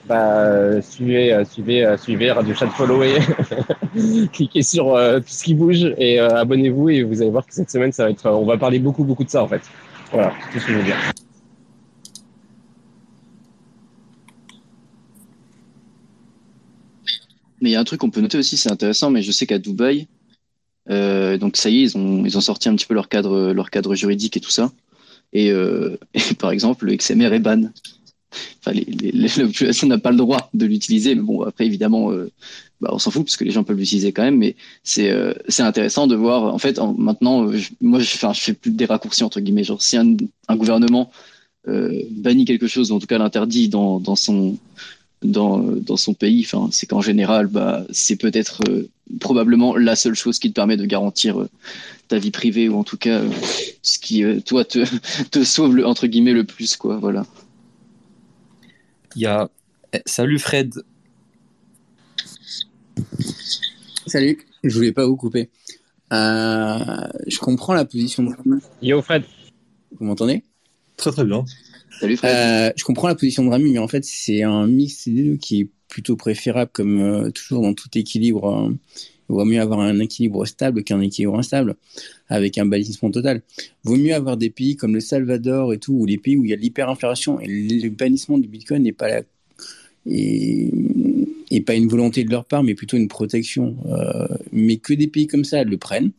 [0.06, 3.18] bah, suivez, suivez, suivez Radio Chat Follow et
[4.32, 7.92] cliquez sur tout ce qui bouge et abonnez-vous et vous allez voir que cette semaine
[7.92, 9.62] ça va être, on va parler beaucoup beaucoup de ça en fait.
[10.12, 10.96] Voilà, c'est tout ce que je veux dire.
[17.60, 19.44] Mais il y a un truc qu'on peut noter aussi, c'est intéressant, mais je sais
[19.44, 20.17] qu'à Dubaï, euh,
[20.88, 24.50] donc ça y est, ils ont, sorti un petit peu leur cadre, juridique et tout
[24.50, 24.72] ça.
[25.32, 25.98] Et, euh,
[26.38, 27.70] par exemple, le XMR est ban.
[28.60, 28.78] Enfin,
[29.14, 32.30] la population n'a pas le droit de l'utiliser, mais bon, après évidemment, euh,
[32.80, 34.36] bah, on s'en fout parce que les gens peuvent l'utiliser quand même.
[34.36, 36.54] Mais c'est euh, intéressant de voir.
[36.54, 37.50] En fait, en, maintenant,
[37.80, 39.64] moi, je, fais plus des raccourcis entre guillemets.
[39.64, 40.16] Genre, si un,
[40.50, 41.10] gouvernement
[41.68, 44.58] euh, bannit quelque chose, ou en tout cas l'interdit dans son
[45.22, 46.44] dans, dans son pays.
[46.44, 48.62] Enfin, c'est qu'en général, bah, c'est peut-être
[49.20, 51.46] probablement la seule chose qui te permet de garantir
[52.08, 53.22] ta vie privée ou en tout cas
[53.82, 54.84] ce qui toi te,
[55.30, 57.24] te sauve le, entre guillemets le plus quoi voilà
[59.16, 59.48] il y a
[59.94, 60.74] eh, salut Fred
[64.06, 65.48] salut je voulais pas vous couper
[66.12, 68.34] euh, je comprends la position de.
[68.80, 69.24] Yo Fred.
[69.98, 70.42] Vous m'entendez?
[70.96, 71.44] Très très bien.
[72.02, 75.36] Euh, je comprends la position de Rami, mais en fait c'est un mix des deux
[75.36, 78.70] qui est plutôt préférable, comme euh, toujours dans tout équilibre.
[79.28, 81.76] il vaut mieux avoir un équilibre stable qu'un équilibre instable,
[82.28, 83.42] avec un bannissement total.
[83.84, 86.50] Vaut mieux avoir des pays comme le Salvador et tout, ou les pays où il
[86.50, 89.22] y a l'hyperinflation et le bannissement du Bitcoin n'est pas la
[90.10, 90.70] et,
[91.66, 93.76] pas une volonté de leur part, mais plutôt une protection.
[93.86, 96.12] Euh, mais que des pays comme ça le prennent,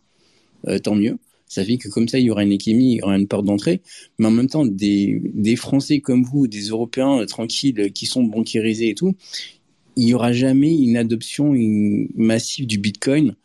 [0.84, 1.18] tant mieux.
[1.50, 3.46] Ça fait que comme ça, il y aura une économie, il y aura une porte
[3.46, 3.82] d'entrée.
[4.18, 8.24] Mais en même temps, des, des Français comme vous, des Européens euh, tranquilles qui sont
[8.24, 9.16] banquirisés et tout,
[9.98, 11.54] il n'y aura jamais une adoption
[12.16, 13.36] massive du Bitcoin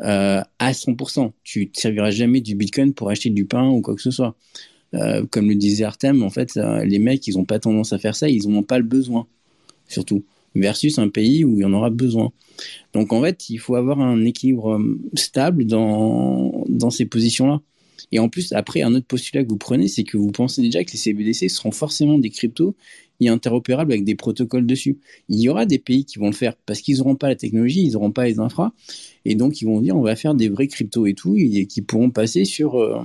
[0.00, 1.30] euh, à 100%.
[1.44, 4.34] Tu ne serviras jamais du Bitcoin pour acheter du pain ou quoi que ce soit.
[4.94, 8.16] Euh, comme le disait Artem, en fait, les mecs, ils n'ont pas tendance à faire
[8.16, 9.28] ça, ils n'en ont pas le besoin
[9.90, 10.24] surtout,
[10.54, 12.32] versus un pays où il y en aura besoin.
[12.92, 17.60] Donc en fait, il faut avoir un équilibre euh, stable dans, dans ces positions-là.
[18.12, 20.82] Et en plus, après, un autre postulat que vous prenez, c'est que vous pensez déjà
[20.84, 22.74] que les CBDC seront forcément des cryptos
[23.20, 24.98] et interopérables avec des protocoles dessus.
[25.28, 27.82] Il y aura des pays qui vont le faire parce qu'ils n'auront pas la technologie,
[27.82, 28.72] ils n'auront pas les infras,
[29.24, 31.82] et donc ils vont dire on va faire des vrais cryptos et tout, et qui
[31.82, 33.00] pourront passer sur, euh,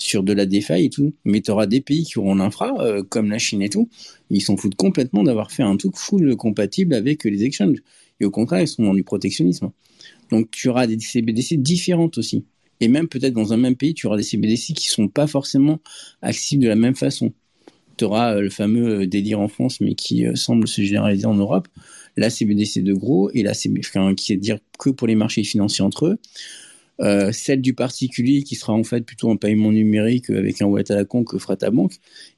[0.00, 1.12] sur de la DeFi et tout.
[1.24, 3.88] Mais tu auras des pays qui auront l'infra, euh, comme la Chine et tout,
[4.30, 7.78] ils s'en foutent complètement d'avoir fait un truc full compatible avec les exchanges.
[8.18, 9.70] Et au contraire, ils sont dans du protectionnisme.
[10.30, 12.44] Donc tu auras des CBDC différentes aussi.
[12.80, 15.80] Et même peut-être dans un même pays, tu auras des CBDC qui sont pas forcément
[16.22, 17.32] accessibles de la même façon.
[17.98, 21.34] Tu auras euh, le fameux euh, délire en France, mais qui semble se généraliser en
[21.34, 21.68] Europe.
[22.16, 25.84] La CBDC de gros et la CBDC qui est dire que pour les marchés financiers
[25.84, 26.18] entre eux.
[27.02, 30.92] Euh, celle du particulier qui sera en fait plutôt un paiement numérique avec un wallet
[30.92, 31.94] à la con que fera ta banque,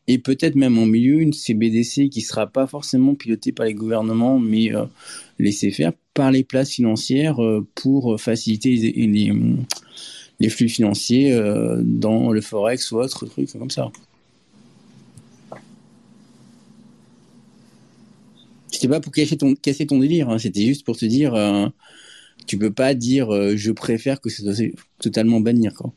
[0.06, 4.38] et peut-être même en milieu une CBDC qui sera pas forcément pilotée par les gouvernements,
[4.38, 4.84] mais euh,
[5.40, 8.76] laissée faire par les places financières euh, pour faciliter
[10.38, 11.36] les, flux financiers
[11.82, 13.90] dans le forex ou autre truc comme ça.
[18.70, 21.34] C'était pas pour casser ton, casser ton délire, hein, c'était juste pour te dire
[22.46, 24.66] tu peux pas dire euh, je préfère que ce soit
[24.98, 25.92] totalement bannir quoi.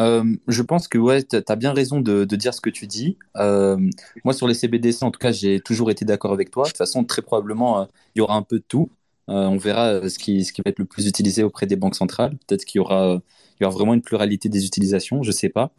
[0.00, 3.16] Euh, je pense que ouais, tu as bien raison de, dire ce que tu dis.
[3.36, 3.76] Euh,
[4.24, 6.62] moi, sur les CBDC, en tout cas, j'ai toujours été d'accord avec toi.
[6.62, 8.90] De toute façon, très probablement, il y aura un peu de tout.
[9.26, 12.36] on verra ce qui, ce qui va être le plus utilisé auprès des banques centrales.
[12.46, 13.20] Peut-être qu'il y aura,
[13.60, 15.72] y aura vraiment une pluralité des utilisations, je sais pas.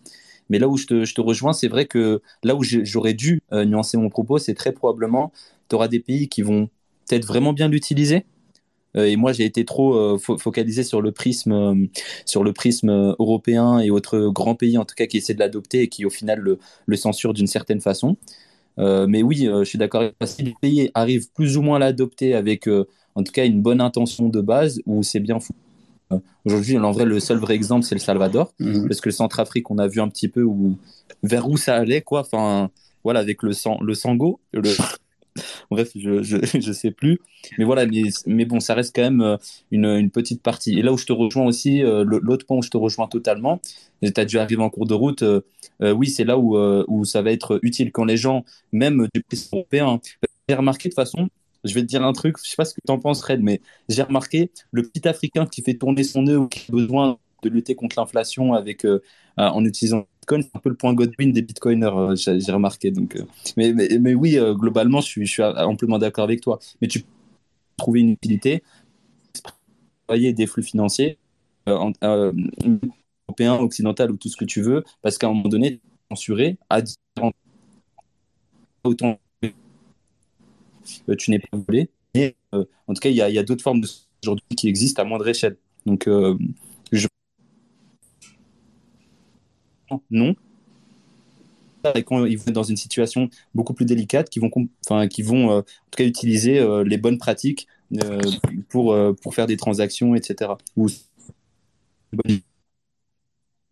[0.50, 3.42] Mais là où je te, je te rejoins, c'est vrai que là où j'aurais dû
[3.54, 5.32] nuancer mon propos, c'est très probablement,
[5.70, 6.70] tu auras des pays qui vont
[7.10, 8.26] peut-être vraiment bien l'utiliser.
[8.98, 11.76] Euh, et moi, j'ai été trop euh, focalisé sur le prisme, euh,
[12.26, 15.82] sur le prisme européen et autres grands pays, en tout cas, qui essaient de l'adopter
[15.82, 18.18] et qui, au final, le, le censurent d'une certaine façon.
[18.78, 20.04] mais oui, je suis d'accord.
[20.24, 23.82] Si les pays arrivent plus ou moins à l'adopter avec, en tout cas, une bonne
[23.82, 25.54] intention de base, ou c'est bien fou.
[26.46, 28.88] Aujourd'hui, en vrai, le seul vrai exemple, c'est le Salvador, mhm.
[28.88, 30.78] parce que le Centrafrique, on a vu un petit peu où,
[31.22, 32.22] vers où ça allait, quoi.
[32.22, 32.72] Enfin,
[33.04, 34.72] voilà, avec le sang, le sango, le,
[35.72, 36.22] Bref, je,
[36.60, 37.20] je, sais plus.
[37.58, 39.38] Mais voilà, mais, mais, bon, ça reste quand même euh,
[39.72, 40.78] une, une, petite partie.
[40.78, 43.62] Et là où je te rejoins aussi, euh, l'autre point où je te rejoins totalement,
[44.04, 45.42] tu as dû arriver en cours de route, euh,
[45.82, 49.48] oui, c'est là où, où ça va être utile quand les gens, même du pays
[49.52, 50.00] européen,
[50.48, 51.30] j'ai remarqué de façon,
[51.64, 53.42] je vais te dire un truc, je sais pas ce que tu en penses, Red,
[53.42, 57.18] mais j'ai remarqué le petit Africain qui fait tourner son nœud ou qui a besoin
[57.44, 58.86] de lutter contre l'inflation avec
[59.38, 62.92] en utilisant c'est un peu le point Godwin des bitcoiners, euh, j'ai remarqué.
[62.92, 63.26] Donc, euh.
[63.58, 66.60] mais, mais, oui, euh, globalement, je suis, amplement d'accord avec toi.
[66.82, 67.08] Mais tu peux
[67.78, 68.64] trouver une utilité,
[70.08, 71.18] travailler des flux financiers
[71.68, 75.80] européens, occidental ou tout ce que tu veux, parce qu'à un moment donné,
[76.10, 77.34] censuré à différents
[78.84, 79.20] autant
[81.18, 81.90] tu n'es pas volé.
[82.54, 83.84] En tout cas, il y a, a d'autres formes
[84.24, 85.58] aujourd'hui qui existent à moindre échelle.
[85.86, 86.08] Donc,
[90.12, 90.36] non.
[91.96, 94.52] Et quand ils vont être dans une situation beaucoup plus délicate, qui vont,
[94.86, 97.68] enfin, vont euh, en tout cas utiliser euh, les bonnes pratiques
[98.04, 98.20] euh,
[98.68, 100.52] pour, pour faire des transactions, etc.
[100.76, 100.88] Ou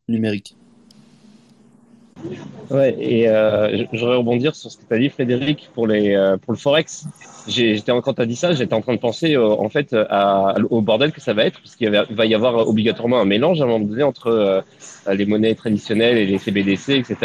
[0.07, 0.55] numérique.
[2.69, 6.15] Ouais, et euh, je voudrais rebondir sur ce que tu as dit, Frédéric, pour, les,
[6.15, 7.05] euh, pour le Forex.
[7.47, 9.95] J'étais quand tu as dit ça, j'étais en train de penser euh, en fait
[10.69, 14.01] au bordel que ça va être, puisqu'il va y avoir obligatoirement un mélange à un
[14.01, 14.63] entre
[15.11, 17.15] les monnaies traditionnelles et les CBDC, etc.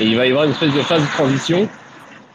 [0.00, 1.68] Et il va y avoir une espèce de phase de transition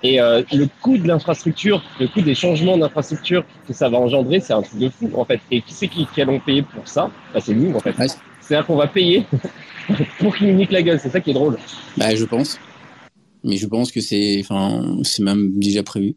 [0.01, 4.53] Et le coût de l'infrastructure, le coût des changements d'infrastructure que ça va engendrer, c'est
[4.53, 5.39] un truc de fou en fait.
[5.51, 7.11] Et qui c'est qui, qui allons payer pour ça?
[7.33, 7.95] Bah, C'est nous en fait.
[8.49, 9.27] C'est-à-dire qu'on va payer
[10.17, 10.99] pour qu'il nous nique la gueule.
[10.99, 11.59] C'est ça qui est drôle.
[11.97, 12.57] Bah, je pense.
[13.43, 16.15] Mais je pense que c'est, enfin, c'est même déjà prévu.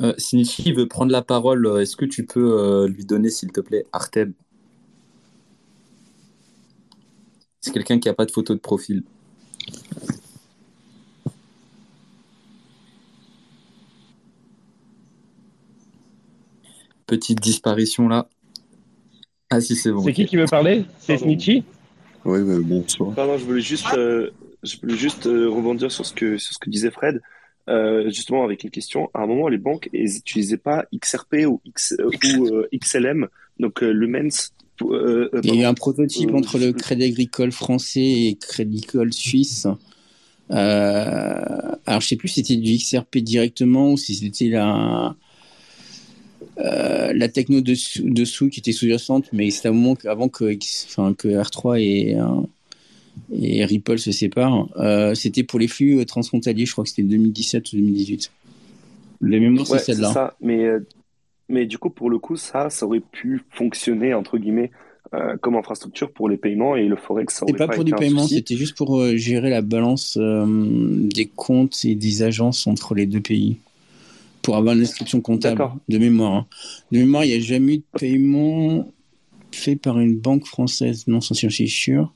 [0.00, 3.30] Euh, si Nichi veut prendre la parole, euh, est-ce que tu peux euh, lui donner,
[3.30, 4.32] s'il te plaît, Arteb?
[7.60, 9.04] C'est quelqu'un qui n'a pas de photo de profil.
[17.06, 18.28] Petite disparition là.
[19.50, 20.02] Ah si, c'est bon.
[20.02, 20.84] C'est qui qui veut parler?
[20.98, 21.64] C'est Snitchy?
[22.24, 23.14] Oui, bonsoir.
[23.14, 26.90] Pardon, je voulais juste, je voulais juste rebondir sur ce que, sur ce que disait
[26.90, 27.20] Fred.
[27.70, 29.10] Euh, justement avec une question.
[29.14, 33.80] À un moment, les banques n'utilisaient pas XRP ou, X, euh, ou euh, XLM, donc
[33.80, 34.52] Lumens.
[34.82, 39.66] Il y a eu un prototype entre le Crédit Agricole français et Crédit Agricole suisse.
[40.50, 44.50] alors, je sais plus si c'était du XRP directement ou si c'était
[46.56, 50.56] la, la techno dessous, dessous qui était sous-jacente, mais c'était un moment avant que,
[50.86, 52.16] enfin, que R3 et
[53.32, 54.68] et Ripple se sépare.
[54.76, 58.32] Euh, c'était pour les flux euh, transfrontaliers, je crois que c'était 2017 ou 2018.
[59.22, 60.34] Les mémoires, c'est celle-là.
[60.40, 60.86] Mais, euh,
[61.48, 64.70] mais du coup, pour le coup, ça, ça aurait pu fonctionner, entre guillemets,
[65.42, 68.56] comme infrastructure pour les paiements et le Forex, ça pas, pas pour du paiement, c'était
[68.56, 73.58] juste pour gérer la balance des comptes et des agences entre les deux pays.
[74.44, 76.32] Pour avoir une comptable de mémoire.
[76.34, 76.46] Hein.
[76.92, 78.86] De mémoire, il n'y a jamais eu de paiement
[79.52, 81.06] fait par une banque française.
[81.06, 82.12] Non, sans suis sûr.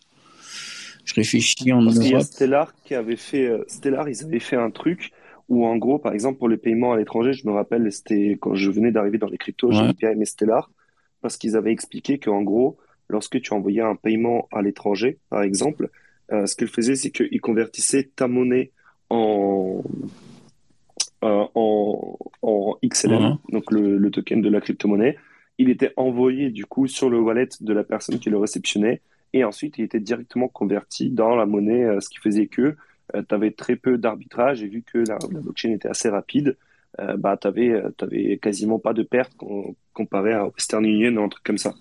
[1.05, 1.97] Je réfléchis en Europe.
[2.03, 5.13] Il y a Stellar qui avait fait, euh, Stellar, ils avaient fait un truc
[5.49, 8.55] où en gros, par exemple, pour les paiements à l'étranger, je me rappelle, c'était quand
[8.55, 10.71] je venais d'arriver dans les cryptos, j'ai bien aimé Stellar
[11.23, 12.77] parce qu'ils avaient expliqué qu'en gros,
[13.09, 15.89] lorsque tu envoyais un paiement à l'étranger, par exemple,
[16.31, 18.71] euh, ce qu'ils faisaient, c'est qu'ils convertissaient ta monnaie
[19.09, 19.83] en,
[21.25, 25.17] euh, en, en XLM, donc le, le, token de la crypto-monnaie.
[25.59, 29.45] Il était envoyé du coup sur le wallet de la personne qui le réceptionnait et
[29.45, 32.77] ensuite, il était directement converti dans la monnaie, euh, ce qui faisait que
[33.15, 34.63] euh, tu avais très peu d'arbitrage.
[34.63, 36.57] Et vu que la, blockchain était assez rapide,
[37.01, 39.33] euh, bah, tu n'avais quasiment pas de pertes
[39.93, 41.75] comparé à Western Union ou un truc comme ça.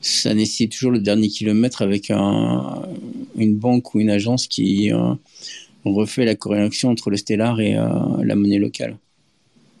[0.00, 2.82] Ça nécessite toujours le dernier kilomètre avec un,
[3.36, 4.92] une banque ou une agence qui
[5.92, 8.96] refait la corrélation entre le Stellar et la monnaie locale.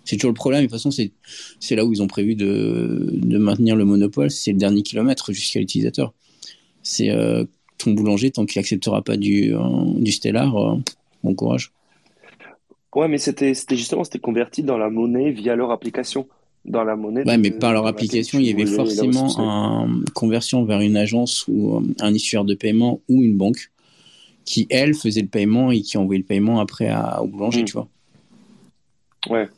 [0.04, 0.60] C'est toujours le problème.
[0.60, 4.30] De toute façon, c'est là où ils ont prévu de, de maintenir le monopole.
[4.30, 6.12] C'est le dernier kilomètre jusqu'à l'utilisateur
[6.86, 7.44] c'est euh,
[7.78, 9.60] ton boulanger, tant qu'il n'acceptera pas du, euh,
[9.96, 10.76] du Stellar, euh,
[11.24, 11.72] bon courage.
[12.94, 16.28] Ouais, mais c'était justement c'était converti dans la monnaie via leur application.
[16.64, 17.24] Dans la monnaie.
[17.24, 21.80] Ouais, mais par leur application, il y avait forcément une conversion vers une agence ou
[22.00, 23.70] un issueur de paiement ou une banque
[24.46, 27.66] qui, elle, faisait le paiement et qui envoyait le paiement après à, au boulanger, hmm.
[27.66, 27.88] tu vois.
[29.28, 29.48] Ouais.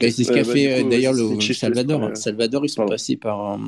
[0.00, 2.14] c'est ce qu'a bah, fait d'ailleurs le Salvador.
[2.14, 3.58] Salvador, ils sont passés par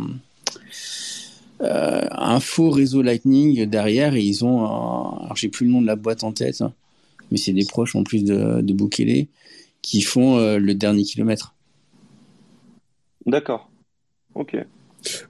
[1.61, 5.87] euh, un faux réseau Lightning derrière et ils ont, alors j'ai plus le nom de
[5.87, 6.73] la boîte en tête, hein,
[7.31, 9.27] mais c'est des proches en plus de, de Bukele
[9.81, 11.55] qui font euh, le dernier kilomètre.
[13.27, 13.71] D'accord.
[14.35, 14.57] Ok.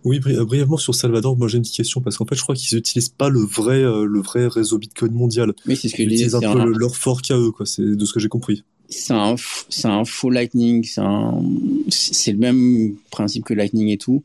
[0.05, 3.09] Oui, brièvement sur Salvador, moi j'ai une question parce qu'en fait je crois qu'ils n'utilisent
[3.09, 5.53] pas le vrai, euh, le vrai réseau Bitcoin mondial.
[5.67, 7.67] Oui, c'est ce que Ils utilisent un peu leur fork à eux, quoi.
[7.67, 8.63] C'est de ce que j'ai compris.
[8.89, 9.35] C'est un,
[9.85, 10.85] un, faux Lightning,
[11.89, 14.23] c'est le même principe que Lightning et tout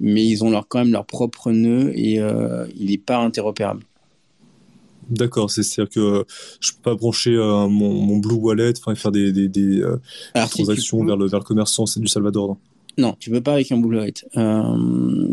[0.00, 3.82] mais ils ont leur, quand même leur propre nœud et euh, il n'est pas interopérable.
[5.08, 6.24] D'accord, c'est-à-dire que euh,
[6.60, 9.84] je peux pas brancher euh, mon, Blue Wallet, enfin faire des, des, des
[10.50, 12.48] transactions vers, le, vers le commerçant c'est du Salvador.
[12.48, 12.56] Non,
[12.98, 14.14] non tu peux pas avec un Blue Wallet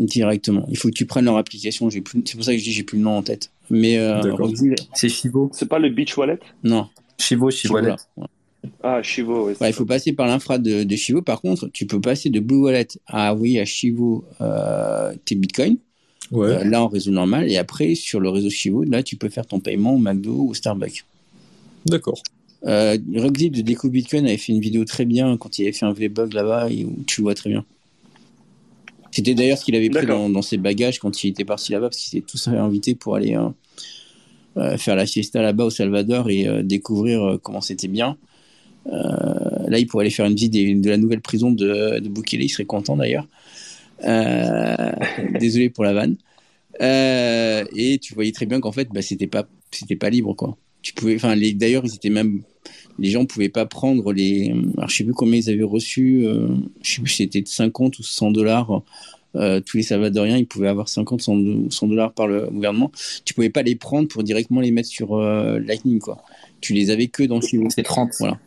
[0.06, 0.66] directement.
[0.70, 1.90] Il faut que tu prennes leur application.
[1.90, 3.50] C'est pour ça que je dis j'ai plus le nom en tête.
[3.70, 3.98] Mais
[4.94, 5.50] c'est Chivo.
[5.52, 6.38] C'est pas le Beach Wallet?
[6.62, 6.88] Non.
[7.18, 7.96] Chivo, Chivo Wallet.
[8.82, 11.22] Ah, Chivo, ouais, Il faut passer par l'infra de, de, Chivo.
[11.22, 15.76] Par contre, tu peux passer de Blue Wallet à, oui, à Chivo, euh, tes bitcoins.
[16.30, 16.48] Ouais.
[16.48, 17.50] Euh, là, en réseau normal.
[17.50, 20.50] Et après, sur le réseau Chivo, là, tu peux faire ton paiement au McDo ou
[20.50, 21.04] au Starbucks.
[21.86, 22.22] D'accord.
[22.66, 25.92] Euh, de Déco Bitcoin avait fait une vidéo très bien quand il avait fait un
[25.92, 27.64] V-Bug là-bas où tu le vois très bien.
[29.10, 31.98] C'était d'ailleurs ce qu'il avait pris dans, ses bagages quand il était parti là-bas parce
[31.98, 33.54] qu'il s'était tous invité pour aller hein,
[34.56, 38.16] euh, faire la siesta là-bas au Salvador et découvrir comment c'était bien.
[38.86, 42.42] Euh, là, il pourrait aller faire une visite de la nouvelle prison de, de Bukele,
[42.42, 43.26] il serait content d'ailleurs.
[44.04, 44.92] Euh,
[45.38, 46.16] désolé pour la vanne.
[46.80, 50.56] Euh, et tu voyais très bien qu'en fait, bah, c'était pas, c'était pas libre, quoi.
[50.82, 52.42] Tu pouvais, enfin, d'ailleurs, ils étaient même,
[52.98, 56.26] les gens pouvaient pas prendre les, alors je sais plus combien ils avaient reçu,
[56.82, 58.82] je sais plus si c'était 50 ou 100 dollars
[59.36, 62.92] euh, tous les Salvadoriens, ils pouvaient avoir 50, 100 dollars par le gouvernement.
[63.24, 66.22] Tu pouvais pas les prendre pour directement les mettre sur euh, Lightning, quoi.
[66.60, 67.68] Tu les avais que dans Chilo.
[67.68, 68.10] C'était 30.
[68.20, 68.38] Voilà.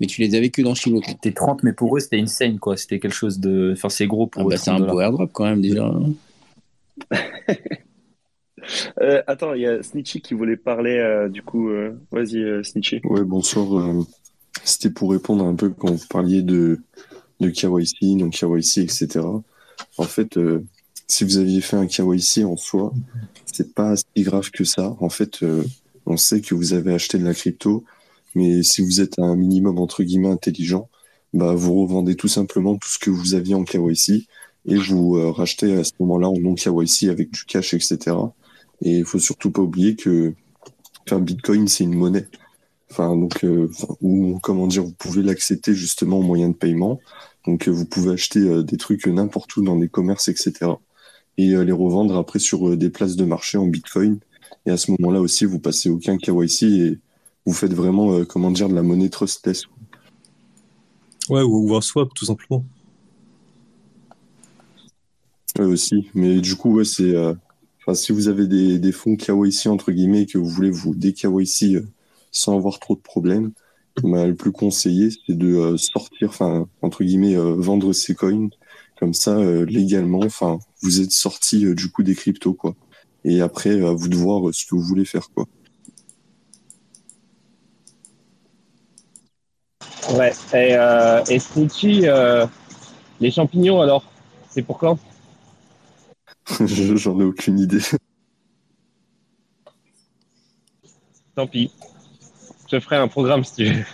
[0.00, 1.00] Mais tu les avais que dans Chilo.
[1.06, 2.76] C'était 30, mais pour eux, c'était insane, quoi.
[2.76, 3.72] C'était quelque chose de.
[3.72, 4.50] Enfin, c'est gros pour ah eux.
[4.50, 5.92] Bah, c'est un beau airdrop quand même, déjà.
[9.00, 11.70] euh, attends, il y a Snitchy qui voulait parler, euh, du coup.
[12.10, 13.00] Vas-y, Snitchy.
[13.04, 13.94] Ouais, bonsoir.
[14.64, 16.80] C'était pour répondre un peu quand vous parliez de,
[17.40, 19.20] de KYC, donc KYC, etc.
[19.98, 20.64] En fait, euh,
[21.08, 22.92] si vous aviez fait un KYC en soi,
[23.46, 24.96] c'est pas si grave que ça.
[25.00, 25.62] En fait, euh,
[26.06, 27.84] on sait que vous avez acheté de la crypto,
[28.34, 30.88] mais si vous êtes un minimum entre guillemets intelligent,
[31.32, 34.26] bah vous revendez tout simplement tout ce que vous aviez en KYC
[34.66, 38.16] et vous euh, rachetez à ce moment-là en non KYC avec du cash, etc.
[38.82, 40.34] Et il faut surtout pas oublier que,
[41.06, 42.26] enfin, Bitcoin c'est une monnaie.
[42.90, 43.44] Enfin donc,
[44.00, 47.00] ou comment dire, vous pouvez l'accepter justement au moyen de paiement.
[47.46, 50.72] Donc euh, vous pouvez acheter euh, des trucs n'importe où dans des commerces, etc.
[51.36, 54.18] Et euh, les revendre après sur des places de marché en Bitcoin.
[54.66, 56.98] Et à ce moment-là aussi, vous passez aucun KYC et
[57.44, 59.64] vous faites vraiment, comment dire, de la monnaie trustless.
[61.28, 62.64] Ouais, ou un swap, tout simplement.
[65.58, 66.08] Ouais, aussi.
[66.14, 67.12] Mais du coup, ouais, c'est.
[67.86, 70.94] Enfin, si vous avez des, des fonds KYC, entre guillemets, et que vous voulez vous
[70.94, 71.82] dé-KYC
[72.30, 73.52] sans avoir trop de problèmes,
[74.02, 78.48] bah, le plus conseillé, c'est de euh, sortir, enfin, entre guillemets, euh, vendre ses coins.
[78.98, 82.74] Comme ça, euh, légalement, enfin, vous êtes sorti du coup des cryptos, quoi.
[83.24, 85.46] Et après, à vous de voir ce que vous voulez faire, quoi.
[90.14, 90.32] Ouais.
[90.54, 92.06] Et, euh, et Snitchy,
[93.20, 94.04] les champignons, alors,
[94.48, 94.98] c'est pour quand?
[96.66, 97.80] J'en ai aucune idée.
[101.34, 101.70] Tant pis
[102.74, 103.84] je ferai un programme si tu veux.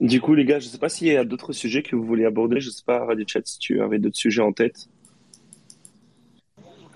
[0.00, 2.04] Du coup, les gars, je ne sais pas s'il y a d'autres sujets que vous
[2.04, 2.60] voulez aborder.
[2.60, 4.88] Je ne sais pas, Radio Chat, si tu avais d'autres sujets en tête.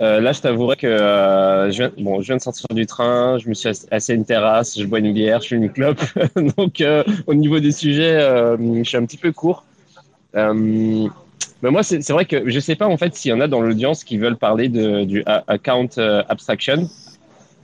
[0.00, 3.36] Euh, là, je t'avouerai que euh, je, viens, bon, je viens de sortir du train,
[3.38, 6.00] je me suis assis à une terrasse, je bois une bière, je fais une clope.
[6.56, 8.18] Donc, euh, au niveau des sujets,
[8.58, 9.64] je suis un petit peu court.
[10.34, 13.48] Mais moi, c'est vrai que je ne sais pas en fait s'il y en a
[13.48, 15.88] dans l'audience qui veulent parler de, du account
[16.28, 16.88] abstraction.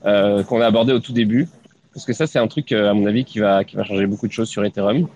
[0.06, 1.48] Euh, qu'on a abordé au tout début.
[1.93, 4.06] Parce que ça, c'est un truc, euh, à mon avis, qui va, qui va changer
[4.06, 5.09] beaucoup de choses sur Ethereum.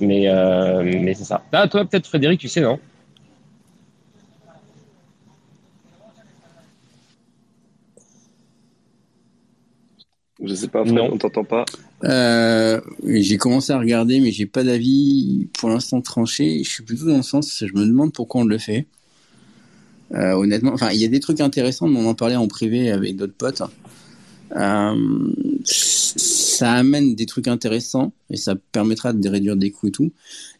[0.00, 1.42] Mais, euh, mais c'est ça.
[1.52, 2.78] Ah, toi, peut-être, Frédéric, tu sais, non?
[10.42, 11.64] Je sais pas, Fred, on t'entend pas.
[12.04, 16.62] Euh, j'ai commencé à regarder, mais j'ai pas d'avis pour l'instant tranché.
[16.62, 18.86] Je suis plutôt dans le sens, je me demande pourquoi on le fait.
[20.14, 22.90] Euh, honnêtement, enfin, il y a des trucs intéressants, mais on en parlait en privé
[22.90, 23.62] avec d'autres potes.
[24.56, 25.32] Euh,
[25.64, 30.12] ça amène des trucs intéressants et ça permettra de réduire des coûts et tout.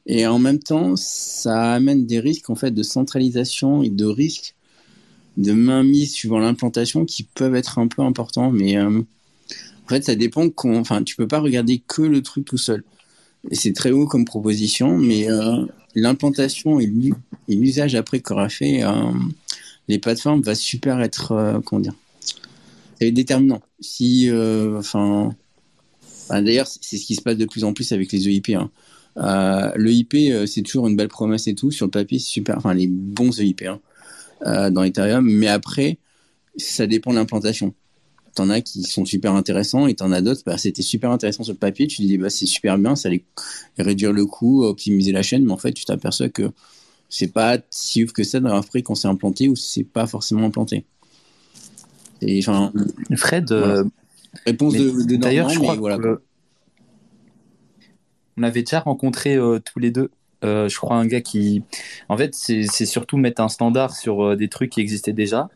[0.06, 4.54] Et en même temps, ça amène des risques en fait de centralisation et de risques
[5.36, 8.50] de mainmise suivant l'implantation qui peuvent être un peu importants.
[8.50, 9.02] Mais euh,
[9.88, 10.46] en fait, ça dépend.
[10.64, 12.84] Enfin, tu peux pas regarder que le truc tout seul.
[13.52, 16.90] C'est très haut comme proposition, mais euh, l'implantation et
[17.48, 18.82] l'usage après qu'aura fait
[19.86, 21.94] les plateformes va super être comment dire
[23.06, 23.60] déterminant.
[23.80, 25.34] Si, euh, enfin,
[26.30, 28.50] d'ailleurs, c'est ce qui se passe de plus en plus avec les EIP.
[28.50, 28.70] Hein.
[29.16, 29.92] Euh, le
[30.32, 31.70] euh, c'est toujours une belle promesse et tout.
[31.70, 32.56] Sur le papier, c'est super.
[32.58, 33.64] Enfin, les bons EIP
[34.42, 35.24] hein, dans Ethereum.
[35.24, 35.98] Mais après,
[36.56, 37.74] ça dépend de l'implantation.
[38.34, 41.52] T'en as qui sont super intéressants et t'en as d'autres, bah, c'était super intéressant sur
[41.52, 41.86] le papier.
[41.86, 43.24] Tu dis, bah, c'est super bien, ça allait
[43.78, 45.44] réduire le coût, optimiser la chaîne.
[45.44, 46.50] Mais en fait, tu t'aperçois que
[47.08, 50.44] c'est pas si ouf que ça dans prix quand c'est implanté ou c'est pas forcément
[50.44, 50.84] implanté.
[52.20, 52.72] Et, enfin,
[53.16, 53.84] Fred, euh,
[54.46, 55.98] réponse de, d'ailleurs, je crois voilà.
[58.36, 60.10] on avait déjà rencontré euh, tous les deux.
[60.44, 61.62] Euh, je crois un gars qui,
[62.08, 65.48] en fait, c'est surtout mettre un standard sur des trucs qui existaient déjà,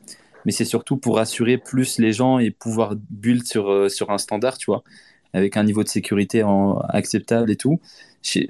[0.44, 4.58] mais c'est surtout pour assurer plus les gens et pouvoir build sur sur un standard,
[4.58, 4.82] tu vois,
[5.32, 7.80] avec un niveau de sécurité en, acceptable et tout.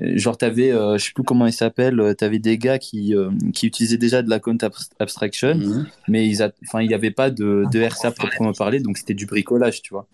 [0.01, 3.31] Genre t'avais euh, je sais plus comment il s'appelle euh, t'avais des gars qui euh,
[3.55, 4.63] qui utilisaient déjà de la compte
[4.99, 5.87] abstraction mhm.
[6.09, 9.25] mais ils enfin il y avait pas de, de RSA proprement parler donc c'était du
[9.25, 10.07] bricolage tu vois.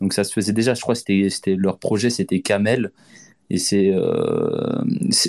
[0.00, 2.92] Donc ça se faisait déjà je crois c'était c'était leur projet c'était Camel
[3.50, 3.92] et c'est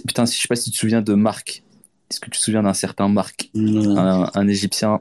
[0.06, 1.64] putain je sais pas si tu te souviens de Marc
[2.10, 5.00] est-ce que tu te souviens d'un certain Marc un, un, égyptien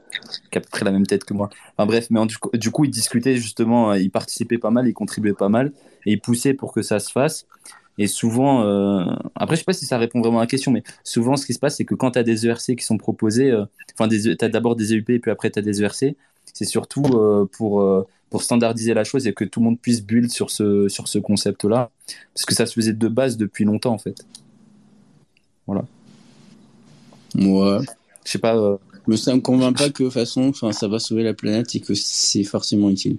[0.51, 2.49] qui a à peu près la même tête que moi enfin bref mais du, coup,
[2.53, 5.71] du coup il discutait justement il participait pas mal il contribuait pas mal
[6.05, 7.45] et il poussait pour que ça se fasse
[7.97, 9.05] et souvent, euh,
[9.35, 11.53] après, je sais pas si ça répond vraiment à la question, mais souvent, ce qui
[11.53, 14.35] se passe, c'est que quand tu as des ERC qui sont proposés, euh, enfin, tu
[14.41, 16.15] as d'abord des EUP et puis après, tu as des ERC,
[16.53, 17.85] c'est surtout euh, pour,
[18.29, 21.19] pour standardiser la chose et que tout le monde puisse build sur ce, sur ce
[21.19, 21.91] concept-là.
[22.33, 24.25] Parce que ça se faisait de base depuis longtemps, en fait.
[25.67, 25.85] Voilà.
[27.35, 27.81] Moi,
[28.25, 28.55] Je sais pas.
[28.55, 28.77] euh,
[29.07, 31.75] mais ça me convainc pas que de toute façon, enfin, ça va sauver la planète
[31.75, 33.17] et que c'est forcément utile.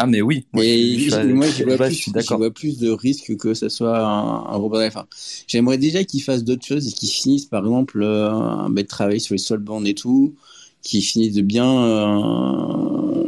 [0.00, 0.46] Ah, mais oui.
[0.52, 3.36] Moi, Et je, je- je- moi, je- j'y vois, plus, je vois plus de risques
[3.36, 5.06] que ce soit un, un robot d'affaires.
[5.48, 8.30] J'aimerais déjà qu'ils fassent d'autres choses et qu'ils finissent, par exemple, euh,
[8.70, 10.34] bah, de travailler sur les solbandes et tout,
[10.82, 13.24] qu'ils finissent de bien euh,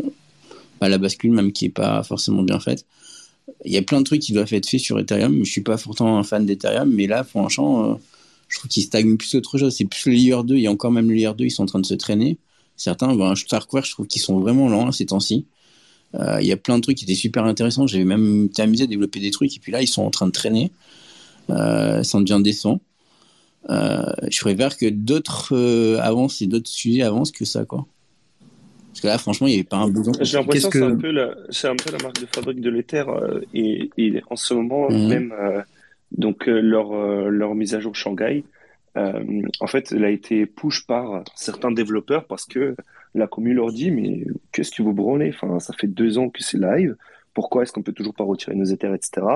[0.80, 2.86] bah, la bascule même qui est pas forcément bien faite.
[3.64, 5.44] Il y a plein de trucs qui doivent être faits sur Ethereum.
[5.44, 7.94] Je suis pas pourtant un fan d'Ethereum, mais là, franchement, euh,
[8.50, 9.74] je trouve qu'ils stagnent plus autre chose.
[9.74, 10.56] C'est plus le layer 2.
[10.56, 12.36] Il y a encore même le layer 2, ils sont en train de se traîner.
[12.76, 15.46] Certains, ben, Starkware, je trouve qu'ils sont vraiment lents hein, ces temps-ci.
[16.16, 17.86] Euh, Il y a plein de trucs qui étaient super intéressants.
[17.86, 19.56] J'avais même été amusé à développer des trucs.
[19.56, 20.70] Et puis là, ils sont en train de traîner.
[21.50, 22.80] Euh, ça en devient décent.
[23.68, 27.86] Euh, je préfère que d'autres euh, avancent et d'autres sujets avancent que ça, quoi.
[28.88, 30.12] Parce que là, franchement, il n'y avait pas un besoin.
[30.20, 32.60] J'ai l'impression que c'est que- un peu la, c'est un peu la marque de fabrique
[32.60, 35.06] de l'Ether euh, et, et en ce moment Mhm.
[35.08, 35.60] même euh,
[36.12, 38.44] donc euh, leur euh, leur mise à jour Shanghai
[38.96, 42.74] euh, en fait elle a été push par certains développeurs parce que
[43.14, 46.42] la commu leur dit mais qu'est-ce que vous branlez enfin ça fait deux ans que
[46.42, 46.96] c'est live.
[47.32, 49.26] Pourquoi est-ce qu'on peut toujours pas retirer nos Ethers etc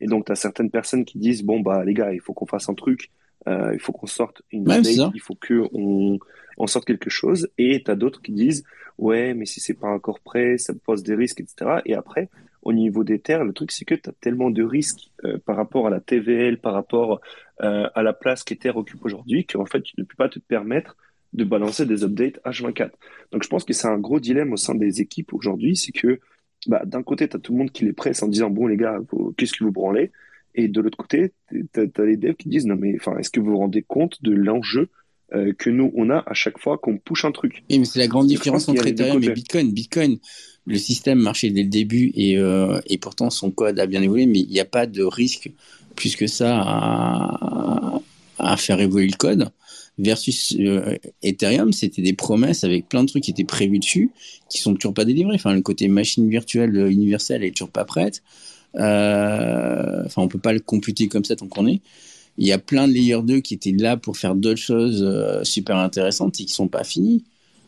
[0.00, 2.46] et donc tu as certaines personnes qui disent bon bah les gars il faut qu'on
[2.46, 3.10] fasse un truc
[3.48, 6.18] euh, il faut qu'on sorte une Ouais, update, il faut que on
[6.58, 7.48] on sorte quelque chose.
[7.58, 8.64] Et tu as d'autres qui disent
[8.98, 11.80] ouais, mais si c'est pas encore prêt, ça pose des risques, etc.
[11.86, 12.28] Et après,
[12.62, 15.56] au niveau des terres, le truc, c'est que tu as tellement de risques euh, par
[15.56, 17.20] rapport à la TVL, par rapport
[17.62, 20.96] euh, à la place qu'Ether occupe aujourd'hui, qu'en fait, tu ne peux pas te permettre
[21.32, 22.90] de balancer des updates H24.
[23.32, 26.20] Donc, je pense que c'est un gros dilemme au sein des équipes aujourd'hui, c'est que
[26.66, 28.76] bah, d'un côté, tu as tout le monde qui les presse en disant, bon, les
[28.76, 28.98] gars,
[29.36, 30.10] qu'est-ce que vous branlez?
[30.54, 33.52] Et de l'autre côté, tu as, les devs qui disent, non, mais est-ce que vous
[33.52, 34.88] vous rendez compte de l'enjeu
[35.32, 37.62] euh, que nous, on a à chaque fois qu'on push un truc?
[37.70, 39.30] Oui, mais c'est la grande différence entre Ethereum et.
[39.30, 39.72] Bitcoin.
[39.72, 40.18] Bitcoin,
[40.70, 44.26] le système marchait dès le début et, euh, et pourtant son code a bien évolué,
[44.26, 45.50] mais il n'y a pas de risque
[45.96, 46.60] plus que ça
[48.38, 49.50] à, faire évoluer le code.
[49.98, 54.10] Versus euh, Ethereum, c'était des promesses avec plein de trucs qui étaient prévus dessus,
[54.48, 55.34] qui sont toujours pas délivrés.
[55.34, 58.22] Enfin, le côté machine virtuelle euh, universelle est toujours pas prête.
[58.76, 61.80] Euh, enfin, on peut pas le computer comme ça tant qu'on est.
[62.38, 65.06] Il y a plein de layer 2 qui étaient là pour faire d'autres choses
[65.42, 67.22] super intéressantes et qui sont pas finis.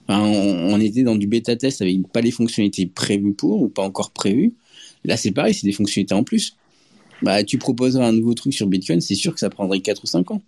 [0.09, 4.11] On, était dans du bêta test avec pas les fonctionnalités prévues pour ou pas encore
[4.11, 4.53] prévues.
[5.05, 6.57] Là, c'est pareil, c'est des fonctionnalités en plus.
[7.23, 10.07] Bah, tu proposeras un nouveau truc sur Bitcoin, c'est sûr que ça prendrait 4 ou
[10.07, 10.43] 5 ans.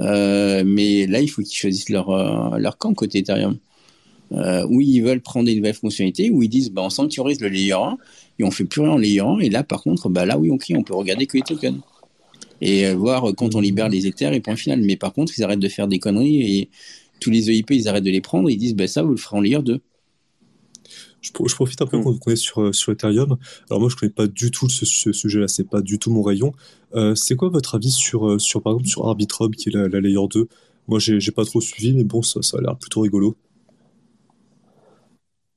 [0.00, 3.58] Euh, mais là, il faut qu'ils choisissent leur, euh, camp côté Ethereum.
[4.32, 7.72] Euh, ils veulent prendre des nouvelles fonctionnalités, où ils disent bah, on sanctuarise le layer
[7.72, 7.96] 1
[8.38, 9.38] et on fait plus rien en layer 1.
[9.40, 11.80] Et là, par contre, bah, là, oui, ok, on peut regarder que les tokens.
[12.60, 14.82] Et euh, voir quand on libère les Ethers et point final.
[14.82, 16.68] Mais par contre, ils arrêtent de faire des conneries et
[17.20, 18.48] tous les EIP, ils arrêtent de les prendre.
[18.50, 19.80] Et ils disent bah, ça, vous le ferez en layer 2.
[21.20, 22.04] Je, pro- je profite un peu Mm.
[22.04, 23.36] qu'on qu'on est sur, euh, sur Ethereum.
[23.70, 26.22] Alors moi, je connais pas du tout ce, ce sujet-là, c'est pas du tout mon
[26.22, 26.52] rayon.
[26.94, 29.88] Euh, c'est quoi votre avis sur, euh, sur par exemple, sur Arbitrum, qui est la,
[29.88, 30.48] la layer 2
[30.86, 33.36] Moi, j'ai pas trop suivi, mais bon, ça, ça a l'air plutôt rigolo.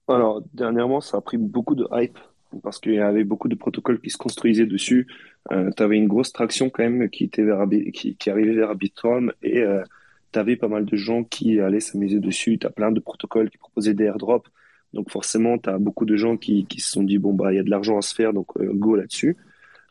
[0.07, 2.17] Alors, dernièrement, ça a pris beaucoup de hype
[2.63, 5.07] parce qu'il y avait beaucoup de protocoles qui se construisaient dessus.
[5.51, 8.69] Euh, tu avais une grosse traction quand même qui était vers, qui, qui arrivait vers
[8.71, 9.83] Arbitrum et euh,
[10.31, 12.57] tu avais pas mal de gens qui allaient s'amuser dessus.
[12.57, 14.49] Tu as plein de protocoles qui proposaient des airdrops.
[14.93, 17.55] Donc forcément, tu as beaucoup de gens qui, qui se sont dit, bon, bah, il
[17.55, 19.37] y a de l'argent à se faire, donc euh, go là-dessus.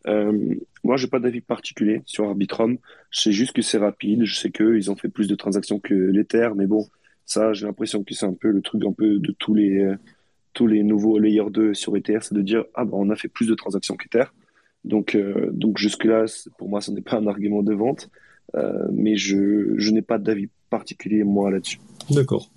[0.06, 2.78] Euh, moi, j'ai pas d'avis particulier sur Arbitrum.
[3.10, 4.24] Je sais juste que c'est rapide.
[4.24, 6.86] Je sais qu'ils ont fait plus de transactions que l'Ether, mais bon,
[7.24, 9.96] ça, j'ai l'impression que c'est un peu le truc un peu de tous les, euh,
[10.52, 13.28] tous les nouveaux layers 2 sur Ether, c'est de dire, ah bah, on a fait
[13.28, 14.24] plus de transactions qu'Ether.
[14.84, 16.24] Donc, euh, donc jusque-là,
[16.58, 18.10] pour moi, ce n'est pas un argument de vente,
[18.54, 21.78] euh, mais je, je n'ai pas d'avis particulier, moi, là-dessus.
[22.10, 22.50] D'accord.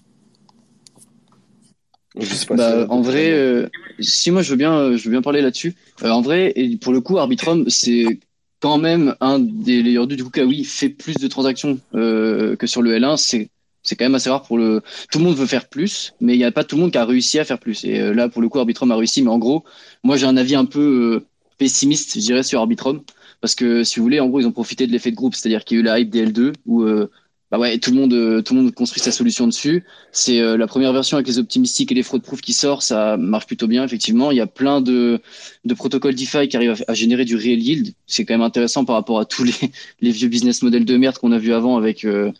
[2.52, 3.68] Bah, si- en vrai, euh,
[4.00, 5.74] si moi je veux bien, euh, je veux bien parler là-dessus.
[6.04, 8.20] Euh, en vrai, et pour le coup, Arbitrum, c'est
[8.60, 12.68] quand même un des layers 2 du coup Kawi fait plus de transactions euh, que
[12.68, 13.18] sur le L1.
[13.18, 13.50] C'est
[13.86, 14.82] c'est quand même assez rare pour le.
[15.12, 16.98] Tout le monde veut faire plus, mais il n'y a pas tout le monde qui
[17.00, 17.84] a réussi à faire plus.
[17.84, 19.22] Et euh, là, pour le coup, Arbitrum a réussi.
[19.24, 19.64] Mais en gros,
[20.04, 20.80] moi j'ai un avis un peu
[21.24, 21.26] euh,
[21.58, 23.02] pessimiste, je dirais, sur Arbitrum.
[23.44, 25.66] Parce que si vous voulez, en gros, ils ont profité de l'effet de groupe, c'est-à-dire
[25.66, 27.12] qu'il y a eu la hype des L2 où euh,
[27.52, 29.84] bah ouais, tout le monde, euh, tout le monde construit sa solution dessus.
[30.14, 33.18] C'est euh, la première version avec les optimistiques et les fraud proof qui sort, ça
[33.18, 34.32] marche plutôt bien effectivement.
[34.32, 35.20] Il y a plein de,
[35.66, 37.94] de protocoles DeFi qui arrivent à, à générer du real yield.
[38.08, 39.54] C'est quand même intéressant par rapport à tous les,
[40.00, 42.32] les vieux business models de merde qu'on a vu avant avec euh,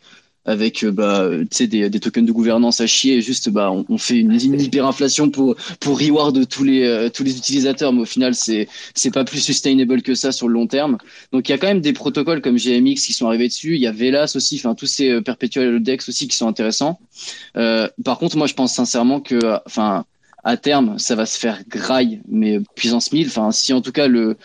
[0.46, 3.18] avec euh, bah tu sais des, des tokens de gouvernance à chier.
[3.18, 7.10] Et juste bah on, on fait une, une hyperinflation pour pour reward tous les euh,
[7.10, 10.54] tous les utilisateurs, mais au final c'est c'est pas plus sustainable que ça sur le
[10.54, 10.98] long terme.
[11.32, 13.76] Donc il y a quand même des protocoles comme GMX qui sont arrivés dessus.
[13.76, 17.00] Il y a Velas aussi, enfin tous ces euh, perpetual dex aussi qui sont intéressants.
[17.58, 20.06] Euh, par contre, moi, je pense sincèrement que, euh, enfin,
[20.44, 23.28] à terme, ça va se faire graille, mais puissance 1000.
[23.28, 24.38] Enfin, si en tout cas le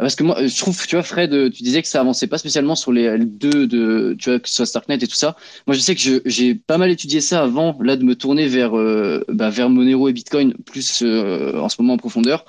[0.00, 2.74] Parce que moi, je trouve, tu vois, Fred, tu disais que ça avançait pas spécialement
[2.74, 5.36] sur les L2 de, tu vois, que ce soit Starknet et tout ça.
[5.66, 8.78] Moi, je sais que j'ai pas mal étudié ça avant, là, de me tourner vers,
[8.78, 12.46] euh, bah, vers Monero et Bitcoin, plus euh, en ce moment en profondeur.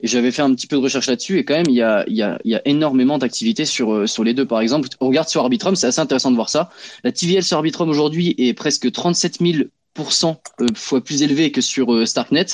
[0.00, 2.04] Et j'avais fait un petit peu de recherche là-dessus, et quand même, il y a,
[2.08, 4.46] y a, y a énormément d'activités sur, euh, sur les deux.
[4.46, 6.70] Par exemple, on regarde sur Arbitrum, c'est assez intéressant de voir ça.
[7.02, 10.36] La TVL sur Arbitrum aujourd'hui est presque 37 000%
[10.76, 12.46] fois plus élevée que sur Starknet,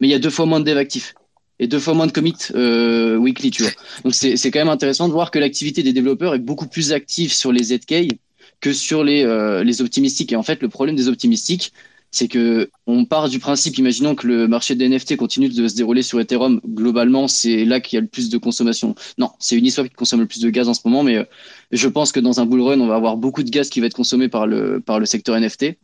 [0.00, 1.14] mais il y a deux fois moins de dev actifs
[1.62, 3.72] et deux fois moins de commits euh, weekly, tu vois.
[4.02, 7.32] Donc c'est quand même intéressant de voir que l'activité des développeurs est beaucoup plus active
[7.32, 8.08] sur les ZK
[8.60, 10.32] que sur les, euh, les optimistiques.
[10.32, 11.72] Et en fait, le problème des optimistiques,
[12.10, 15.76] c'est que on part du principe, imaginons que le marché des NFT continue de se
[15.76, 16.60] dérouler sur Ethereum.
[16.66, 18.96] Globalement, c'est là qu'il y a le plus de consommation.
[19.16, 21.24] Non, c'est Uniswap qui consomme le plus de gaz en ce moment, mais euh,
[21.70, 23.86] je pense que dans un bull run, on va avoir beaucoup de gaz qui va
[23.86, 25.76] être consommé par le par le secteur NFT.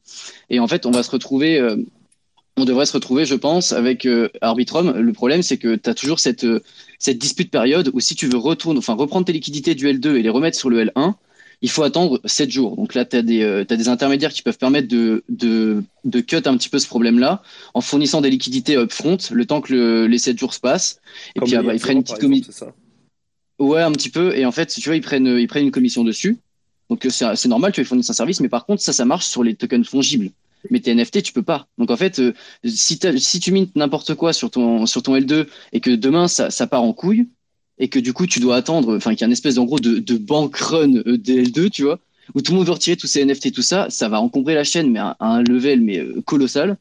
[0.50, 1.76] Et en fait, on va se retrouver euh,
[2.59, 4.98] on devrait se retrouver, je pense, avec euh, Arbitrum.
[4.98, 6.62] Le problème, c'est que tu as toujours cette, euh,
[6.98, 10.22] cette dispute période où si tu veux retourner, enfin, reprendre tes liquidités du L2 et
[10.22, 11.14] les remettre sur le L1,
[11.62, 12.76] il faut attendre 7 jours.
[12.76, 16.56] Donc là, tu as, euh, des intermédiaires qui peuvent permettre de, de, de cut un
[16.56, 17.43] petit peu ce problème-là
[17.74, 21.01] en fournissant des liquidités upfront le temps que les 7 jours se passent.
[21.35, 22.72] Et puis, ah, bah, ils prennent une petite commission.
[23.59, 24.36] Ouais, un petit peu.
[24.36, 26.39] Et en fait, tu vois, ils prennent, ils prennent une commission dessus.
[26.89, 29.55] Donc c'est normal, tu fournir un service, mais par contre, ça, ça marche sur les
[29.55, 30.30] tokens fongibles.
[30.70, 31.66] Mais tes NFT, tu peux pas.
[31.78, 32.32] Donc en fait, euh,
[32.64, 36.82] si, tu mintes n'importe quoi sur ton, sur ton L2 et que demain ça, part
[36.82, 37.28] en couille
[37.78, 39.78] et que du coup tu dois attendre, enfin qu'il y a une espèce en gros
[39.78, 42.01] de, de bank run euh, des L2, tu vois,
[42.35, 44.64] où tout le monde veut retirer tous ses NFT, tout ça, ça va encombrer la
[44.64, 46.76] chaîne, mais à, un level mais euh, colossal.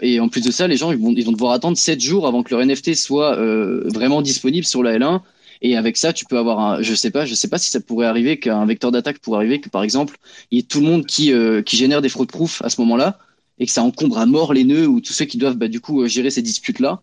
[0.00, 2.42] Et en plus de ça, les gens ils vont, vont devoir attendre 7 jours avant
[2.42, 3.36] que leur NFT soit
[3.84, 5.20] vraiment disponible sur la L1
[5.62, 7.80] et avec ça, tu peux avoir un, je sais pas, je sais pas si ça
[7.80, 10.16] pourrait arriver qu'un vecteur d'attaque pourrait arriver que par exemple,
[10.50, 12.80] il y ait tout le monde qui, euh, qui génère des fraudes proof à ce
[12.80, 13.18] moment-là
[13.58, 15.80] et que ça encombre à mort les nœuds ou tous ceux qui doivent bah, du
[15.80, 17.00] coup euh, gérer ces disputes-là.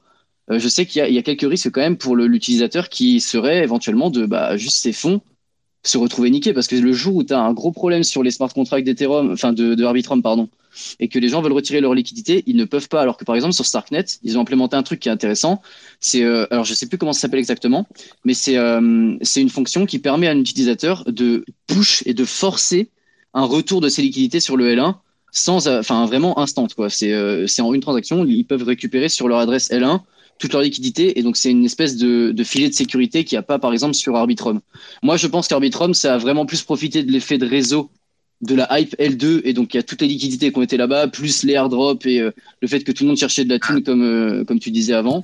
[0.52, 3.64] Euh, je sais qu'il y, y, a quelques risques quand même pour l'utilisateur qui serait
[3.64, 5.22] éventuellement de bah, juste ses fonds
[5.84, 8.32] se retrouver niqué parce que le jour où tu as un gros problème sur les
[8.32, 10.50] smart contracts d'Ethereum, enfin de, de Arbitrum, pardon,
[11.00, 13.02] et que les gens veulent retirer leur liquidité, ils ne peuvent pas.
[13.02, 15.62] Alors que par exemple sur Starknet, ils ont implémenté un truc qui est intéressant.
[16.00, 17.88] C'est euh, alors je sais plus comment ça s'appelle exactement,
[18.24, 22.26] mais c'est euh, c'est une fonction qui permet à un utilisateur de push et de
[22.26, 22.90] forcer
[23.34, 24.96] un retour de ses liquidités sur le L1
[25.32, 26.90] sans, enfin vraiment instant quoi.
[26.90, 30.02] C'est euh, c'est en une transaction, ils peuvent récupérer sur leur adresse L1
[30.38, 33.44] toute leur liquidité et donc c'est une espèce de, filet de sécurité qu'il n'y a
[33.44, 34.62] pas par exemple sur Arbitrum.
[35.04, 37.90] Moi je pense qu'Arbitrum ça a vraiment plus profité de l'effet de réseau
[38.42, 40.78] de la hype L2 et donc il y a toutes les liquidités qui ont été
[40.78, 42.32] là-bas plus les airdrops et euh,
[42.62, 44.94] le fait que tout le monde cherchait de la thune comme euh, comme tu disais
[44.94, 45.24] avant.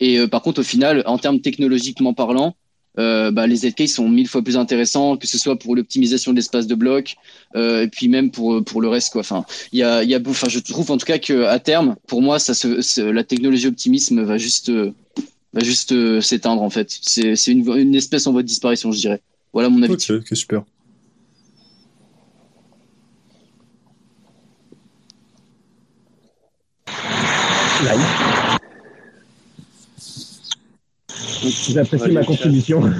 [0.00, 2.56] Et euh, par contre au final en termes technologiquement parlant
[2.98, 6.36] euh, bah, les ZK sont mille fois plus intéressants, que ce soit pour l'optimisation de
[6.36, 7.16] l'espace de bloc,
[7.54, 9.20] euh, et puis même pour pour le reste quoi.
[9.20, 11.94] Enfin, il y a, y a, enfin, je trouve en tout cas que à terme,
[12.08, 14.72] pour moi, ça se, la technologie optimisme va juste
[15.52, 16.90] va juste euh, s'éteindre en fait.
[17.00, 19.20] C'est c'est une, une espèce en voie de disparition, je dirais.
[19.52, 19.92] Voilà mon avis.
[19.92, 20.64] Ok, ok, super.
[31.70, 32.80] J'apprécie ma contribution.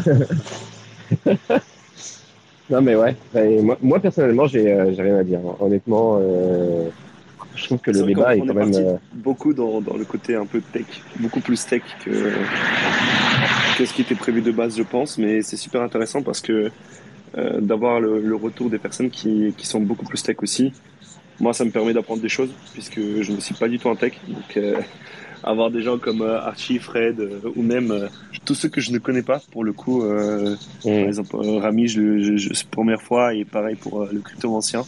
[2.70, 3.14] non, mais ouais.
[3.62, 5.40] moi, moi, personnellement, j'ai euh, rien à dire.
[5.60, 6.88] Honnêtement, euh,
[7.54, 8.74] je trouve que le débat est quand même.
[8.74, 10.86] Euh, beaucoup dans, dans, le côté un peu tech,
[11.18, 12.32] beaucoup plus tech que,
[13.76, 15.18] que ce qui était prévu de base, je pense.
[15.18, 16.70] Mais c'est super intéressant parce que
[17.38, 20.72] euh, d'avoir le, le, retour des personnes qui, qui sont beaucoup plus tech aussi.
[21.40, 23.96] Moi, ça me permet d'apprendre des choses puisque je ne suis pas du tout en
[23.96, 24.12] tech.
[24.28, 24.58] Donc,
[25.42, 28.08] avoir des gens comme euh, Archie, Fred euh, ou même euh,
[28.44, 30.02] tous ceux que je ne connais pas pour le coup.
[30.02, 30.56] Mm.
[30.82, 34.84] Par exemple, Rami, je, je, je, première fois et pareil pour le crypto ancien.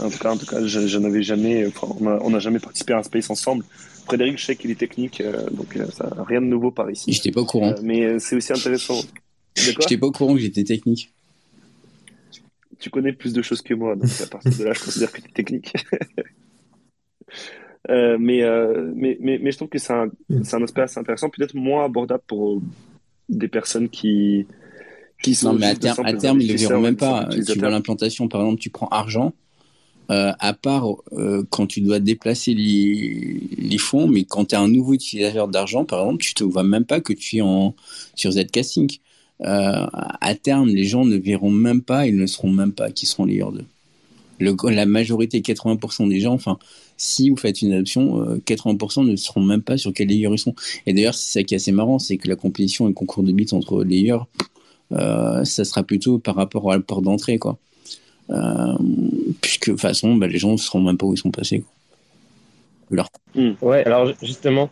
[0.00, 1.68] En tout cas, en tout cas, je, je n'avais jamais,
[2.00, 3.64] on n'a jamais participé à un space ensemble.
[4.06, 5.22] Frédéric, je sais qu'il est technique,
[5.52, 7.12] donc ça rien de nouveau par ici.
[7.12, 7.74] J'étais pas au courant.
[7.82, 9.00] mais c'est aussi intéressant.
[9.56, 11.13] J'étais pas au courant que j'étais technique.
[12.78, 15.20] Tu connais plus de choses que moi, donc à partir de là, je considère que
[15.20, 15.74] tu es technique.
[17.90, 21.28] Euh, mais, euh, mais, mais, mais, je trouve que c'est un, un, aspect assez intéressant,
[21.28, 22.62] peut-être moins abordable pour
[23.28, 24.46] des personnes qui,
[25.22, 25.52] qui sont.
[25.52, 27.28] Non, mais à, terme, à terme, ils ne le verront même pas.
[27.30, 29.34] Tu vois l'implantation, par exemple, tu prends argent,
[30.10, 34.58] euh, à part euh, quand tu dois déplacer les, les fonds, mais quand tu es
[34.58, 37.74] un nouveau utilisateur d'argent, par exemple, tu ne vois même pas que tu es en,
[38.14, 38.98] sur Zcasting.
[39.40, 39.86] Euh,
[40.20, 43.24] à terme, les gens ne verront même pas, ils ne seront même pas qui seront
[43.24, 43.64] les de
[44.38, 46.58] Le, la majorité, 80% des gens, enfin,
[46.96, 50.38] si vous faites une adoption, 80% euh, ne seront même pas sur quel layer ils
[50.38, 50.54] sont.
[50.86, 53.24] Et d'ailleurs, c'est ça qui est assez marrant, c'est que la compétition et le concours
[53.24, 54.18] de bits entre layers,
[54.92, 57.58] euh, ça sera plutôt par rapport à la porte d'entrée, quoi.
[58.30, 58.74] Euh,
[59.40, 61.64] puisque de toute façon, bah, les gens ne sauront même pas où ils sont passés.
[63.34, 63.52] Hmm.
[63.60, 64.70] Ouais, alors justement,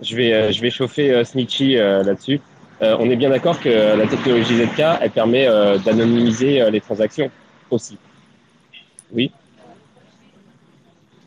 [0.00, 2.40] je vais, je vais chauffer Snitchy là-dessus.
[2.80, 6.80] Euh, on est bien d'accord que la technologie ZK, elle permet euh, d'anonymiser euh, les
[6.80, 7.30] transactions
[7.70, 7.98] aussi.
[9.12, 9.32] Oui.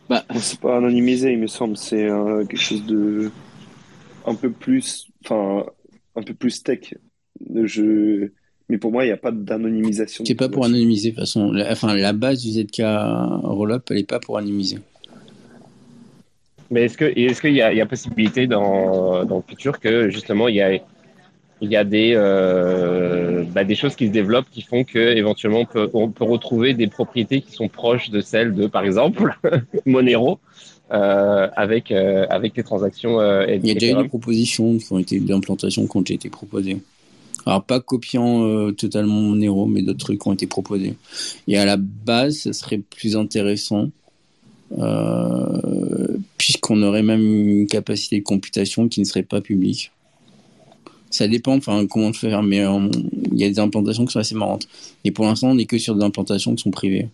[0.10, 1.76] Bah, c'est pas anonymisé, il me semble.
[1.76, 3.32] C'est euh, quelque chose de
[4.26, 5.66] un peu plus, enfin,
[6.16, 6.94] un peu plus tech.
[7.64, 8.30] Je...
[8.70, 10.24] Mais pour moi, il n'y a pas d'anonymisation.
[10.26, 11.52] C'est pas pour anonymiser, de toute façon.
[11.52, 12.82] La, enfin, la base du ZK
[13.44, 14.78] Rollup, elle n'est pas pour anonymiser.
[16.70, 19.82] Mais est-ce que est-ce qu'il y a, il y a possibilité dans, dans le futur
[19.82, 20.80] que justement il y a
[21.62, 25.60] il y a des euh, bah, des choses qui se développent qui font que éventuellement
[25.60, 29.38] on peut, on peut retrouver des propriétés qui sont proches de celles de par exemple
[29.86, 30.40] Monero
[30.92, 33.22] euh, avec euh, avec les transactions.
[33.48, 36.30] Il y a déjà eu des propositions qui ont été d'implantation qui ont déjà été
[36.30, 36.80] proposées.
[37.46, 40.96] Alors pas copiant totalement Monero, mais d'autres trucs qui ont été proposés.
[41.48, 43.90] Et à la base, ce serait plus intéressant
[46.38, 49.92] puisqu'on aurait même une capacité de computation qui ne serait pas publique.
[51.12, 52.90] Ça dépend, enfin comment le faire, mais euh,
[53.32, 54.68] il y a des implantations qui sont assez marrantes.
[55.04, 57.10] Et pour l'instant, on n'est que sur des implantations qui sont privées.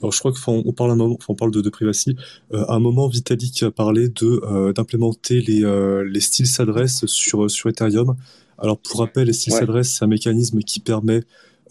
[0.00, 2.16] Alors je crois que on parle un moment, enfin, on parle de, de privacy.
[2.54, 7.04] Euh, à un moment, Vitalik a parlé de euh, d'implémenter les euh, les styles s'adresse
[7.06, 8.16] sur sur Ethereum.
[8.58, 9.60] Alors pour rappel, les styles Ouais.
[9.60, 11.22] s'adresse, c'est un mécanisme qui permet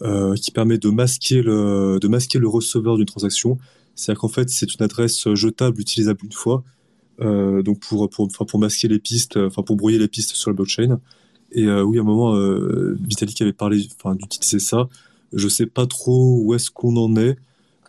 [0.02, 3.58] euh, qui permet de masquer le de masquer le receveur d'une transaction.
[3.96, 6.62] C'est-à-dire qu'en fait, c'est une adresse jetable utilisable une fois.
[7.20, 10.50] Euh, donc pour pour enfin pour masquer les pistes, enfin pour brouiller les pistes sur
[10.50, 11.00] la blockchain.
[11.52, 14.88] Et euh, oui, à un moment, euh, Vitalik avait parlé, enfin d'utiliser ça.
[15.32, 17.36] Je sais pas trop où est-ce qu'on en est.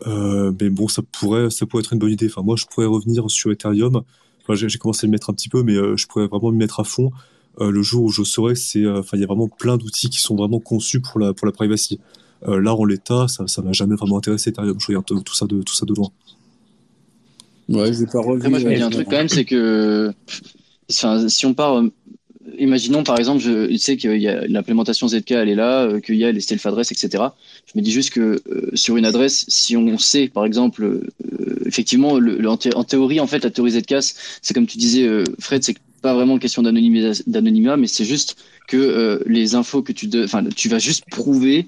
[0.07, 2.27] Euh, mais bon, ça pourrait, ça pourrait être une bonne idée.
[2.27, 4.01] Enfin, moi, je pourrais revenir sur Ethereum.
[4.41, 6.57] Enfin, j'ai commencé à le mettre un petit peu, mais euh, je pourrais vraiment me
[6.57, 7.11] mettre à fond
[7.61, 10.09] euh, le jour où je saurais c'est, euh, enfin, il y a vraiment plein d'outils
[10.09, 11.99] qui sont vraiment conçus pour la pour la privacy.
[12.47, 14.79] Euh, là, en l'état, ça, ça m'a jamais vraiment intéressé Ethereum.
[14.79, 16.09] Je regarde tout ça de tout ça de loin.
[17.69, 18.49] Ouais, je vais pas Après, revenir.
[18.49, 20.11] moi, je me dis un truc quand même, c'est que
[20.91, 21.91] enfin, si on part, euh,
[22.57, 26.15] imaginons par exemple, je sais qu'il y a l'implémentation ZK, elle est là, euh, qu'il
[26.15, 27.35] y a les self adresses, etc.
[27.71, 31.01] Je me dis juste que euh, sur une adresse, si on sait, par exemple,
[31.65, 33.95] effectivement, le, le- en, thé- en théorie, en fait, la théorie ZK,
[34.41, 35.07] c'est comme tu disais,
[35.39, 38.37] Fred, c'est pas vraiment une question d'anonymat, mais c'est juste
[38.67, 41.67] que les infos que tu, enfin, tu vas juste prouver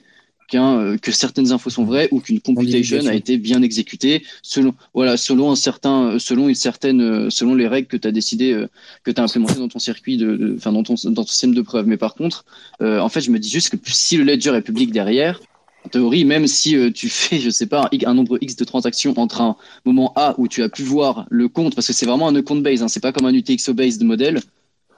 [0.51, 4.73] qu'un, euh, que certaines infos sont vraies ou qu'une computation a été bien exécutée selon,
[4.93, 8.51] voilà, selon un certain, selon une certaine, euh, selon les règles que tu as décidé,
[8.51, 8.67] euh,
[9.03, 11.55] que tu as implémentées dans ton circuit de, de- enfin, dans ton, dans ton système
[11.55, 11.87] de preuve.
[11.87, 12.45] Mais par contre,
[12.81, 15.39] euh, en fait, je me dis juste que si le ledger est public derrière,
[15.85, 19.13] en théorie, même si euh, tu fais, je sais pas, un, nombre X de transactions
[19.17, 19.55] entre un
[19.85, 22.57] moment A où tu as pu voir le compte, parce que c'est vraiment un account
[22.57, 24.41] base, hein, c'est pas comme un UTXO based modèle.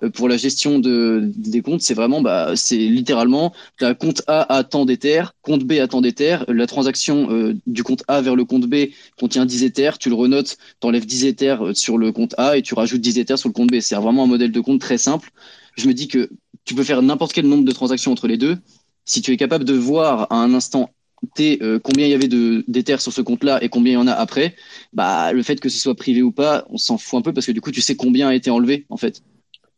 [0.03, 4.21] Euh, Pour la gestion de, des comptes, c'est vraiment, bah, c'est littéralement, tu as compte
[4.27, 8.21] A à tant d'Ether, compte B à tant d'Ether, la transaction euh, du compte A
[8.21, 8.87] vers le compte B
[9.19, 12.57] contient 10 Ethers, tu le renotes, tu enlèves 10 Ethers euh, sur le compte A
[12.57, 13.79] et tu rajoutes 10 Ethers sur le compte B.
[13.79, 15.31] C'est vraiment un modèle de compte très simple.
[15.77, 16.29] Je me dis que
[16.65, 18.57] tu peux faire n'importe quel nombre de transactions entre les deux.
[19.05, 20.91] Si tu es capable de voir à un instant
[21.35, 24.07] T combien il y avait de d'Ethers sur ce compte-là et combien il y en
[24.07, 24.55] a après,
[24.91, 27.45] bah le fait que ce soit privé ou pas, on s'en fout un peu parce
[27.45, 29.21] que du coup tu sais combien a été enlevé en fait.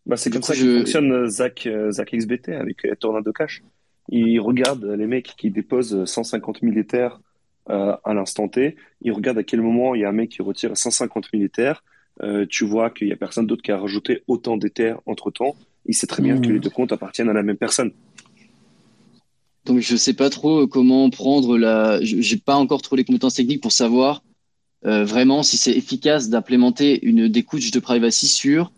[0.06, 2.96] Bah, c'est comme coup, ça que je- fonctionne euh, Zach, euh, Zach XBT avec euh,
[2.96, 3.64] Tornado Cash.
[4.10, 7.20] Il regarde les mecs qui déposent 150 000 Ethers
[7.72, 8.76] euh, à l'instant T.
[9.02, 11.84] Il regarde à quel moment il y a un mec qui retire 150 000 Ethers.
[12.22, 15.56] Euh, tu vois qu'il y a personne d'autre qui a rajouté autant d'Ethers entre temps.
[15.88, 16.42] Il sait très bien Mhm.
[16.42, 17.92] que les deux comptes appartiennent à la même personne.
[19.66, 22.00] Donc je sais pas trop comment prendre la.
[22.04, 24.24] je- J'ai pas encore trop les compétences techniques pour savoir
[24.86, 28.70] euh, vraiment si c'est efficace d'implémenter une des couches de privacy sur euh,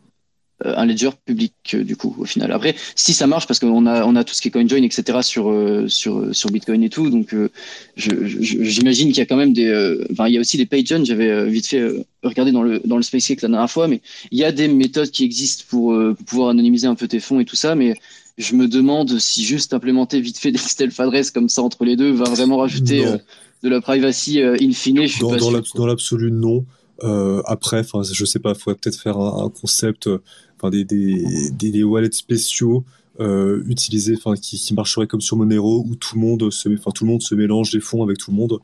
[0.66, 2.52] un ledger public euh, du coup au final.
[2.52, 5.20] Après, si ça marche parce qu'on a on a tout ce qui est CoinJoin etc
[5.22, 7.50] sur euh, sur euh, sur Bitcoin et tout, donc euh,
[7.96, 9.68] j'imagine qu'il y a quand même des.
[9.68, 11.04] euh, Enfin, il y a aussi les PageJoin.
[11.04, 14.02] J'avais euh, vite fait euh, regarder dans le dans le SpaceX la dernière fois, mais
[14.32, 17.20] il y a des méthodes qui existent pour, euh, pour pouvoir anonymiser un peu tes
[17.20, 17.94] fonds et tout ça, mais
[18.38, 21.96] je me demande si juste implémenter vite fait des self adresses comme ça entre les
[21.96, 23.18] deux va vraiment rajouter euh,
[23.64, 25.06] de la privacy euh, in fine.
[25.06, 26.66] Je suis Dans, l'absolu, non.
[27.04, 30.22] Euh, après, enfin, je sais pas, faudrait peut-être faire un, un concept, euh,
[30.58, 32.84] enfin des, des, des, des wallets spéciaux
[33.20, 36.92] euh, utilisés, enfin qui, qui marcheraient comme sur Monero où tout le monde se, enfin
[36.92, 38.60] tout le monde se mélange des fonds avec tout le monde.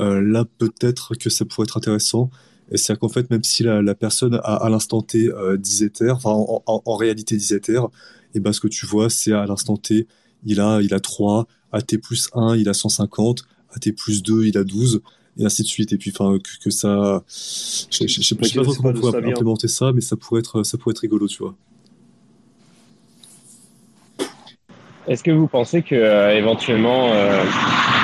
[0.00, 2.30] Euh, là, peut-être que ça pourrait être intéressant.
[2.70, 5.82] Et c'est qu'en fait, même si la, la personne a à l'instant T euh, 10
[5.82, 7.88] Ethers, enfin en, en, en réalité 10 Ethers,
[8.34, 10.06] et ben ce que tu vois, c'est à l'instant T,
[10.44, 14.22] il a, il a 3, à T plus 1, il a 150, à T plus
[14.22, 15.02] 2, il a 12,
[15.38, 15.92] et ainsi de suite.
[15.92, 17.22] Et puis, enfin, que, que ça.
[17.28, 19.92] Je je- je sais pas Ouais, je sais pas trop comment on pourrait implémenter ça,
[19.92, 21.54] mais ça pourrait être, ça pourrait être rigolo, tu vois.
[25.08, 27.42] Est-ce que vous pensez que euh, éventuellement, euh,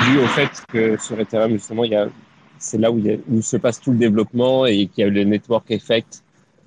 [0.05, 2.09] dû au fait que sur Ethereum justement, il y a,
[2.57, 5.05] c'est là où, il y a- où se passe tout le développement et qu'il y
[5.05, 6.23] a eu le network effect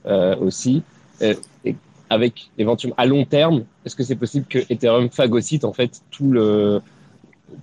[0.07, 0.83] euh, aussi,
[1.21, 1.35] euh,
[1.67, 1.77] et
[2.09, 6.31] avec éventuellement à long terme, est-ce que c'est possible que Ethereum phagocyte en fait tout
[6.31, 6.81] le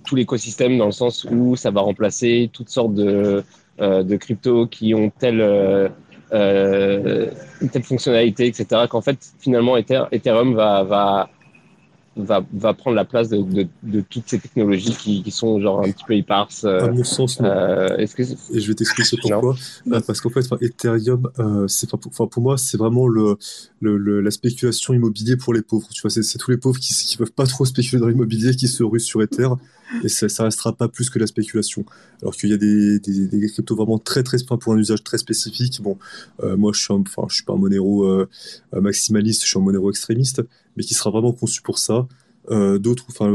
[0.04, 3.42] tout l'écosystème dans le sens où ça va remplacer toutes sortes de
[3.80, 5.88] euh, de cryptos qui ont telle euh,
[6.32, 7.30] euh,
[7.72, 8.82] telle fonctionnalité, etc.
[8.90, 11.30] Qu'en fait finalement Ethereum va va
[12.16, 15.80] va, va prendre la place de, de, de toutes ces technologies qui, qui, sont genre
[15.80, 16.64] un petit peu éparses.
[16.64, 17.48] à mon sens, non.
[17.96, 19.54] Est-ce que Et je vais t'expliquer pourquoi.
[19.90, 21.30] Euh, parce qu'en fait, Ethereum,
[21.68, 23.38] c'est, pour, pour moi, c'est vraiment le,
[23.80, 25.88] le, le, la spéculation immobilière pour les pauvres.
[25.90, 28.54] Tu vois, c'est, c'est tous les pauvres qui, qui peuvent pas trop spéculer dans l'immobilier
[28.54, 29.48] qui se ruent sur Ether.
[30.04, 31.84] Et ça, ça restera pas plus que la spéculation.
[32.22, 35.80] Alors qu'il y a des, cryptos vraiment très, très, pour un usage très spécifique.
[35.82, 35.98] Bon,
[36.42, 38.28] euh, moi, je suis, enfin, je suis pas un Monero euh,
[38.72, 40.42] maximaliste, je suis un Monero extrémiste,
[40.76, 42.06] mais qui sera vraiment conçu pour ça.
[42.50, 43.32] Euh, d'autres, enfin,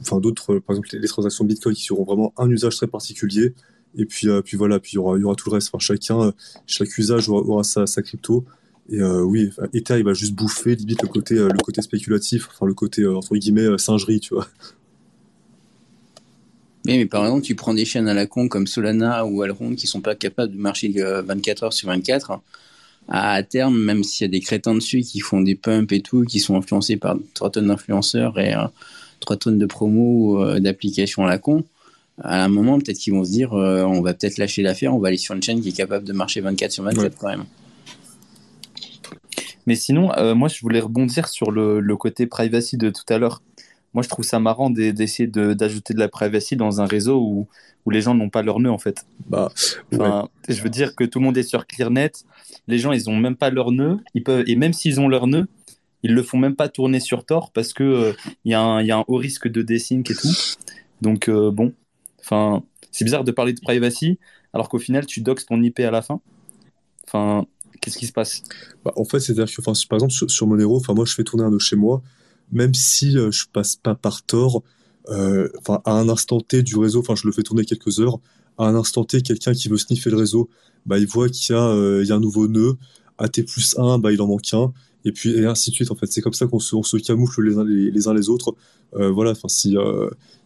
[0.00, 3.54] enfin d'autres, par exemple, les, transactions Bitcoin qui auront vraiment un usage très particulier.
[3.96, 5.68] Et puis, euh, puis voilà, puis il y aura, y aura tout le reste.
[5.72, 6.32] Enfin, chacun,
[6.66, 8.44] chaque usage aura, aura sa, sa, crypto.
[8.88, 12.66] Et euh, oui, Ether, il va juste bouffer limite le côté, le côté spéculatif, enfin
[12.66, 14.48] le côté entre guillemets singerie, tu vois.
[16.84, 19.74] Oui, mais par exemple, tu prends des chaînes à la con comme Solana ou Alron
[19.74, 22.40] qui sont pas capables de marcher 24 heures sur 24.
[23.08, 26.22] À terme, même s'il y a des crétins dessus qui font des pumps et tout,
[26.22, 28.66] qui sont influencés par 3 tonnes d'influenceurs et euh,
[29.20, 31.64] 3 tonnes de promos euh, d'applications à la con,
[32.20, 34.98] à un moment, peut-être qu'ils vont se dire euh, on va peut-être lâcher l'affaire, on
[34.98, 37.10] va aller sur une chaîne qui est capable de marcher 24 sur 24 ouais.
[37.18, 37.44] quand même.
[39.66, 43.18] Mais sinon, euh, moi, je voulais rebondir sur le, le, côté privacy de tout à
[43.18, 43.42] l'heure.
[43.94, 47.46] Moi, je trouve ça marrant d'essayer d'ajouter de, la privacy dans un réseau où,
[47.84, 49.04] où les gens n'ont pas leur nœud, en fait.
[49.28, 49.52] Bah,
[49.92, 50.54] enfin, ouais.
[50.54, 52.12] Je veux dire que tout le monde est sur ClearNet.
[52.68, 53.98] Les gens, ils n'ont même pas leur nœud.
[54.14, 55.46] Ils peuvent, et même s'ils ont leur nœud,
[56.02, 58.14] ils le font même pas tourner sur Tor parce que
[58.44, 60.32] il euh, y, y, a un haut risque de desync et tout.
[61.00, 61.72] Donc, euh, bon.
[62.20, 64.18] Enfin, c'est bizarre de parler de privacy
[64.52, 66.20] alors qu'au final, tu doxes ton IP à la fin.
[67.06, 67.46] Enfin,
[67.80, 68.42] qu'est-ce qui se passe?
[68.84, 71.50] Bah, En fait, c'est-à-dire que, par exemple, sur, sur Monero, moi, je fais tourner un
[71.50, 72.02] nœud chez moi
[72.52, 74.62] même si euh, je passe pas par Tor,
[75.08, 78.20] euh, enfin à un instant T du réseau, enfin je le fais tourner quelques heures,
[78.58, 80.48] à un instant T, quelqu'un qui veut sniffer le réseau,
[80.86, 82.76] bah il voit qu'il y a, euh, y a un nouveau nœud,
[83.18, 84.72] à T plus 1, bah il en manque un,
[85.04, 85.90] et puis et ainsi de suite.
[85.90, 88.54] En fait, c'est comme ça qu'on se, camoufle les uns les, uns les autres.
[88.92, 89.76] Voilà, si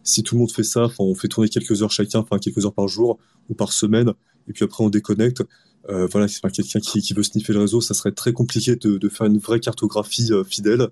[0.03, 2.73] si tout le monde fait ça, on fait tourner quelques heures chacun, enfin quelques heures
[2.73, 3.19] par jour
[3.49, 4.13] ou par semaine,
[4.47, 5.43] et puis après on déconnecte.
[5.87, 9.37] Voilà, quelqu'un qui, qui veut sniffer le réseau, ça serait très compliqué de faire une
[9.37, 10.89] vraie cartographie fidèle.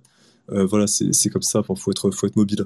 [0.51, 1.61] Euh, voilà, c'est comme ça.
[1.67, 2.65] Il faut être, faut être mobile.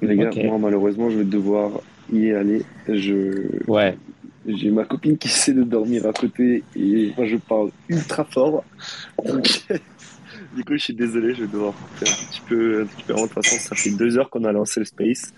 [0.00, 0.48] Les gars, okay.
[0.48, 1.80] moi malheureusement, je vais devoir
[2.12, 2.62] y aller.
[2.88, 3.64] Je...
[3.68, 3.96] Ouais.
[4.46, 8.64] J'ai ma copine qui essaie de dormir à côté et moi je parle ultra fort.
[9.24, 9.64] Donc,
[10.56, 13.12] du coup, je suis désolé, je vais devoir faire un petit peu, un petit peu
[13.12, 13.22] avant.
[13.22, 15.32] De toute façon, ça fait deux heures qu'on a lancé le space.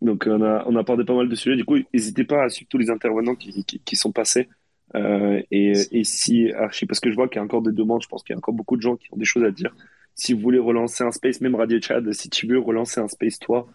[0.00, 1.56] Donc, on a, on a abordé pas mal de sujets.
[1.56, 4.48] Du coup, n'hésitez pas à suivre tous les intervenants qui, qui, qui sont passés.
[4.96, 8.02] Euh, et, et, si Archie, parce que je vois qu'il y a encore des demandes,
[8.02, 9.74] je pense qu'il y a encore beaucoup de gens qui ont des choses à dire.
[10.14, 13.38] Si vous voulez relancer un space, même Radio Chad, si tu veux relancer un space
[13.38, 13.68] toi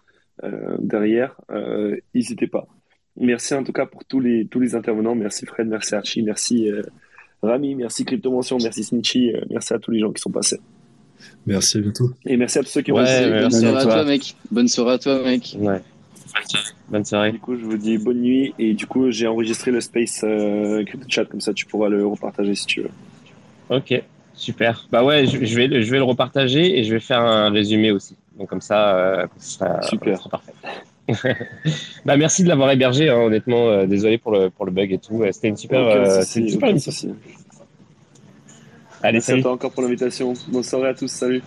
[0.44, 2.66] euh, derrière, euh, n'hésitez pas.
[3.18, 5.14] Merci en tout cas pour tous les tous les intervenants.
[5.14, 6.82] Merci Fred, merci Archie, merci euh,
[7.42, 10.60] Rami, merci Crypto Mention, merci Snitchy, merci à tous les gens qui sont passés.
[11.46, 12.10] Merci à bientôt.
[12.26, 14.36] Et merci à tous ceux qui ont ouais, Bonne soirée à toi, mec.
[14.50, 15.56] Bonne soirée à toi, mec.
[15.58, 15.80] Ouais.
[16.88, 17.32] Bonne soirée.
[17.32, 18.54] Du coup, je vous dis bonne nuit.
[18.58, 22.06] Et du coup, j'ai enregistré le space euh, crypto chat, comme ça tu pourras le
[22.06, 22.90] repartager si tu veux.
[23.70, 24.00] Ok,
[24.34, 24.86] super.
[24.90, 27.90] Bah ouais, je, je, vais, je vais le repartager et je vais faire un résumé
[27.90, 28.16] aussi.
[28.38, 30.18] Donc comme ça, euh, ça super.
[30.18, 30.52] Ça sera parfait.
[32.04, 33.68] bah merci de l'avoir hébergé, hein, honnêtement.
[33.68, 35.22] Euh, désolé pour le, pour le bug et tout.
[35.32, 37.14] C'était une super, okay, c'était une super.
[39.02, 39.40] Allez, Merci salut.
[39.40, 40.32] à toi encore pour l'invitation.
[40.48, 41.08] Bonne soirée à tous.
[41.08, 41.42] Salut.